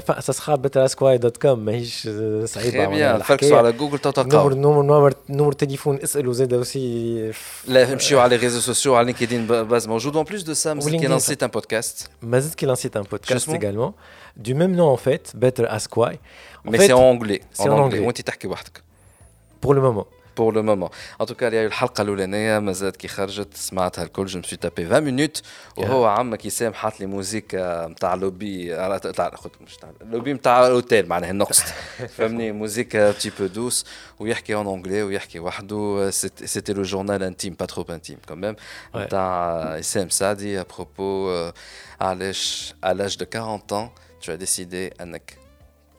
فاسسخا 0.00 0.54
بتراسكواي 0.54 1.18
دوت 1.18 1.36
كوم 1.36 1.58
ماهيش 1.58 2.08
صعيبه 2.44 2.86
بيان 2.86 3.22
فركسوا 3.22 3.58
على 3.58 3.72
جوجل 3.72 3.98
تلقاو 3.98 4.50
نمر 4.50 4.82
نمر 4.82 5.14
نمر 5.28 5.52
تليفون 5.52 5.98
اسالوا 6.02 6.32
زاد 6.32 6.52
اوسي 6.52 7.32
لا 7.68 7.92
امشيو 7.92 8.20
على 8.20 8.36
لي 8.36 8.42
ريزو 8.42 8.60
سوسيو 8.60 8.94
على 8.94 9.06
لينكدين 9.06 9.46
باز 9.46 9.88
موجود 9.88 10.16
اون 10.16 10.24
بليس 10.24 10.42
دو 10.42 10.54
سا 10.54 10.74
مازال 10.74 11.00
كي 11.00 11.06
لانسيت 11.06 11.42
ان 11.42 11.48
بودكاست 11.48 12.10
مازال 12.22 12.56
كي 12.56 12.66
لانسيت 12.66 12.96
ان 12.96 13.02
بودكاست 13.02 13.50
également 13.50 13.92
du 14.46 14.54
même 14.54 14.74
nom 14.76 14.88
en 14.96 15.00
fait 15.06 15.36
Better 15.36 15.66
Ask 15.76 15.96
Why 15.96 16.14
mais 16.64 16.78
c'est 16.78 16.92
en 16.92 17.10
anglais 17.14 17.40
en 17.58 17.68
anglais 17.68 18.00
وانت 18.00 18.20
تحكي 18.20 18.48
وحدك 18.48 18.82
Pour 20.39 20.51
le 20.51 20.51
moment. 20.51 20.51
بور 20.51 20.53
لو 20.53 20.63
مومون 20.63 20.89
en 21.21 21.25
tout 21.25 21.38
cas 21.38 21.47
اللي 21.47 21.65
الحلقة 21.65 22.01
الأولانية 22.01 22.59
مازالت 22.59 22.95
كي 22.95 23.07
خرجت 23.07 23.57
سمعتها 23.57 24.03
الكل 24.03 24.25
je 24.25 24.39
me 24.39 24.45
suis 24.45 24.57
tapé 24.57 24.85
20 24.85 25.03
minutes 25.03 25.41
وهو 25.77 26.05
عمك 26.05 26.45
يسام 26.45 26.73
حاط 26.73 26.99
لي 26.99 27.05
musique 27.05 27.55
نتاع 27.89 28.13
لوبي 28.13 28.75
تاع 28.99 29.31
مش 29.61 29.77
تاع 29.77 29.89
لوبي 30.01 30.33
نتاع 30.33 30.67
الاوتيل 30.67 31.07
معناها 31.07 31.31
النقص. 31.31 31.61
فهمني؟ 32.17 32.51
musique 32.51 32.91
un 32.91 33.31
peu 33.39 33.45
douce 33.45 33.85
ويحكي 34.19 34.55
en 34.55 34.67
anglais 34.67 35.03
ويحكي 35.03 35.39
وحده. 35.39 36.09
c'était 36.45 36.73
le 36.73 36.83
journal 36.83 37.23
intime 37.23 37.53
pas 37.53 37.65
trop 37.65 37.91
intime 37.91 38.17
quand 38.27 38.43
même 38.43 38.55
نتاع 38.95 39.75
يسام 39.77 40.09
سعدي 40.09 40.61
à 40.61 40.74
propos 40.74 41.51
علاش 42.01 42.73
à 42.85 42.93
l'âge 42.93 43.17
de 43.17 43.25
40 43.25 43.71
ans 43.71 43.91
tu 44.21 44.31
as 44.31 44.37
décidé 44.37 44.93
انك 45.01 45.48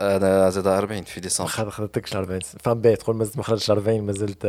أنا 0.00 0.50
زاد 0.50 0.66
40 0.66 1.02
في 1.04 1.20
ديسمبر. 1.20 1.64
ما 1.64 1.70
خذتكش 1.70 2.16
40 2.16 2.40
فان 2.40 2.80
بيت 2.80 3.02
تقول 3.02 3.16
ما 3.36 3.42
خرجتش 3.42 3.70
40 3.70 4.00
ما 4.00 4.12
زلت 4.12 4.44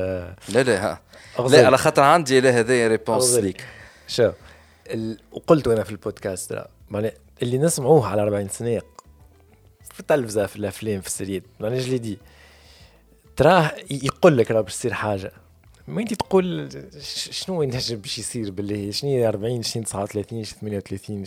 لا 0.49 0.63
لا 0.63 0.91
ها. 0.91 1.01
لا 1.49 1.65
على 1.65 1.77
خاطر 1.77 2.01
عندي 2.01 2.39
لا 2.39 2.49
هذايا 2.59 2.87
réponse 2.87 3.33
ليك. 3.33 3.65
شو؟ 4.07 4.31
وقلت 5.31 5.67
أنا 5.67 5.83
في 5.83 5.91
البودكاست 5.91 6.63
معناها 6.89 7.11
اللي 7.41 7.57
نسمعوه 7.57 8.07
على 8.07 8.21
40 8.21 8.47
سنه 8.49 8.81
في 9.93 9.99
التلفزة 9.99 10.45
في 10.45 10.55
الأفلام 10.55 11.01
في 11.01 11.07
السريات 11.07 11.43
معناها 11.59 11.79
je 11.79 11.85
l'ai 11.85 11.97
dit 11.97 12.19
تراه 13.35 13.71
يقول 13.91 14.37
لك 14.37 14.51
راه 14.51 14.61
باش 14.61 14.73
تصير 14.77 14.93
حاجة. 14.93 15.31
ما 15.87 16.01
أنت 16.01 16.13
تقول 16.13 16.69
شنو 17.31 17.61
ينجم 17.63 17.97
باش 17.97 18.17
يصير 18.19 18.51
بالله؟ 18.51 18.91
شنو 18.91 19.27
40 19.27 19.63
شنو 19.63 19.83
39 19.83 20.43
شنو 20.43 20.59
38 20.61 21.25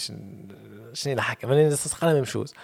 شنو 0.95 1.15
الحكي 1.15 1.47
معناها 1.47 1.77
la 2.03 2.13
même 2.15 2.25
chose 2.25 2.55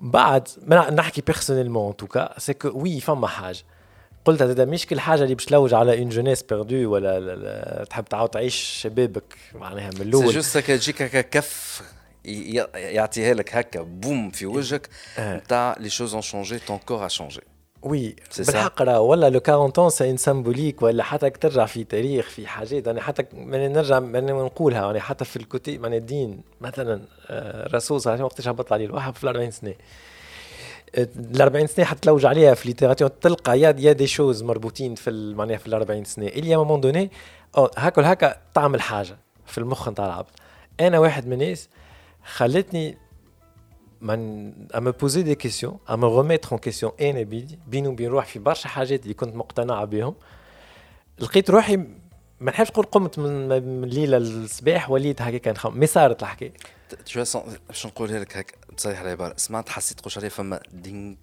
بعد 0.00 0.48
ما 0.66 0.90
نحكي 0.90 1.20
personnellement 1.20 1.96
en 1.96 2.04
tout 2.04 2.21
cas 2.21 2.34
c'est 2.38 2.54
que 2.54 2.68
oui 2.68 3.00
فما 3.00 3.26
حاجة. 3.26 3.62
قلت 4.24 4.42
هذا 4.42 4.64
مش 4.64 4.86
كل 4.86 5.00
حاجة 5.00 5.22
اللي 5.22 5.34
باش 5.34 5.44
تلوج 5.44 5.74
على 5.74 5.98
une 5.98 6.08
jeunesse 6.08 6.42
perdue 6.42 6.90
ولا 6.90 7.86
تحب 7.90 8.04
تعاود 8.04 8.28
تعيش 8.28 8.54
شبابك 8.54 9.36
معناها 9.54 9.90
من 9.90 10.00
الأول. 10.00 10.26
c'est 10.26 10.34
juste 10.34 10.58
تجيك 10.58 11.02
هكا 11.02 11.20
كف 11.20 11.82
يعطيها 12.24 13.34
لك 13.34 13.56
هكا 13.56 13.82
بوم 13.82 14.30
في 14.30 14.46
وجهك 14.46 14.88
نتاع 15.18 15.76
les 15.80 15.90
choses 15.90 16.12
ont 16.12 16.22
changé 16.22 16.58
ton 16.58 16.78
corps 16.78 17.06
a 17.06 17.08
changé 17.08 17.40
oui. 17.82 18.16
بالحق 18.38 18.82
راه 18.82 19.00
ولا 19.00 19.30
le 19.30 19.40
40 19.48 19.90
c'est 19.90 20.10
un 20.10 20.16
symbolique 20.16 20.82
ولا 20.82 21.02
حتى 21.02 21.30
ترجع 21.30 21.66
في 21.66 21.84
تاريخ 21.84 22.28
في 22.28 22.46
حاجات. 22.46 22.86
يعني 22.86 23.00
حتى 23.00 23.24
ماني 23.32 23.68
نرجع 23.68 24.00
ماني 24.00 24.32
نقولها. 24.32 24.86
يعني 24.86 25.00
حتى 25.00 25.24
في 25.24 25.36
ال 25.36 25.44
côté 25.44 25.74
يعني 25.74 25.96
الدين 25.96 26.40
مثلا 26.60 27.02
آه، 27.26 27.66
الرسول 27.66 28.00
صلى 28.00 28.12
الله 28.14 28.24
عليه 28.24 28.24
وسلم 28.24 28.24
وقتاش 28.24 28.48
هبط 28.48 28.72
عليه 28.72 28.86
الوحي 28.86 29.12
في 29.12 29.24
ال 29.24 29.28
40 29.28 29.50
سنة. 29.50 29.74
ال 30.98 31.42
40 31.42 31.66
سنة 31.66 31.84
حتلوج 31.84 32.26
عليها 32.26 32.54
في 32.54 32.68
littérature 32.68 33.08
تلقى 33.08 33.60
يا 33.60 33.74
يا 33.78 33.92
دي 33.92 34.06
شوز 34.06 34.42
مربوطين 34.42 34.94
في 34.94 35.34
معناها 35.36 35.56
في 35.56 35.66
ال 35.66 35.74
40 35.74 36.04
سنه 36.04 36.26
à 36.26 36.36
un 36.36 36.56
moment 36.56 36.80
donné 36.80 37.10
أو 37.56 37.70
هاكا 37.78 38.12
هكا 38.12 38.36
تعمل 38.54 38.80
حاجة. 38.80 39.18
في 39.46 39.58
المخ 39.58 39.88
نتاع 39.88 40.06
العبد 40.06 40.30
أنا 40.80 40.98
واحد 40.98 41.26
من 41.26 41.32
الناس 41.32 41.68
خلتني 42.24 42.88
من 42.90 42.96
à 44.02 44.80
me 44.80 44.92
poser 44.92 45.22
des 45.24 45.36
questions 45.36 45.78
à 45.86 45.96
me 45.96 46.06
remettre 46.06 46.52
en 46.52 46.58
question 46.58 46.90
أنا 47.00 47.22
بيدي 47.22 47.58
بيني 47.66 47.88
وبين 47.88 48.10
روحي 48.10 48.32
في 48.32 48.38
برشا 48.38 48.68
حاجات 48.68 49.02
اللي 49.02 49.14
كنت 49.14 49.36
مقتنع 49.36 49.84
بهم 49.84 50.14
لقيت 51.18 51.50
روحي 51.50 51.76
ما 52.40 52.50
نحبش 52.50 52.70
نقول 52.70 52.84
قمت 52.84 53.18
من 53.18 53.48
من 53.48 53.84
الليلة 53.84 54.18
للصباح 54.18 54.90
وليت 54.90 55.22
هكاك 55.22 55.48
نخمم 55.48 55.78
mais 55.80 55.86
صارت 55.86 56.22
الحكاية 56.22 56.52
تو 57.06 57.24
باش 57.68 57.86
نقولها 57.86 58.18
لك 58.18 58.36
هيك 58.36 58.54
تصيح 58.76 59.00
العباره 59.00 59.34
سمعت 59.36 59.68
حسيت 59.68 60.00
قش 60.00 60.18
عليه 60.18 60.28
فما 60.28 60.60
دينغ 60.72 61.14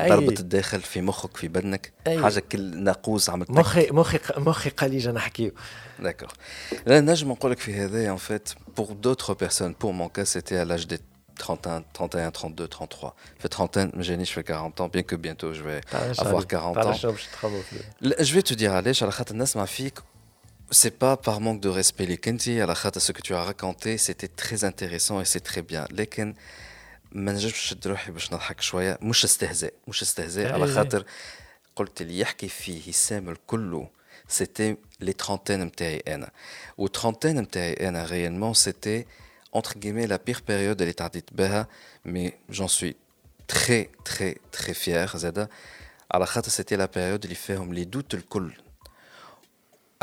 أي. 0.00 0.08
ضربت 0.08 0.40
الداخل 0.40 0.80
في 0.80 1.00
مخك 1.00 1.36
في 1.36 1.48
بدنك 1.48 1.92
أي. 2.06 2.22
حاجة 2.22 2.40
كل 2.40 2.82
ناقوس 2.82 3.30
عملت 3.30 3.50
مخي 3.50 3.86
مخي 3.90 4.18
مخي 4.36 4.70
قال 4.70 4.90
لي 4.90 4.98
جا 4.98 5.12
نحكيو 5.12 5.52
D'accord. 6.02 6.32
Là, 6.86 6.90
نجم 6.90 7.28
نقول 7.28 7.50
لك 7.50 7.58
في 7.58 7.74
هذا 7.74 8.16
en 8.16 8.18
fait 8.18 8.54
pour 8.80 8.94
d'autres 8.94 9.34
personnes 9.34 9.74
pour 9.74 9.92
mon 9.92 10.08
cas 10.08 10.24
c'était 10.24 10.56
à 10.56 10.64
l'âge 10.64 10.86
des 10.86 10.98
31 11.39 11.83
31 11.93 12.27
32 12.27 12.67
33 12.69 13.11
في 13.39 13.47
30 13.47 13.91
ما 13.93 14.01
جانيش 14.03 14.31
في 14.33 14.43
40 14.53 14.73
ans 14.79 14.89
bien 14.97 15.01
que 15.01 15.15
bientôt 15.17 15.53
je 15.53 15.61
vais 15.63 15.81
avoir 16.21 16.45
40 16.53 16.75
تعرف 16.75 16.87
ans 16.87 16.99
شنو 17.01 17.11
باش 17.11 17.27
تخمم 17.27 17.61
فيه 17.61 17.77
لا، 18.01 18.15
je 18.23 18.27
vais 18.35 18.43
te 18.51 18.55
dire 18.59 18.63
علاش 18.63 19.03
على 19.03 19.11
خاطر 19.11 19.35
نسمع 19.35 19.65
فيك 19.65 19.99
c'est 20.75 20.93
pas 21.03 21.15
par 21.27 21.39
manque 21.39 21.61
de 21.65 21.69
respect 21.81 22.01
ليك 22.01 22.27
انت 22.27 22.49
على 22.49 22.75
خاطر 22.75 23.01
ce 23.01 23.11
que 23.11 23.21
tu 23.21 23.33
as 23.33 23.43
raconté 23.51 23.97
c'était 23.97 24.43
très 24.43 24.63
intéressant 24.63 25.21
et 25.21 25.25
c'est 25.25 25.43
très 25.51 25.61
bien 25.71 25.87
لكن 25.91 26.35
ما 27.11 27.31
نجمش 27.31 27.53
نشد 27.53 27.87
روحي 27.87 28.11
باش 28.11 28.33
نضحك 28.33 28.61
شويه 28.61 28.97
مش 29.01 29.23
استهزاء 29.25 29.73
مش 29.87 30.01
استهزاء 30.01 30.53
على 30.53 30.65
إيه. 30.65 30.71
خاطر 30.73 31.05
قلت 31.75 32.01
اللي 32.01 32.19
يحكي 32.19 32.47
فيه 32.47 32.89
هشام 32.91 33.29
الكل 33.29 33.85
سيتي 34.27 34.77
لي 34.99 35.13
ترونتين 35.13 35.59
نتاعي 35.63 35.97
انا 36.07 36.31
والترونتين 36.77 37.39
نتاعي 37.39 37.73
انا 37.73 38.07
réellement 38.07 38.57
c'était 38.57 39.05
entre 39.57 39.73
guillemets 39.79 40.07
la 40.07 40.17
pire 40.17 40.41
période 40.41 40.81
اللي 40.81 40.93
تعديت 40.93 41.33
بها 41.33 41.67
mais 42.07 42.31
j'en 42.51 42.67
suis 42.67 42.95
très 43.47 43.89
très 44.09 44.37
très 44.51 44.73
fier 44.73 45.17
زادا 45.17 45.47
على 46.11 46.25
خاطر 46.25 46.51
c'était 46.51 46.77
la 46.77 46.87
période 46.87 47.23
اللي 47.23 47.35
فيهم 47.35 47.73
لي 47.73 47.83
دوت 47.85 48.13
الكل 48.13 48.53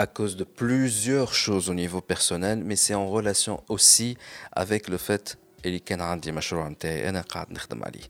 à 0.01 0.07
cause 0.07 0.37
de 0.37 0.45
plusieurs 0.45 1.35
choses 1.35 1.69
au 1.69 1.75
niveau 1.75 2.01
personnel 2.01 2.65
mais 2.65 2.77
c'est 2.77 2.95
en 2.95 3.09
relation 3.11 3.63
aussi 3.69 4.17
avec 4.57 4.89
le 4.89 4.99
fait 4.99 5.37
اللي 5.67 5.79
كان 5.79 6.01
عندي 6.01 6.33
مشروع 6.33 6.69
نتاعي 6.69 7.09
انا 7.09 7.21
قاعد 7.21 7.53
نخدم 7.53 7.85
عليه 7.85 8.05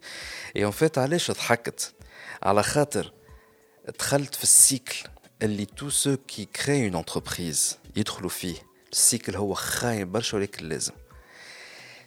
et 0.59 0.73
en 0.73 0.75
fait 0.83 0.99
علاش 0.99 1.31
ضحكت 1.31 1.95
على 2.43 2.63
خاطر 2.63 3.13
دخلت 3.99 4.35
في 4.35 4.43
السيكل 4.43 4.97
اللي 5.43 5.65
تو 5.65 5.91
سو 5.91 6.17
كي 6.17 6.45
كري 6.45 6.87
اون 6.87 6.97
انتربريز 6.97 7.79
يدخلوا 7.97 8.31
فيه 8.31 8.57
السيكل 8.93 9.37
هو 9.37 9.55
خايب 9.55 10.13
برشا 10.13 10.37
ولكن 10.37 10.69
لازم 10.69 10.93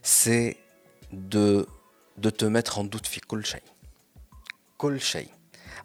سي 0.03 0.57
de 1.13 1.67
de 2.19 2.29
tout 2.31 2.49
mettre 2.49 2.81
en 2.81 2.89
doute 2.89 3.07
في 3.07 3.21
كل 3.21 3.45
شيء 3.47 3.63
كل 4.79 5.01
شيء 5.01 5.29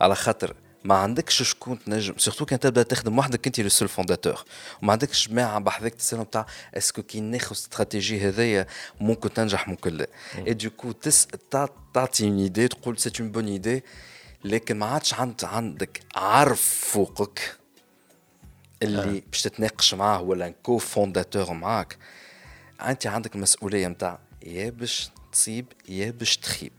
على 0.02 0.16
خاطر 0.16 0.56
ما 0.84 0.96
عندكش 0.96 1.44
شكون 1.44 1.80
تنجم 1.84 2.18
surtout 2.18 2.46
كان 2.46 2.60
تبدا 2.60 2.84
تخدم 2.84 3.18
وحدك 3.20 3.48
انت 3.48 3.60
le 3.60 3.70
seul 3.70 3.88
fondateur 3.88 4.44
وما 4.82 4.92
عندكش 4.92 5.28
جماعة 5.30 5.60
بحذاك 5.60 5.94
تسالهم 5.96 6.26
تاع 6.26 6.46
est-ce 6.78 6.94
que 6.94 7.02
كي 7.04 7.20
ناخذ 7.22 7.52
استراتيجي 7.52 8.20
هذايا 8.30 8.68
ممكن 9.02 9.34
تنجح 9.34 9.68
ممكن 9.68 9.94
لا 9.94 10.08
et 10.38 10.54
du 10.54 10.66
coup 10.66 10.92
تس 10.92 11.28
تع- 11.52 11.68
تعطي 11.94 12.24
une 12.28 12.40
idée 12.40 12.68
تقول 12.68 12.98
c'est 12.98 13.12
une 13.20 13.32
bonne 13.32 13.48
idée 13.48 13.84
لكن 14.46 14.80
ما 14.80 14.86
عادش 14.86 15.14
عند 15.14 15.44
عندك 15.46 16.00
عرف 16.16 16.62
فوقك 16.92 17.56
اللي 18.84 19.24
باش 19.32 19.42
تتناقش 19.42 19.94
معاه 19.94 20.22
ولا 20.22 20.50
co-fondateur 20.50 21.54
معاك. 21.54 21.98
انت 22.82 23.08
عندك 23.08 23.36
المسؤوليه 23.36 23.88
نتاع 23.88 24.20
يا 24.44 24.70
باش 24.70 25.10
تصيب 25.32 25.66
يا 25.90 26.12
باش 26.12 26.38
تخيب. 26.38 26.72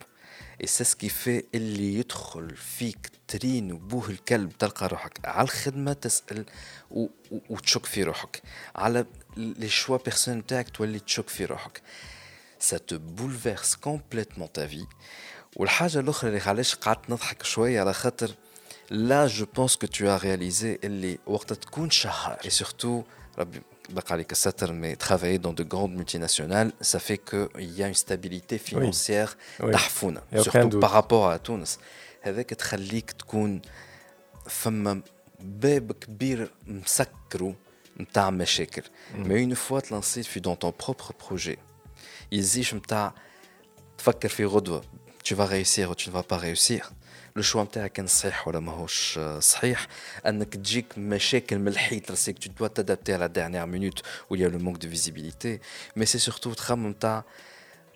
et 0.60 0.66
c'est 0.66 0.84
ce 0.84 0.94
qui 0.94 1.08
fait 1.08 1.44
اللي 1.54 1.94
يدخل 1.94 2.56
فيك 2.56 3.10
ترين 3.28 3.72
وبوه 3.72 4.10
الكلب 4.10 4.58
تلقى 4.58 4.88
روحك. 4.88 5.18
على 5.24 5.44
الخدمة 5.44 5.92
تسأل 5.92 6.44
و... 6.90 7.02
و... 7.30 7.38
وتشك 7.50 7.86
في 7.86 8.02
روحك. 8.02 8.42
على 8.76 9.06
les 9.36 9.68
choix 9.68 9.98
personnels 10.04 10.40
نتاعك 10.40 10.68
تولي 10.68 10.98
تشك 10.98 11.28
في 11.28 11.44
روحك. 11.44 11.82
Ça 12.60 12.78
te 12.78 12.94
bouleverse 12.94 13.76
complètement 13.76 14.48
ta 14.48 14.66
vie. 14.66 14.86
والحاجة 15.56 16.00
الأخرى 16.00 16.30
اللي 16.30 16.40
علاش 16.40 16.74
قعدت 16.74 17.10
نضحك 17.10 17.42
شوية 17.42 17.80
على 17.80 17.92
خاطر 17.94 18.34
là 18.90 19.26
je 19.26 19.46
pense 19.56 19.76
que 19.76 19.86
tu 19.86 20.18
as 20.18 20.20
réalisé 20.20 20.84
اللي 20.84 21.18
وقت 21.26 21.52
تكون 21.52 21.90
شهر. 21.90 22.38
Et 22.44 22.50
surtout 22.50 23.04
ربي 23.38 23.62
mais 24.73 24.95
travailler 24.95 25.39
dans 25.39 25.53
de 25.53 25.63
grandes 25.63 25.93
multinationales 25.95 26.71
ça 26.81 26.99
fait 26.99 27.17
qu'il 27.17 27.71
y 27.77 27.83
a 27.83 27.87
une 27.87 27.93
stabilité 28.05 28.57
financière 28.57 29.37
Oui. 29.59 29.71
تحفونه 29.71 30.21
Y 30.31 30.37
a 30.37 30.41
aucun 30.41 30.51
surtout 30.51 30.69
doute. 30.69 30.81
par 30.81 30.91
rapport 30.91 31.29
à 31.31 31.37
تونس 31.37 31.79
هذاك 32.21 32.49
تخليك 32.49 33.11
تكون 33.11 33.61
فما 34.49 35.01
باب 35.39 35.91
كبير 35.91 36.51
مسكرو 36.67 37.55
نتاع 37.99 38.29
مشاكل 38.29 38.83
mais 39.25 39.41
une 39.47 39.55
fois 39.55 39.81
te 39.81 39.89
lancer 39.93 40.21
في 40.23 40.39
dans 40.39 40.55
ton 40.55 40.71
propre 40.71 41.11
projet 41.13 41.57
يزيش 42.31 42.73
نتاع 42.73 43.13
تفكر 43.97 44.29
في 44.29 44.45
غدوه 44.45 44.81
tu 45.29 45.35
vas 45.35 45.45
réussir 45.45 45.89
ou 45.91 45.95
tu 45.95 46.09
ne 46.09 46.13
vas 46.13 46.23
pas 46.23 46.37
réussir 46.37 46.91
le 47.36 47.42
choix 47.42 47.64
نتاعك 47.64 47.92
كان 47.92 48.06
صحيح 48.06 48.48
ولا 48.48 48.60
ماهوش 48.60 49.18
صحيح 49.38 49.86
انك 50.26 50.54
تجيك 50.54 50.98
مشاكل 50.98 51.58
من 51.58 51.68
الحيط 51.68 52.10
راسك 52.10 52.38
tu 52.38 52.48
dois 52.48 52.68
t'adapter 52.68 53.12
à 53.12 53.18
la 53.18 53.28
dernière 53.28 53.66
minute 53.66 54.02
où 54.30 54.36
il 54.36 54.40
y 54.40 54.44
a 54.44 54.48
le 54.48 54.58
manque 54.58 54.78
de 54.78 54.88
visibilité. 54.88 55.60
Mais 55.96 56.06
c'est 56.06 56.18
surtout 56.30 56.54
تخمم 56.54 56.88
نتاع 56.88 57.24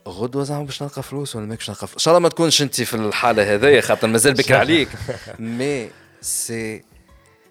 غدوه 0.08 0.44
زعما 0.44 0.64
باش 0.64 0.82
نلقى 0.82 1.02
فلوس 1.02 1.36
ولا 1.36 1.46
ماكش 1.46 1.70
نلقى 1.70 1.86
فلوس 1.86 1.94
ان 1.94 1.98
شاء 1.98 2.12
الله 2.12 2.22
ما 2.22 2.28
تكونش 2.28 2.62
انت 2.62 2.80
في 2.82 2.94
الحاله 2.94 3.54
هذيا 3.54 3.80
خاطر 3.80 4.08
مازال 4.08 4.34
بكري 4.34 4.56
عليك 4.56 4.88
مي 5.38 5.90
سي 6.20 6.84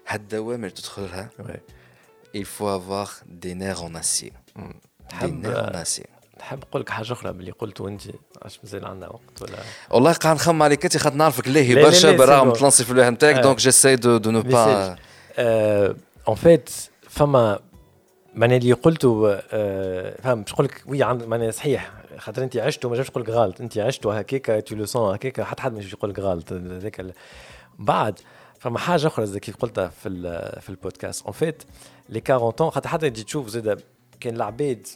هالدوام 0.06 0.64
اللي 0.64 0.70
تدخلها 0.70 1.30
il 2.36 2.44
faut 2.44 2.68
avoir 2.68 3.08
des 3.44 3.54
nerfs 3.54 3.82
en 3.82 3.94
acier. 3.94 4.32
Des 4.56 5.14
نحب 5.14 5.46
nerfs 5.46 5.68
en 5.70 5.74
acier. 5.74 6.17
نحب 6.40 6.58
نقول 6.58 6.82
لك 6.82 6.88
حاجة 6.88 7.12
أخرى 7.12 7.32
باللي 7.32 7.50
قلته 7.50 7.88
انت 7.88 8.02
علاش 8.42 8.60
مازال 8.64 8.84
عندنا 8.86 9.08
وقت 9.08 9.42
ولا؟ 9.42 9.58
والله 9.90 10.12
قاعد 10.12 10.36
نخمم 10.36 10.62
عليك 10.62 10.84
أنت 10.84 10.96
خاطر 10.96 11.16
نعرفك 11.16 11.48
لاهي 11.48 11.74
لا، 11.74 11.80
لا، 11.80 11.86
برشا 11.86 12.12
بالرغم 12.12 12.52
سي 12.54 12.58
تلانسي 12.60 12.84
في 12.84 12.90
الوهم 12.90 13.12
نتاعك 13.14 13.36
آه. 13.36 13.40
donc 13.40 13.56
j'essaye 13.56 13.96
de 13.96 14.16
de 14.16 14.30
ne 14.30 14.42
pas 14.42 14.96
en 16.28 16.36
fait 16.36 16.70
فما 17.08 17.58
معناها 18.34 18.58
اللي 18.58 18.72
قلته 18.72 19.38
آه، 19.50 20.20
فهم 20.22 20.42
باش 20.42 20.52
نقول 20.52 20.66
لك 20.66 20.82
oui 20.86 21.04
معناها 21.04 21.50
صحيح 21.50 21.92
خاطر 22.18 22.42
أنت 22.42 22.56
عشت 22.56 22.84
وما 22.84 22.96
جاش 22.96 23.10
تقول 23.10 23.22
لك 23.24 23.30
غلط 23.30 23.60
أنت 23.60 23.78
عشت 23.78 24.06
وهكاك 24.06 24.64
tous 24.66 24.74
le 24.74 24.86
sont 24.86 25.14
هكاك 25.14 25.40
حتى 25.40 25.62
حد 25.62 25.72
مش 25.72 25.92
يقول 25.92 26.10
لك 26.10 26.18
غلط 26.18 26.52
هذاك 26.52 27.06
بعد 27.78 28.18
فما 28.58 28.78
حاجة 28.78 29.06
أخرى 29.06 29.26
زي 29.26 29.40
كيف 29.40 29.56
قلتها 29.56 29.88
في 29.88 30.08
في 30.60 30.68
البودكاست. 30.70 31.24
en 31.24 31.32
fait 31.32 31.62
les 32.08 32.22
40 32.30 32.50
ans 32.50 32.70
خاطر 32.70 32.88
حتى 32.88 33.10
تجي 33.10 33.24
تشوف 33.24 33.48
زاد 33.48 33.80
كان 34.20 34.36
العباد 34.36 34.86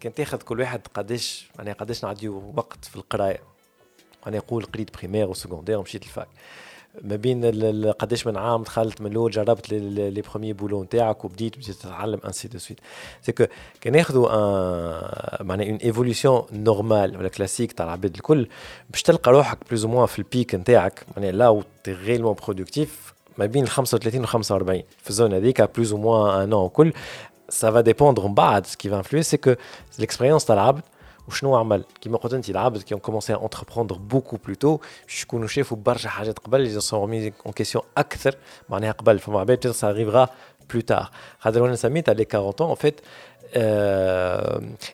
كان 0.00 0.14
تاخذ 0.14 0.38
كل 0.38 0.60
واحد 0.60 0.80
قداش 0.94 1.48
معناها 1.58 1.74
قداش 1.74 2.04
نعديو 2.04 2.52
وقت 2.56 2.84
في 2.84 2.96
القرايه 2.96 3.40
أنا 4.26 4.36
نقول 4.36 4.64
قريت 4.64 4.96
primaire 4.96 5.28
و 5.28 5.32
secondaire 5.32 5.78
ومشيت 5.78 6.02
ال 6.02 6.08
fac 6.08 6.28
ما 7.02 7.16
بين 7.16 7.44
قداش 7.92 8.26
من 8.26 8.36
عام 8.36 8.62
دخلت 8.62 9.00
من 9.00 9.10
الأول 9.10 9.30
جربت 9.30 9.72
les 9.72 10.22
premiers 10.22 10.52
boulots 10.52 10.84
نتاعك 10.84 11.24
وبديت 11.24 11.56
بديت 11.56 11.70
تتعلم 11.70 12.20
ainsi 12.24 12.48
de 12.48 12.58
suite 12.58 12.80
c'est 13.22 13.32
que 13.32 13.44
كان 13.80 13.94
ياخذوا 13.94 14.28
معناها 15.42 15.66
une 15.66 15.76
évolution 15.76 16.42
normale 16.52 17.16
ولا 17.16 17.28
كلاسيك 17.28 17.72
تاع 17.72 17.86
العباد 17.86 18.14
الكل 18.14 18.48
باش 18.90 19.02
تلقى 19.02 19.32
روحك 19.32 19.58
plus 19.68 19.86
ou 19.86 19.92
moins 19.92 20.06
في 20.06 20.18
ال 20.18 20.27
pic 20.27 20.54
نتاعك 20.54 21.04
معناها 21.16 21.32
là 21.32 21.48
où 21.48 21.62
t'es 21.84 21.92
réellement 21.92 22.34
productif 22.34 23.14
ما 23.38 23.46
بين 23.46 23.64
ال 23.64 23.68
35 23.68 24.22
و 24.22 24.26
45 24.26 24.82
في 25.02 25.10
ال 25.10 25.15
zone 25.15 25.34
هذيك 25.34 25.76
plus 25.76 25.92
ou 25.92 26.06
moins 26.06 26.42
en 26.42 26.52
ان 27.49 27.49
كل 27.49 27.53
سا 27.53 27.71
فا 27.71 27.81
ديبوندر 27.81 28.27
من 28.27 28.33
بعد 28.33 28.65
سكي 28.67 28.89
فا 28.89 28.97
انفلوي 28.97 29.23
سي 29.23 29.37
كو 29.37 29.53
ليكسبيريونس 29.99 30.45
تاع 30.45 30.55
العبد 30.55 30.81
وشنو 31.27 31.55
عمل 31.55 31.83
كيما 32.01 32.17
قلت 32.17 32.33
انت 32.33 32.49
العبد 32.49 32.81
كي 32.81 32.95
كومونسي 32.95 33.33
انتربروندر 33.33 33.95
بوكو 33.95 34.37
بلوتو 34.45 34.79
باش 35.05 35.23
يكونوا 35.23 35.47
شافوا 35.47 35.77
برشا 35.77 36.09
حاجات 36.09 36.39
قبل 36.39 36.61
اللي 36.61 36.79
سون 36.79 37.11
ريمي 37.11 37.33
اون 37.45 37.53
كيسيون 37.53 37.83
اكثر 37.97 38.35
معناها 38.69 38.91
قبل 38.91 39.19
فما 39.19 39.39
عباد 39.39 39.57
بتيتر 39.57 39.75
سا 39.75 39.89
اريفغا 39.89 40.29
plus 40.73 40.83
tard. 40.91 41.05
خاطر 41.39 41.61
وانا 41.61 41.75
سميتها 41.75 42.13
les 42.13 42.25
40 42.35 42.61
ans 42.61 42.71
en 42.71 42.75
fait 42.75 43.01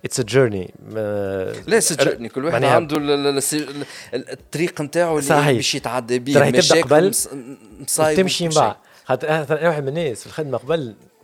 اتس 0.06 0.20
ا 0.20 0.24
جيرني 0.24 0.74
لا 1.68 1.78
اتس 1.78 1.94
جيرني 1.94 2.30
كل 2.30 2.46
واحد 2.46 2.64
عنده 2.64 2.98
الطريق 4.14 4.82
نتاعو 4.82 5.20
اللي 5.20 5.54
باش 5.54 5.76
يتعدى 5.76 6.20
به 6.20 6.40
راهي 6.40 6.52
تبدا 6.52 6.82
قبل 6.82 7.14
تمشي 8.16 8.48
من 8.48 8.54
بعد 8.54 8.76
خاطر 9.06 9.30
انا 9.30 9.68
واحد 9.68 9.84
من 9.84 9.88
الناس 9.88 10.20
في 10.20 10.28
الخدمه 10.28 10.58
قبل 10.58 10.96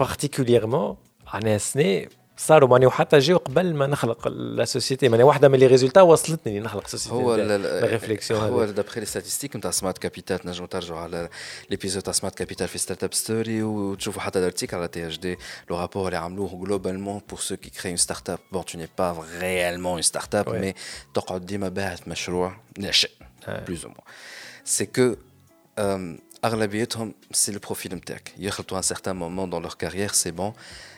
particulièrement 0.00 0.96
أنا 1.34 1.58
سنه 1.58 2.06
صاروا 2.36 2.68
ماني 2.68 2.86
وحتى 2.86 3.18
جاو 3.18 3.36
قبل 3.38 3.74
ما 3.74 3.86
نخلق 3.86 4.28
la 4.28 4.64
société 4.64 5.08
ماني 5.08 5.22
واحدة 5.22 5.48
من 5.48 5.58
les 5.58 5.66
résultats 5.66 6.00
وصلتني 6.00 6.60
نخلق 6.60 6.86
société 6.86 7.14
هو 7.14 7.34
ال 7.34 7.45
réflexion 7.45 8.40
هو 8.40 8.64
d'après 8.64 9.00
les 9.00 9.06
statistiques 9.06 9.56
نتاع 9.56 9.70
Smart 9.70 9.98
Capital 9.98 10.38
تنجموا 10.38 10.68
ترجعوا 10.68 10.98
على 10.98 11.28
l'épisode 11.70 12.02
تاع 12.02 12.12
Smart 12.12 12.34
Capital 12.34 12.68
في 12.68 12.78
Startup 12.78 13.14
Story 13.14 13.62
وتشوفوا 13.62 14.22
حتى 14.22 14.38
ال 14.38 14.43
article 14.43 14.76
على 14.76 14.88
THD 14.88 15.36
le 15.70 15.76
rapport 15.76 16.06
اللي 16.06 16.18
عملوه 16.18 16.64
globalement 16.64 17.20
pour 17.28 17.38
ceux 17.38 17.56
qui 17.56 17.70
créent 17.70 17.90
une 17.90 17.96
startup 17.96 18.38
bon 18.52 18.64
tout 18.64 18.78
n'est 18.78 18.88
pas 18.98 19.24
réellement 19.40 19.92
une 19.92 20.02
startup 20.02 20.48
mais 20.48 20.74
تقعد 21.14 21.46
ديما 21.46 21.68
باعث 21.68 22.08
مشروع 22.08 22.56
ناشئ 22.78 23.10
plus 23.48 23.84
ou 23.84 23.90
moins 23.90 24.04
c'est 24.64 24.86
que 24.86 25.14
اغلبيتهم 26.45 27.13
سي 27.31 27.51
لو 27.51 27.59
بروفيل 27.59 27.95
نتاعك 27.95 28.31
يخلطوا 28.37 28.77
ان 28.77 28.81
سيغتان 28.81 29.15
مومون 29.15 29.49
دون 29.49 29.61
لور 29.61 29.73
كارير 29.73 30.11
سي 30.11 30.31
بون 30.31 30.53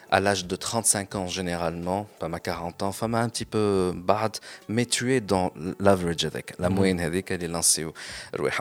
à 0.09 0.19
l'âge 0.19 0.45
de 0.45 0.55
35 0.55 1.15
ans 1.15 1.27
généralement, 1.27 2.07
pas 2.19 2.27
ma 2.27 2.39
40 2.39 2.83
ans, 2.83 2.91
femme 2.91 3.15
un 3.15 3.29
petit 3.29 3.45
peu 3.45 3.93
bad, 3.95 4.37
mais 4.69 4.85
tu 4.85 5.13
es 5.13 5.21
dans 5.21 5.51
l'average 5.79 6.25
avec 6.25 6.53
la 6.59 6.69
mhm. 6.69 6.75
moyenne 6.75 6.99
avec 7.01 7.31
elle 7.31 7.43
est 7.43 7.47
lancée 7.47 7.83
au 7.83 7.93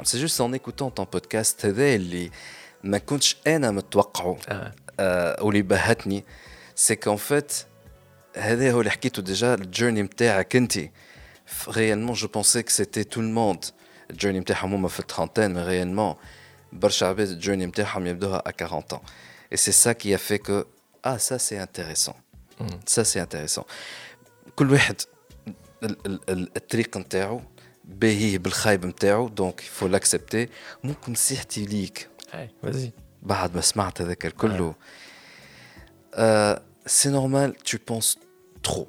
C'est 0.04 0.18
juste 0.18 0.40
en 0.40 0.52
écoutant 0.52 0.90
ton 0.90 1.06
podcast 1.06 1.64
اللي 1.64 2.30
ما 2.84 2.98
كنتش 2.98 3.36
انا 3.46 3.70
متوقعه 3.70 4.38
واللي 5.40 5.62
بهتني 5.62 6.24
c'est 6.76 6.96
qu'en 6.96 7.16
fait 7.16 7.66
هذا 8.36 8.72
هو 8.72 8.80
اللي 8.80 8.90
حكيته 8.90 9.22
déjà 9.22 9.44
الجيرني 9.44 10.02
نتاعك 10.02 10.56
انت 10.56 10.78
réellement 11.68 12.14
je 12.14 12.26
pensais 12.26 12.62
que 12.62 12.72
c'était 12.72 13.04
tout 13.04 13.20
le 13.20 13.32
monde 13.32 13.70
الجيرني 14.10 14.40
نتاعهم 14.40 14.74
هما 14.74 14.88
في 14.88 15.00
الترانتين 15.00 15.54
mais 15.54 15.66
réellement 15.66 16.16
برشا 16.72 17.06
عباد 17.06 17.28
الجيرني 17.28 17.66
نتاعهم 17.66 18.06
يبدوها 18.06 18.42
à 18.48 18.52
40 18.52 18.92
ans 18.92 19.02
et 19.52 19.56
c'est 19.56 19.72
ça 19.84 19.94
qui 19.94 20.14
a 20.14 20.18
fait 20.18 20.38
que 20.38 20.66
ah 21.02 21.18
ça 21.18 21.38
c'est 21.38 21.58
intéressant 21.58 22.16
ça 22.86 23.04
c'est 23.04 23.20
intéressant 23.20 23.66
كل 24.56 24.72
واحد 24.72 25.00
الطريق 26.28 26.96
نتاعو 26.96 27.40
باهيه 27.84 28.38
بالخايب 28.38 28.86
نتاعو 28.86 29.28
دونك 29.28 29.62
يفو 29.62 29.86
لاكسبتي 29.86 30.48
ممكن 30.84 31.12
نصيحتي 31.12 31.64
ليك 31.64 32.08
vas-y 32.64 32.90
بعد 33.22 33.54
ما 33.54 33.60
سمعت 33.60 34.00
هذاك 34.00 34.26
الكل 34.26 34.72
سي 36.86 37.08
نورمال 37.08 37.54
تو 37.54 37.78
بونس 37.88 38.18
ترو 38.62 38.86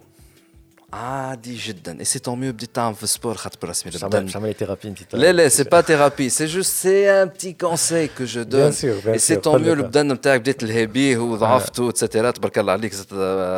عادي 0.93 1.55
جدا 1.55 1.99
اي 1.99 2.05
سي 2.05 2.19
طون 2.19 2.39
ميو 2.39 2.53
بديت 2.53 2.75
تعمل 2.75 2.95
في 2.95 3.03
السبور 3.03 3.35
خاطر 3.35 3.59
برسمي 3.61 3.91
البدن 3.95 4.23
مش 4.23 4.35
عمليه 4.35 4.53
ثيرابي 4.53 4.87
انت 4.87 5.15
لا 5.15 5.31
لا 5.31 5.47
سي 5.47 5.63
با 5.63 5.81
ثيرابي 5.81 6.29
سي 6.29 6.45
جوست 6.45 6.75
سي 6.75 7.11
ان 7.11 7.27
بتي 7.27 7.53
كونساي 7.53 8.07
كو 8.07 8.23
جو 8.23 8.43
دون 8.43 8.73
اي 9.07 9.17
سي 9.17 9.35
طون 9.35 9.61
ميو 9.61 9.73
البدن 9.73 10.11
نتاعك 10.11 10.39
بديت 10.39 10.59
تلهي 10.59 10.85
بيه 10.85 11.17
وضعفته 11.17 11.89
اتسيتيرا 11.89 12.31
تبارك 12.31 12.59
الله 12.59 12.71
عليك 12.73 12.93
زدت 12.93 13.13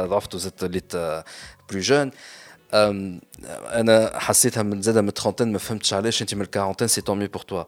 ضعفته 0.09 0.38
زدت 0.38 0.63
وليت 0.63 0.95
بلو 1.69 1.80
جون 1.80 2.11
انا 2.73 4.19
حسيتها 4.19 4.63
من 4.63 4.82
زاده 4.82 5.01
من 5.01 5.07
الترونتين 5.07 5.51
ما 5.51 5.57
فهمتش 5.57 5.93
علاش 5.93 6.21
انت 6.21 6.36
من 6.36 6.41
الكارونتين 6.41 6.88
سي 6.88 7.01
طون 7.01 7.19
ميو 7.19 7.27
بور 7.27 7.41
توا 7.41 7.63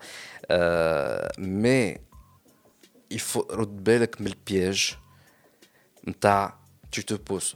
مي 1.40 1.98
يفو 3.12 3.48
رد 3.52 3.84
بالك 3.84 4.22
من 4.22 4.28
البياج 4.28 4.96
نتاع 6.08 6.62
tu 6.96 7.02
te 7.04 7.16
poses 7.30 7.56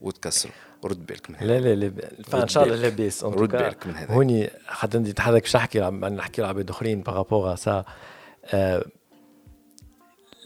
وتكسروا. 0.00 0.54
رد 0.84 1.06
بالك 1.06 1.30
من 1.30 1.36
هذا. 1.36 1.46
لا 1.46 1.74
لا 1.74 1.74
لا. 1.74 2.10
فإن 2.24 2.48
شاء 2.48 2.64
الله 2.64 2.76
لاباس. 2.76 3.24
رد 3.24 3.50
بالك 3.50 3.86
من 3.86 3.94
هذا. 3.94 4.14
هوني 4.14 4.50
حتى 4.66 4.98
انت 4.98 5.20
حضرتك 5.20 5.42
باش 5.42 5.56
نحكي 5.56 5.80
نحكي 5.90 6.42
لعباد 6.42 6.70
اخرين 6.70 7.02
par 7.02 7.18
rapport 7.18 7.54
ça 7.54 7.84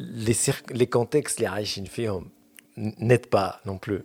les 0.01 0.34
les 0.70 0.86
contextes 0.86 1.38
اللي 1.38 1.48
عايشين 1.48 1.84
فيهم 1.84 2.30
n'est 2.78 3.32
pas 3.32 3.61
non 3.66 3.78
plus 3.88 4.03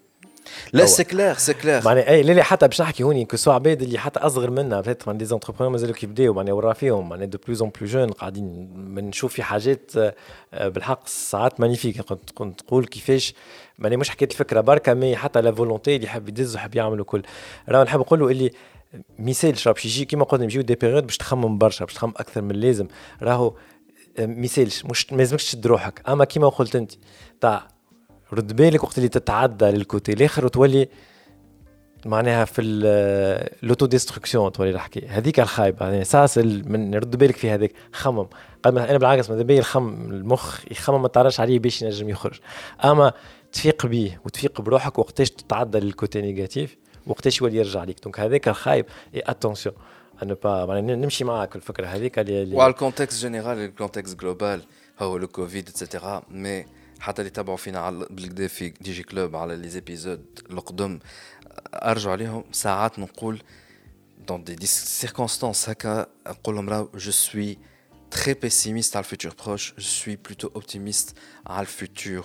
là 0.73 0.85
c'est 0.85 1.03
clair 1.03 1.33
c'est 1.33 1.53
clair 1.53 1.81
معناها 1.85 2.09
et 2.09 2.23
là 2.23 2.43
حتى 2.43 2.67
باش 2.67 2.81
نحكي 2.81 3.03
هوني 3.03 3.25
que 3.25 3.37
ce 3.37 3.43
soit 3.43 3.53
عباد 3.53 3.81
اللي 3.81 3.99
حتى 3.99 4.19
أصغر 4.19 4.49
منا 4.49 4.95
من 5.07 5.17
des 5.17 5.25
entrepreneurs 5.25 5.71
مازالوا 5.71 5.95
كيبداو 5.95 6.33
معناها 6.33 6.53
ورا 6.53 6.73
فيهم 6.73 7.09
معناها 7.09 7.25
de 7.25 7.37
plus 7.45 7.61
en 7.61 7.71
plus 7.79 7.87
jeunes 7.87 8.11
قاعدين 8.11 8.67
بنشوف 8.95 9.33
في 9.33 9.43
حاجات 9.43 9.91
بالحق 10.53 11.07
ساعات 11.07 11.59
magnifique 11.59 12.01
كنت 12.01 12.59
تقول 12.59 12.85
كيفاش 12.85 13.33
معناها 13.79 13.97
مش 13.97 14.09
حكيت 14.09 14.31
الفكرة 14.31 14.61
بركة 14.61 14.93
mais 14.93 15.15
حتى 15.15 15.41
la 15.41 15.51
volonté 15.51 15.95
اللي 15.95 16.07
يحب 16.07 16.29
يدز 16.29 16.55
ويحب 16.55 16.75
يعمل 16.75 16.99
الكل. 16.99 17.21
راه 17.69 17.83
نحب 17.83 17.99
نقول 17.99 18.19
له 18.19 18.27
اللي 18.27 18.51
مثال 19.19 19.57
شرب 19.57 19.75
يجي 19.85 20.05
كيما 20.05 20.23
قلنا 20.23 20.43
يجيو 20.43 20.61
des 20.61 20.75
périodes 20.75 21.05
باش 21.05 21.17
تخمم 21.17 21.57
برشا 21.57 21.85
باش 21.85 21.93
تخمم 21.93 22.13
أكثر 22.17 22.41
من 22.41 22.51
اللازم. 22.51 22.87
راهو 23.21 23.53
مثالش 24.19 24.85
مش 24.85 25.11
ما 25.13 25.17
لازمكش 25.17 25.45
تشد 25.45 25.67
روحك. 25.67 26.01
أما 26.09 26.25
كيما 26.25 26.49
قلت 26.49 26.75
أنت 26.75 26.91
تاع 27.41 27.67
رد 28.33 28.55
بالك 28.55 28.83
وقت 28.83 28.97
اللي 28.97 29.09
تتعدى 29.09 29.65
لل 29.65 29.79
côté. 29.79 30.13
الآخر 30.13 30.45
وتولي 30.45 30.89
معناها 32.05 32.45
في 32.45 32.61
l'autodestruction 32.61 34.51
تولي 34.51 34.73
نحكي 34.73 35.07
هذيك 35.07 35.39
الخايبة. 35.39 35.85
يعني 35.85 36.01
أساس 36.01 36.37
من 36.37 36.95
رد 36.95 37.15
بالك 37.15 37.35
في 37.35 37.49
هذاك 37.49 37.71
خمم. 37.91 38.27
قد 38.63 38.77
أنا 38.77 38.97
بالعكس 38.97 39.29
ماذا 39.29 39.41
بيا 39.41 39.59
الخم 39.59 40.11
المخ 40.11 40.71
يخمم 40.71 41.01
ما 41.01 41.07
تعرفش 41.07 41.39
عليه 41.39 41.59
باش 41.59 41.81
ينجم 41.81 42.09
يخرج. 42.09 42.39
أما 42.85 43.13
تفيق 43.51 43.85
بيه 43.85 44.21
وتفيق 44.25 44.61
بروحك 44.61 44.99
وقتاش 44.99 45.31
تتعدى 45.31 45.79
لل 45.79 45.93
côté 45.93 46.21
négatif 46.21 46.77
وقتاش 47.07 47.41
يولي 47.41 47.57
يرجع 47.57 47.83
ليك. 47.83 48.03
donc 48.03 48.19
هذاك 48.19 48.47
الخايب 48.47 48.85
et 49.15 49.23
attention 49.25 49.75
أنا 50.23 50.33
با 50.43 50.81
نمشي 50.81 51.23
معاك 51.23 51.55
الفكرة. 51.55 51.87
هذيك 51.87 52.17
وعلى 52.53 52.71
ال 52.71 52.77
contexte 52.77 53.21
général 53.21 53.57
ال 53.57 53.64
contexte 53.64 54.19
global 54.19 54.61
هو 54.99 55.17
le 55.17 55.27
covid 55.27 55.69
et 55.69 55.83
cetera 55.83 56.23
mais 56.31 56.65
حتى 57.00 57.22
اللي 57.22 57.30
تابعوا 57.30 57.56
فينا 57.56 57.90
بالكدا 57.90 58.46
في 58.46 58.68
دي 58.68 58.92
جي 58.92 59.02
كلوب 59.02 59.36
على 59.36 59.56
لي 59.56 59.68
زيبيزود 59.68 60.40
القدم 60.50 60.98
ارجع 61.74 62.10
عليهم 62.10 62.44
ساعات 62.52 62.98
نقول 62.98 63.42
دون 64.28 64.44
دي 64.44 64.66
سيركونستانس 64.66 65.68
هكا 65.68 66.06
نقول 66.26 66.54
لهم 66.54 66.68
راه 66.68 66.88
جو 66.94 67.10
سوي 67.10 67.58
très 68.12 68.34
pessimiste 68.34 68.94
à 68.96 69.00
le 69.04 69.08
futur 69.12 69.34
proche, 69.34 69.74
je 69.78 69.90
suis 70.00 70.16
plutôt 70.16 70.50
optimiste 70.54 71.16
à 71.46 71.60
le 71.60 71.66
futur 71.66 72.22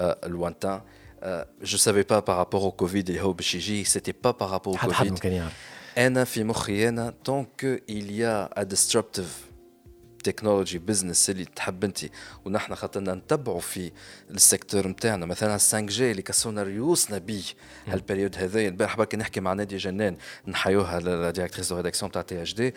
euh, 0.00 0.14
lointain. 0.28 0.78
Euh, 1.22 1.44
je 1.62 1.74
ne 1.74 1.78
savais 1.78 2.04
pas 2.04 2.22
par 2.22 2.36
rapport 2.36 2.64
au 2.64 2.72
Covid 2.72 3.04
et 3.08 3.20
au 3.20 3.34
Bishiji, 3.34 3.84
c'était 3.84 4.12
pas 4.12 4.32
par 4.32 4.50
rapport 4.50 4.74
au 4.74 4.76
Covid. 4.76 5.14
أنا 5.98 6.24
في 6.24 6.44
مخي 6.44 6.88
أنا 6.88 7.14
tant 7.24 7.44
qu'il 7.44 8.12
y 8.12 8.24
a 8.24 8.50
a 8.56 8.64
disruptive 8.64 9.32
technology 10.21 10.79
business 10.79 11.29
اللي 11.29 11.45
تحب 11.45 11.83
انت 11.83 11.99
ونحن 12.45 12.75
خاطرنا 12.75 13.13
نتبعوا 13.13 13.59
في 13.59 13.91
ال 14.31 14.38
secteur 14.38 14.87
نتاعنا 14.87 15.25
مثلا 15.25 15.51
5 15.51 15.79
G 15.79 16.11
اللي 16.11 16.21
كسونا 16.21 16.63
ريوسنا 16.63 17.17
بيه 17.17 17.43
هال 17.87 17.98
période 17.98 18.37
هذايا. 18.37 18.69
البارح 18.69 18.97
برك 18.97 19.15
نحكي 19.15 19.39
مع 19.39 19.53
ناديه 19.53 19.77
جنان 19.77 20.17
نحيوها 20.47 20.99
la 20.99 21.31
directrice 21.31 21.69
de 21.69 21.75
rédaction 21.77 22.11
تاع 22.11 22.21
THD 22.21 22.73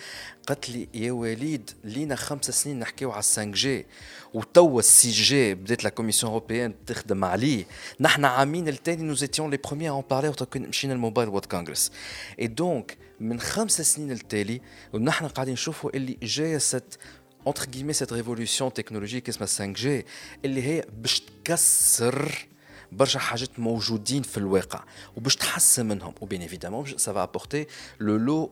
قالت 0.46 0.70
لي 0.70 0.88
يا 0.94 1.12
وليد 1.12 1.70
لينا 1.84 2.16
خمس 2.16 2.50
سنين 2.50 2.78
نحكيو 2.78 3.10
على 3.10 3.22
5 3.22 3.44
G 3.44 3.86
وتوا 4.34 4.78
ال 4.78 4.86
six 4.86 5.10
G 5.10 5.54
بدات 5.54 5.84
la 5.84 5.90
commission 5.90 6.32
européenne 6.32 6.74
تخدم 6.86 7.24
عليه. 7.24 7.64
نحن 8.00 8.24
عامين 8.24 8.68
الثاني 8.68 9.02
nous 9.02 9.14
étions 9.14 9.50
les 9.50 9.56
premiers 9.56 9.92
à 9.92 9.96
en 9.96 10.04
parler 10.10 10.34
مشينا 10.56 10.92
ال 10.94 10.99
Mobile 10.99 11.28
World 11.28 11.44
Congress 11.44 12.46
et 12.46 12.63
donc 12.63 12.96
من 13.20 13.40
خمس 13.40 13.80
سنين 13.80 14.12
التالي 14.12 14.60
ونحن 14.92 15.28
قاعدين 15.28 15.52
نشوفوا 15.54 15.90
اللي 15.96 16.18
جاية 16.22 16.58
c'est 16.58 16.98
entre 17.45 17.67
guillemets 17.67 17.93
cette 17.93 18.11
révolution 18.11 18.69
technologique 18.69 19.29
اسمها 19.29 19.73
5G 19.73 20.05
اللي 20.45 20.63
هي 20.63 20.85
باش 20.97 21.21
تكسر 21.43 22.47
برشا 22.91 23.19
حاجات 23.19 23.59
موجودين 23.59 24.23
في 24.23 24.37
الواقع 24.37 24.83
وباش 25.17 25.35
تحسن 25.35 25.85
منهم 25.85 26.13
وبين 26.21 26.41
ايفيدامون 26.41 26.97
سا 26.97 27.13
va 27.13 27.27
apporter 27.27 27.65
le 28.01 28.27
lot 28.27 28.49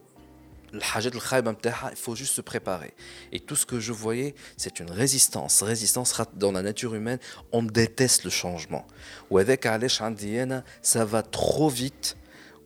الحاجات 0.74 1.14
الخايبه 1.14 1.50
نتاعها 1.50 1.90
il 1.90 1.96
faut 1.96 2.14
juste 2.14 2.34
se 2.34 2.42
préparer 2.42 2.92
et 3.32 3.40
tout 3.40 3.56
ce 3.56 3.66
que 3.66 3.80
je 3.80 3.92
voyais 3.92 4.34
c'est 4.56 4.80
une 4.80 4.90
résistance 4.90 5.62
résistance 5.62 6.10
dans 6.34 6.52
la 6.52 6.62
nature 6.62 6.94
humaine 6.94 7.18
on 7.52 7.62
déteste 7.62 8.24
le 8.24 8.30
changement 8.30 8.84
وهذاك 9.30 9.66
علاش 9.66 10.02
عندي 10.02 10.42
انا 10.42 10.64
ça 10.84 11.04
va 11.12 11.22
trop 11.22 11.70
vite 11.70 12.14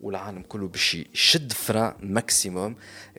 والعالم 0.03 0.43
كله 0.43 0.68
باش 0.68 0.95
يشد 1.14 1.53
فران 1.53 1.95
ماكسيموم 2.01 2.76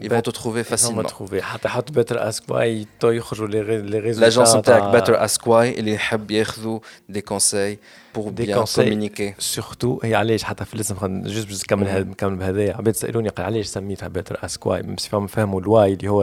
ils 0.00 0.08
vont 0.10 0.20
te 0.20 0.30
trouver 0.30 0.64
facilement. 0.64 1.02
trouver. 1.02 1.40
حتى 1.40 1.68
حط 1.68 1.92
بيتر 1.92 2.28
اسكواي 2.28 2.86
تو 3.00 3.10
يخرجوا 3.10 3.46
les 3.46 3.60
résultats 3.60 4.20
l'agence 4.20 4.56
نتاعك 4.56 4.92
بيتر 4.94 5.24
اسكواي 5.24 5.78
اللي 5.78 5.92
يحب 5.92 6.30
ياخذوا 6.30 6.80
des 7.08 7.20
conseils 7.20 7.78
pour 8.14 8.30
bien 8.30 8.64
communiquer 8.64 9.34
surtout 9.38 10.00
هي 10.04 10.14
علاش 10.14 10.42
حتى 10.42 10.64
في 10.64 10.74
الاسم 10.74 11.22
juste 11.22 11.46
باش 11.48 11.62
نكمل 11.62 12.08
نكمل 12.08 12.36
بهذايا. 12.36 12.76
عباد 12.76 12.94
سألوني 12.94 13.28
قال 13.28 13.46
علاش 13.46 13.66
سميتها 13.66 14.08
بيتر 14.08 14.44
اسكواي 14.44 14.82
بس 14.82 15.06
فهم 15.06 15.26
فهموا 15.26 15.60
ال 15.60 15.68
why 15.68 15.92
اللي 15.92 16.08
هو 16.08 16.22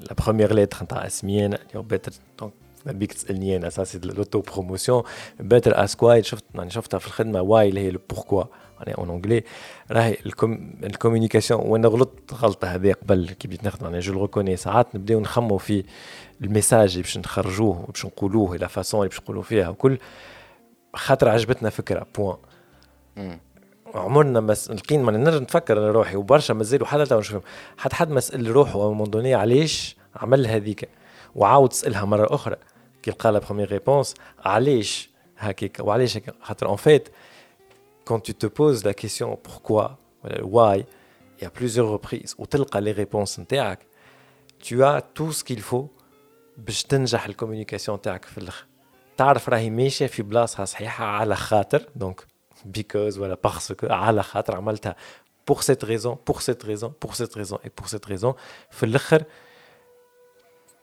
la 0.00 0.14
première 0.24 0.54
lettre 0.54 0.84
نتاع 0.84 1.06
اسمي 1.06 1.46
أنا 1.46 1.56
اللي 1.56 1.76
هو 1.76 1.82
بيتر 1.82 2.12
donc 2.40 2.52
بيك 2.86 3.12
تسألني 3.12 3.56
أنا 3.56 3.70
ça 3.70 3.84
c'est 3.84 3.98
l'auto 3.98 4.40
promotion 4.40 5.02
بيتر 5.40 5.84
اسكواي 5.84 6.22
شفت 6.22 6.44
يعني 6.54 6.70
شفتها 6.70 6.98
في 6.98 7.06
الخدمة 7.06 7.40
why 7.40 7.68
اللي 7.68 7.80
هي 7.80 7.90
le 7.90 8.00
pourquoi 8.10 8.44
يعني 8.86 8.98
en 8.98 9.10
anglais 9.10 9.44
راهي 9.90 10.16
ال 10.84 10.89
communication 10.89 11.60
وأنا 11.60 11.88
غلطت 11.88 12.34
غلطة 12.34 12.68
هذه 12.68 12.92
قبل 12.92 13.30
كي 13.38 13.48
بديت 13.48 13.64
نخدم 13.64 13.86
أنا 13.86 14.00
je 14.00 14.22
reconnais. 14.22 14.56
ساعات 14.56 14.94
نبداو 14.94 15.20
نخمو 15.20 15.58
في 15.58 15.84
ال 16.40 16.46
message 16.46 16.90
اللي 16.90 17.02
باش 17.02 17.18
نخرجوه 17.18 17.80
وباش 17.80 18.06
نقولوه 18.06 18.56
la 18.56 18.66
façon 18.66 19.00
اللي 19.00 19.08
باش 19.08 19.20
نقولوا 19.20 19.42
فيها 19.42 19.68
وكل 19.68 19.98
خاطر 20.94 21.28
عجبتنا 21.28 21.70
فكرة 21.70 22.06
point 22.14 22.36
عمرنا 23.94 24.40
مس... 24.40 24.70
لقين 24.70 25.02
ما 25.02 25.12
نرجع 25.12 25.38
نفكر 25.38 25.78
أنا 25.78 25.90
روحي 25.90 26.16
وبرشا 26.16 26.52
مازالوا 26.52 26.86
حتى 26.86 27.04
تو 27.04 27.18
نشوفهم. 27.18 27.42
حتى 27.78 27.96
حد 27.96 28.10
ما 28.10 28.20
سأل 28.20 28.50
روحه 28.50 28.92
مون 28.92 29.26
علاش 29.26 29.96
عمل 30.16 30.46
هذيك؟ 30.46 30.88
وعاود 31.34 31.68
تسألها 31.68 32.04
مرة 32.04 32.34
أخرى. 32.34 32.56
كي 33.02 33.10
لقى 33.10 33.32
la 33.32 33.38
première 33.38 33.72
réponse 33.72 34.14
علاش 34.44 35.10
هكاك؟ 35.38 35.80
وعلاش 35.80 36.18
خاطر 36.42 36.66
اون 36.66 36.76
فيت 36.76 37.08
quand 38.05 38.19
tu 38.19 38.33
te 38.33 38.47
poses 38.47 38.83
la 38.83 38.93
question 38.93 39.37
pourquoi, 39.47 39.97
why, 40.41 40.85
il 41.37 41.43
y 41.43 41.45
a 41.45 41.49
plusieurs 41.49 41.89
reprises, 41.89 42.35
ou 42.37 42.45
تلقى 42.45 42.81
les 42.81 42.91
réponses 42.91 43.39
نتاعك, 43.39 43.79
tu 44.59 44.83
as 44.83 45.01
tout 45.01 45.31
ce 45.31 45.43
qu'il 45.43 45.61
faut 45.61 45.89
باش 46.57 46.83
تنجح 46.83 47.25
الكوميونيكاسيون 47.25 48.01
تاعك 48.01 48.25
في 48.25 48.37
الاخر 48.37 48.65
تعرف 49.17 49.49
راهي 49.49 49.69
ماشيه 49.69 50.07
في 50.07 50.23
بلاصتها 50.23 50.65
صحيحه 50.65 51.05
على 51.05 51.35
خاطر 51.35 51.85
دونك 51.95 52.25
بيكوز 52.65 53.17
ولا 53.17 53.37
باسكو 53.43 53.87
على 53.87 54.23
خاطر 54.23 54.55
عملتها 54.55 54.95
pour 55.51 55.63
cette 55.63 55.83
raison 55.83 56.17
pour 56.29 56.41
cette 56.41 56.63
raison 56.63 56.93
pour 57.05 57.15
cette 57.15 57.35
raison 57.35 57.59
et 57.65 57.69
pour 57.69 57.89
cette 57.89 58.05
raison 58.05 58.35
في 58.71 58.83
الاخر 58.85 59.23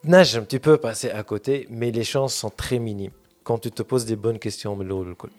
نجم 0.05 0.45
tu 0.45 0.59
peux 0.59 0.77
passer 0.77 1.11
à 1.11 1.23
côté 1.23 1.67
mais 1.71 1.91
les 1.91 2.05
chances 2.05 2.35
sont 2.35 2.51
très 2.51 2.79
minimes 2.79 3.17
quand 3.45 3.59
tu 3.59 3.71
te 3.71 3.83
poses 3.83 4.05
des 4.05 4.17
bonnes 4.17 4.39
questions 4.39 4.67
من 4.67 4.87
الاول 4.87 5.11
الكل 5.11 5.31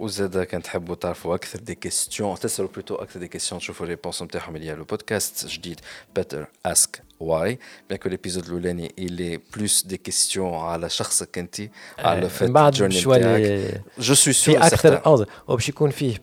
وزاد 0.00 0.42
كان 0.42 0.62
تحبوا 0.62 0.94
تعرفوا 0.94 1.34
اكثر 1.34 1.58
دي 1.58 1.74
كيستيون 1.74 2.34
تسالوا 2.34 2.70
بلوتو 2.70 2.94
اكثر 2.94 3.20
دي 3.20 3.28
كيستيون 3.28 3.60
تشوفوا 3.60 3.86
ريبونس 3.86 4.22
نتاعهم 4.22 4.56
اللي 4.56 4.74
لو 4.74 4.84
بودكاست 4.84 5.46
جديد 5.46 5.80
بيتر 6.14 6.46
اسك 6.66 7.02
واي 7.20 7.58
بيان 7.88 8.00
كو 8.00 8.08
ليبيزود 8.08 8.44
الاولاني 8.44 8.94
اللي 8.98 9.40
بلوس 9.56 9.86
دي 9.86 9.96
كيستيون 9.96 10.54
على 10.54 10.90
شخصك 10.90 11.38
انت 11.38 11.62
على 11.98 12.28
فات 12.28 12.50
بعد 12.50 12.74
شويه 12.74 13.82
جو 13.98 14.14
سوي 14.14 14.32
سور 14.32 14.54
في 14.54 14.66
اكثر 14.66 15.06
اه 15.06 15.26
وباش 15.48 15.68
يكون 15.68 15.90
فيه 15.90 16.22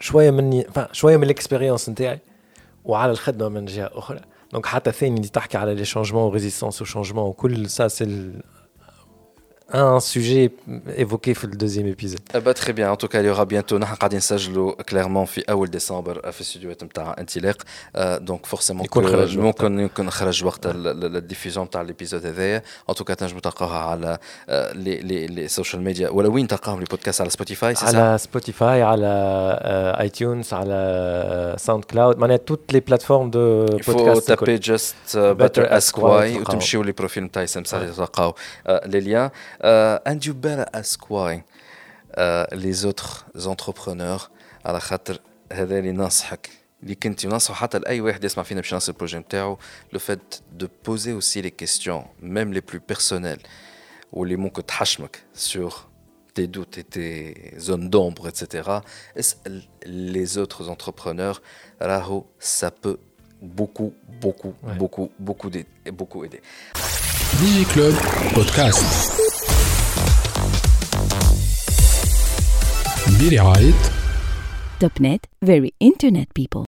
شويه 0.00 0.30
مني 0.30 0.66
شويه 0.92 1.16
من 1.16 1.24
الاكسبيريونس 1.24 1.88
نتاعي 1.88 2.18
وعلى 2.84 3.12
الخدمه 3.12 3.48
من 3.48 3.64
جهه 3.64 3.90
اخرى 3.92 4.20
دونك 4.52 4.66
حتى 4.66 4.92
ثاني 4.92 5.16
اللي 5.16 5.28
تحكي 5.28 5.58
على 5.58 5.74
لي 5.74 5.84
شونجمون 5.84 6.32
ريزيستونس 6.32 6.82
وشونجمون 6.82 7.24
وكل 7.24 7.70
سا 7.70 7.88
سي 7.88 8.32
un 9.71 9.99
sujet 9.99 10.51
évoqué 10.95 11.33
dans 11.33 11.47
le 11.47 11.55
deuxième 11.55 11.87
épisode. 11.87 12.19
Ah 12.33 12.39
bah 12.39 12.53
très 12.53 12.73
bien, 12.73 12.91
en 12.91 12.95
tout 12.95 13.07
cas, 13.07 13.21
il 13.21 13.27
y 13.27 13.29
aura 13.29 13.45
bientôt, 13.45 13.77
nous 13.77 13.85
allons 13.85 14.71
clairement 14.85 15.25
en 15.47 15.65
décembre 15.67 16.11
euh, 16.23 16.29
à 16.29 16.31
le 16.37 16.43
studio 16.43 16.69
de 16.71 17.21
Intilaq, 17.21 17.57
euh, 17.95 18.19
donc 18.19 18.47
forcément, 18.47 18.83
nous 18.91 19.01
allons 19.01 19.27
sortir 19.31 20.73
la 20.73 21.21
diffusion 21.21 21.65
de 21.71 21.87
l'épisode. 21.87 22.23
En 22.87 22.93
tout 22.93 23.03
cas, 23.03 23.15
je 23.19 23.33
nous 23.33 23.41
allons 23.43 24.17
les 24.75 25.27
les 25.27 25.47
social 25.47 25.81
media, 25.81 26.11
ou 26.11 26.21
là, 26.21 26.29
où 26.29 26.37
les 26.37 26.85
podcasts 26.85 27.21
sur 27.21 27.31
Spotify, 27.31 27.75
c'est 27.75 27.89
Sur 27.89 28.19
Spotify, 28.19 28.79
sur 28.79 28.95
euh, 28.99 29.93
iTunes, 29.99 30.43
sur 30.43 30.63
SoundCloud, 31.57 32.17
toutes 32.45 32.71
les 32.71 32.81
plateformes 32.81 33.29
de 33.29 33.65
podcast. 33.85 33.87
Il 33.87 34.13
faut 34.13 34.21
taper 34.21 34.59
Just 34.61 35.17
Better 35.37 35.65
Ask 35.69 35.97
Why, 35.97 36.37
ou 36.39 36.43
tu 36.43 36.83
les 36.83 36.93
profils 36.93 37.23
de 37.23 37.29
Taïsem, 37.29 37.65
ça 37.65 37.79
les 38.85 39.01
liens. 39.01 39.31
and 40.06 40.18
you 40.26 40.32
better 40.32 40.66
ask 40.80 41.10
why 41.10 41.42
les 42.52 42.84
autres 42.84 43.26
entrepreneurs 43.46 44.30
على 44.64 44.80
خاطر 44.80 45.20
هذا 45.52 45.78
اللي 45.78 45.92
ننصحك 45.92 46.50
اللي 46.82 46.94
كنت 46.94 47.26
ننصحه 47.26 47.54
حتى 47.54 47.78
لاي 47.78 48.00
واحد 48.00 48.24
يسمع 48.24 48.44
فينا 48.44 48.60
باش 48.60 48.72
ينصح 48.72 48.88
البروجي 48.88 49.18
نتاعو 49.18 49.58
لو 49.92 49.98
فات 49.98 50.34
دو 50.52 50.68
بوزي 50.86 51.12
اوسي 51.12 51.40
لي 51.40 51.50
كيستيون 51.50 52.04
ميم 52.22 52.52
لي 52.52 52.60
بلو 52.60 52.80
بيرسونيل 52.88 53.40
واللي 54.12 54.36
ممكن 54.36 54.66
تحشمك 54.66 55.18
سور 55.34 55.74
tes 56.34 56.48
doutes 56.48 56.78
et 56.78 56.84
tes 56.84 57.54
zones 57.58 57.88
d'ombre, 57.88 58.28
etc. 58.28 58.68
Les 59.86 60.38
autres 60.38 60.68
entrepreneurs, 60.68 61.40
Raho, 61.80 62.26
ça 62.40 62.70
peut 62.70 62.98
beaucoup, 63.40 63.94
beaucoup, 64.20 64.54
ouais. 64.62 64.74
beaucoup, 64.74 65.10
beaucoup, 65.18 65.50
beaucoup 65.92 66.24
aider. 66.24 66.42
DigiClub 67.38 67.94
Podcast. 68.34 69.37
Biri 73.17 73.37
ait 73.37 74.99
.NET 74.99 75.27
Very 75.41 75.73
Internet 75.79 76.33
People. 76.33 76.57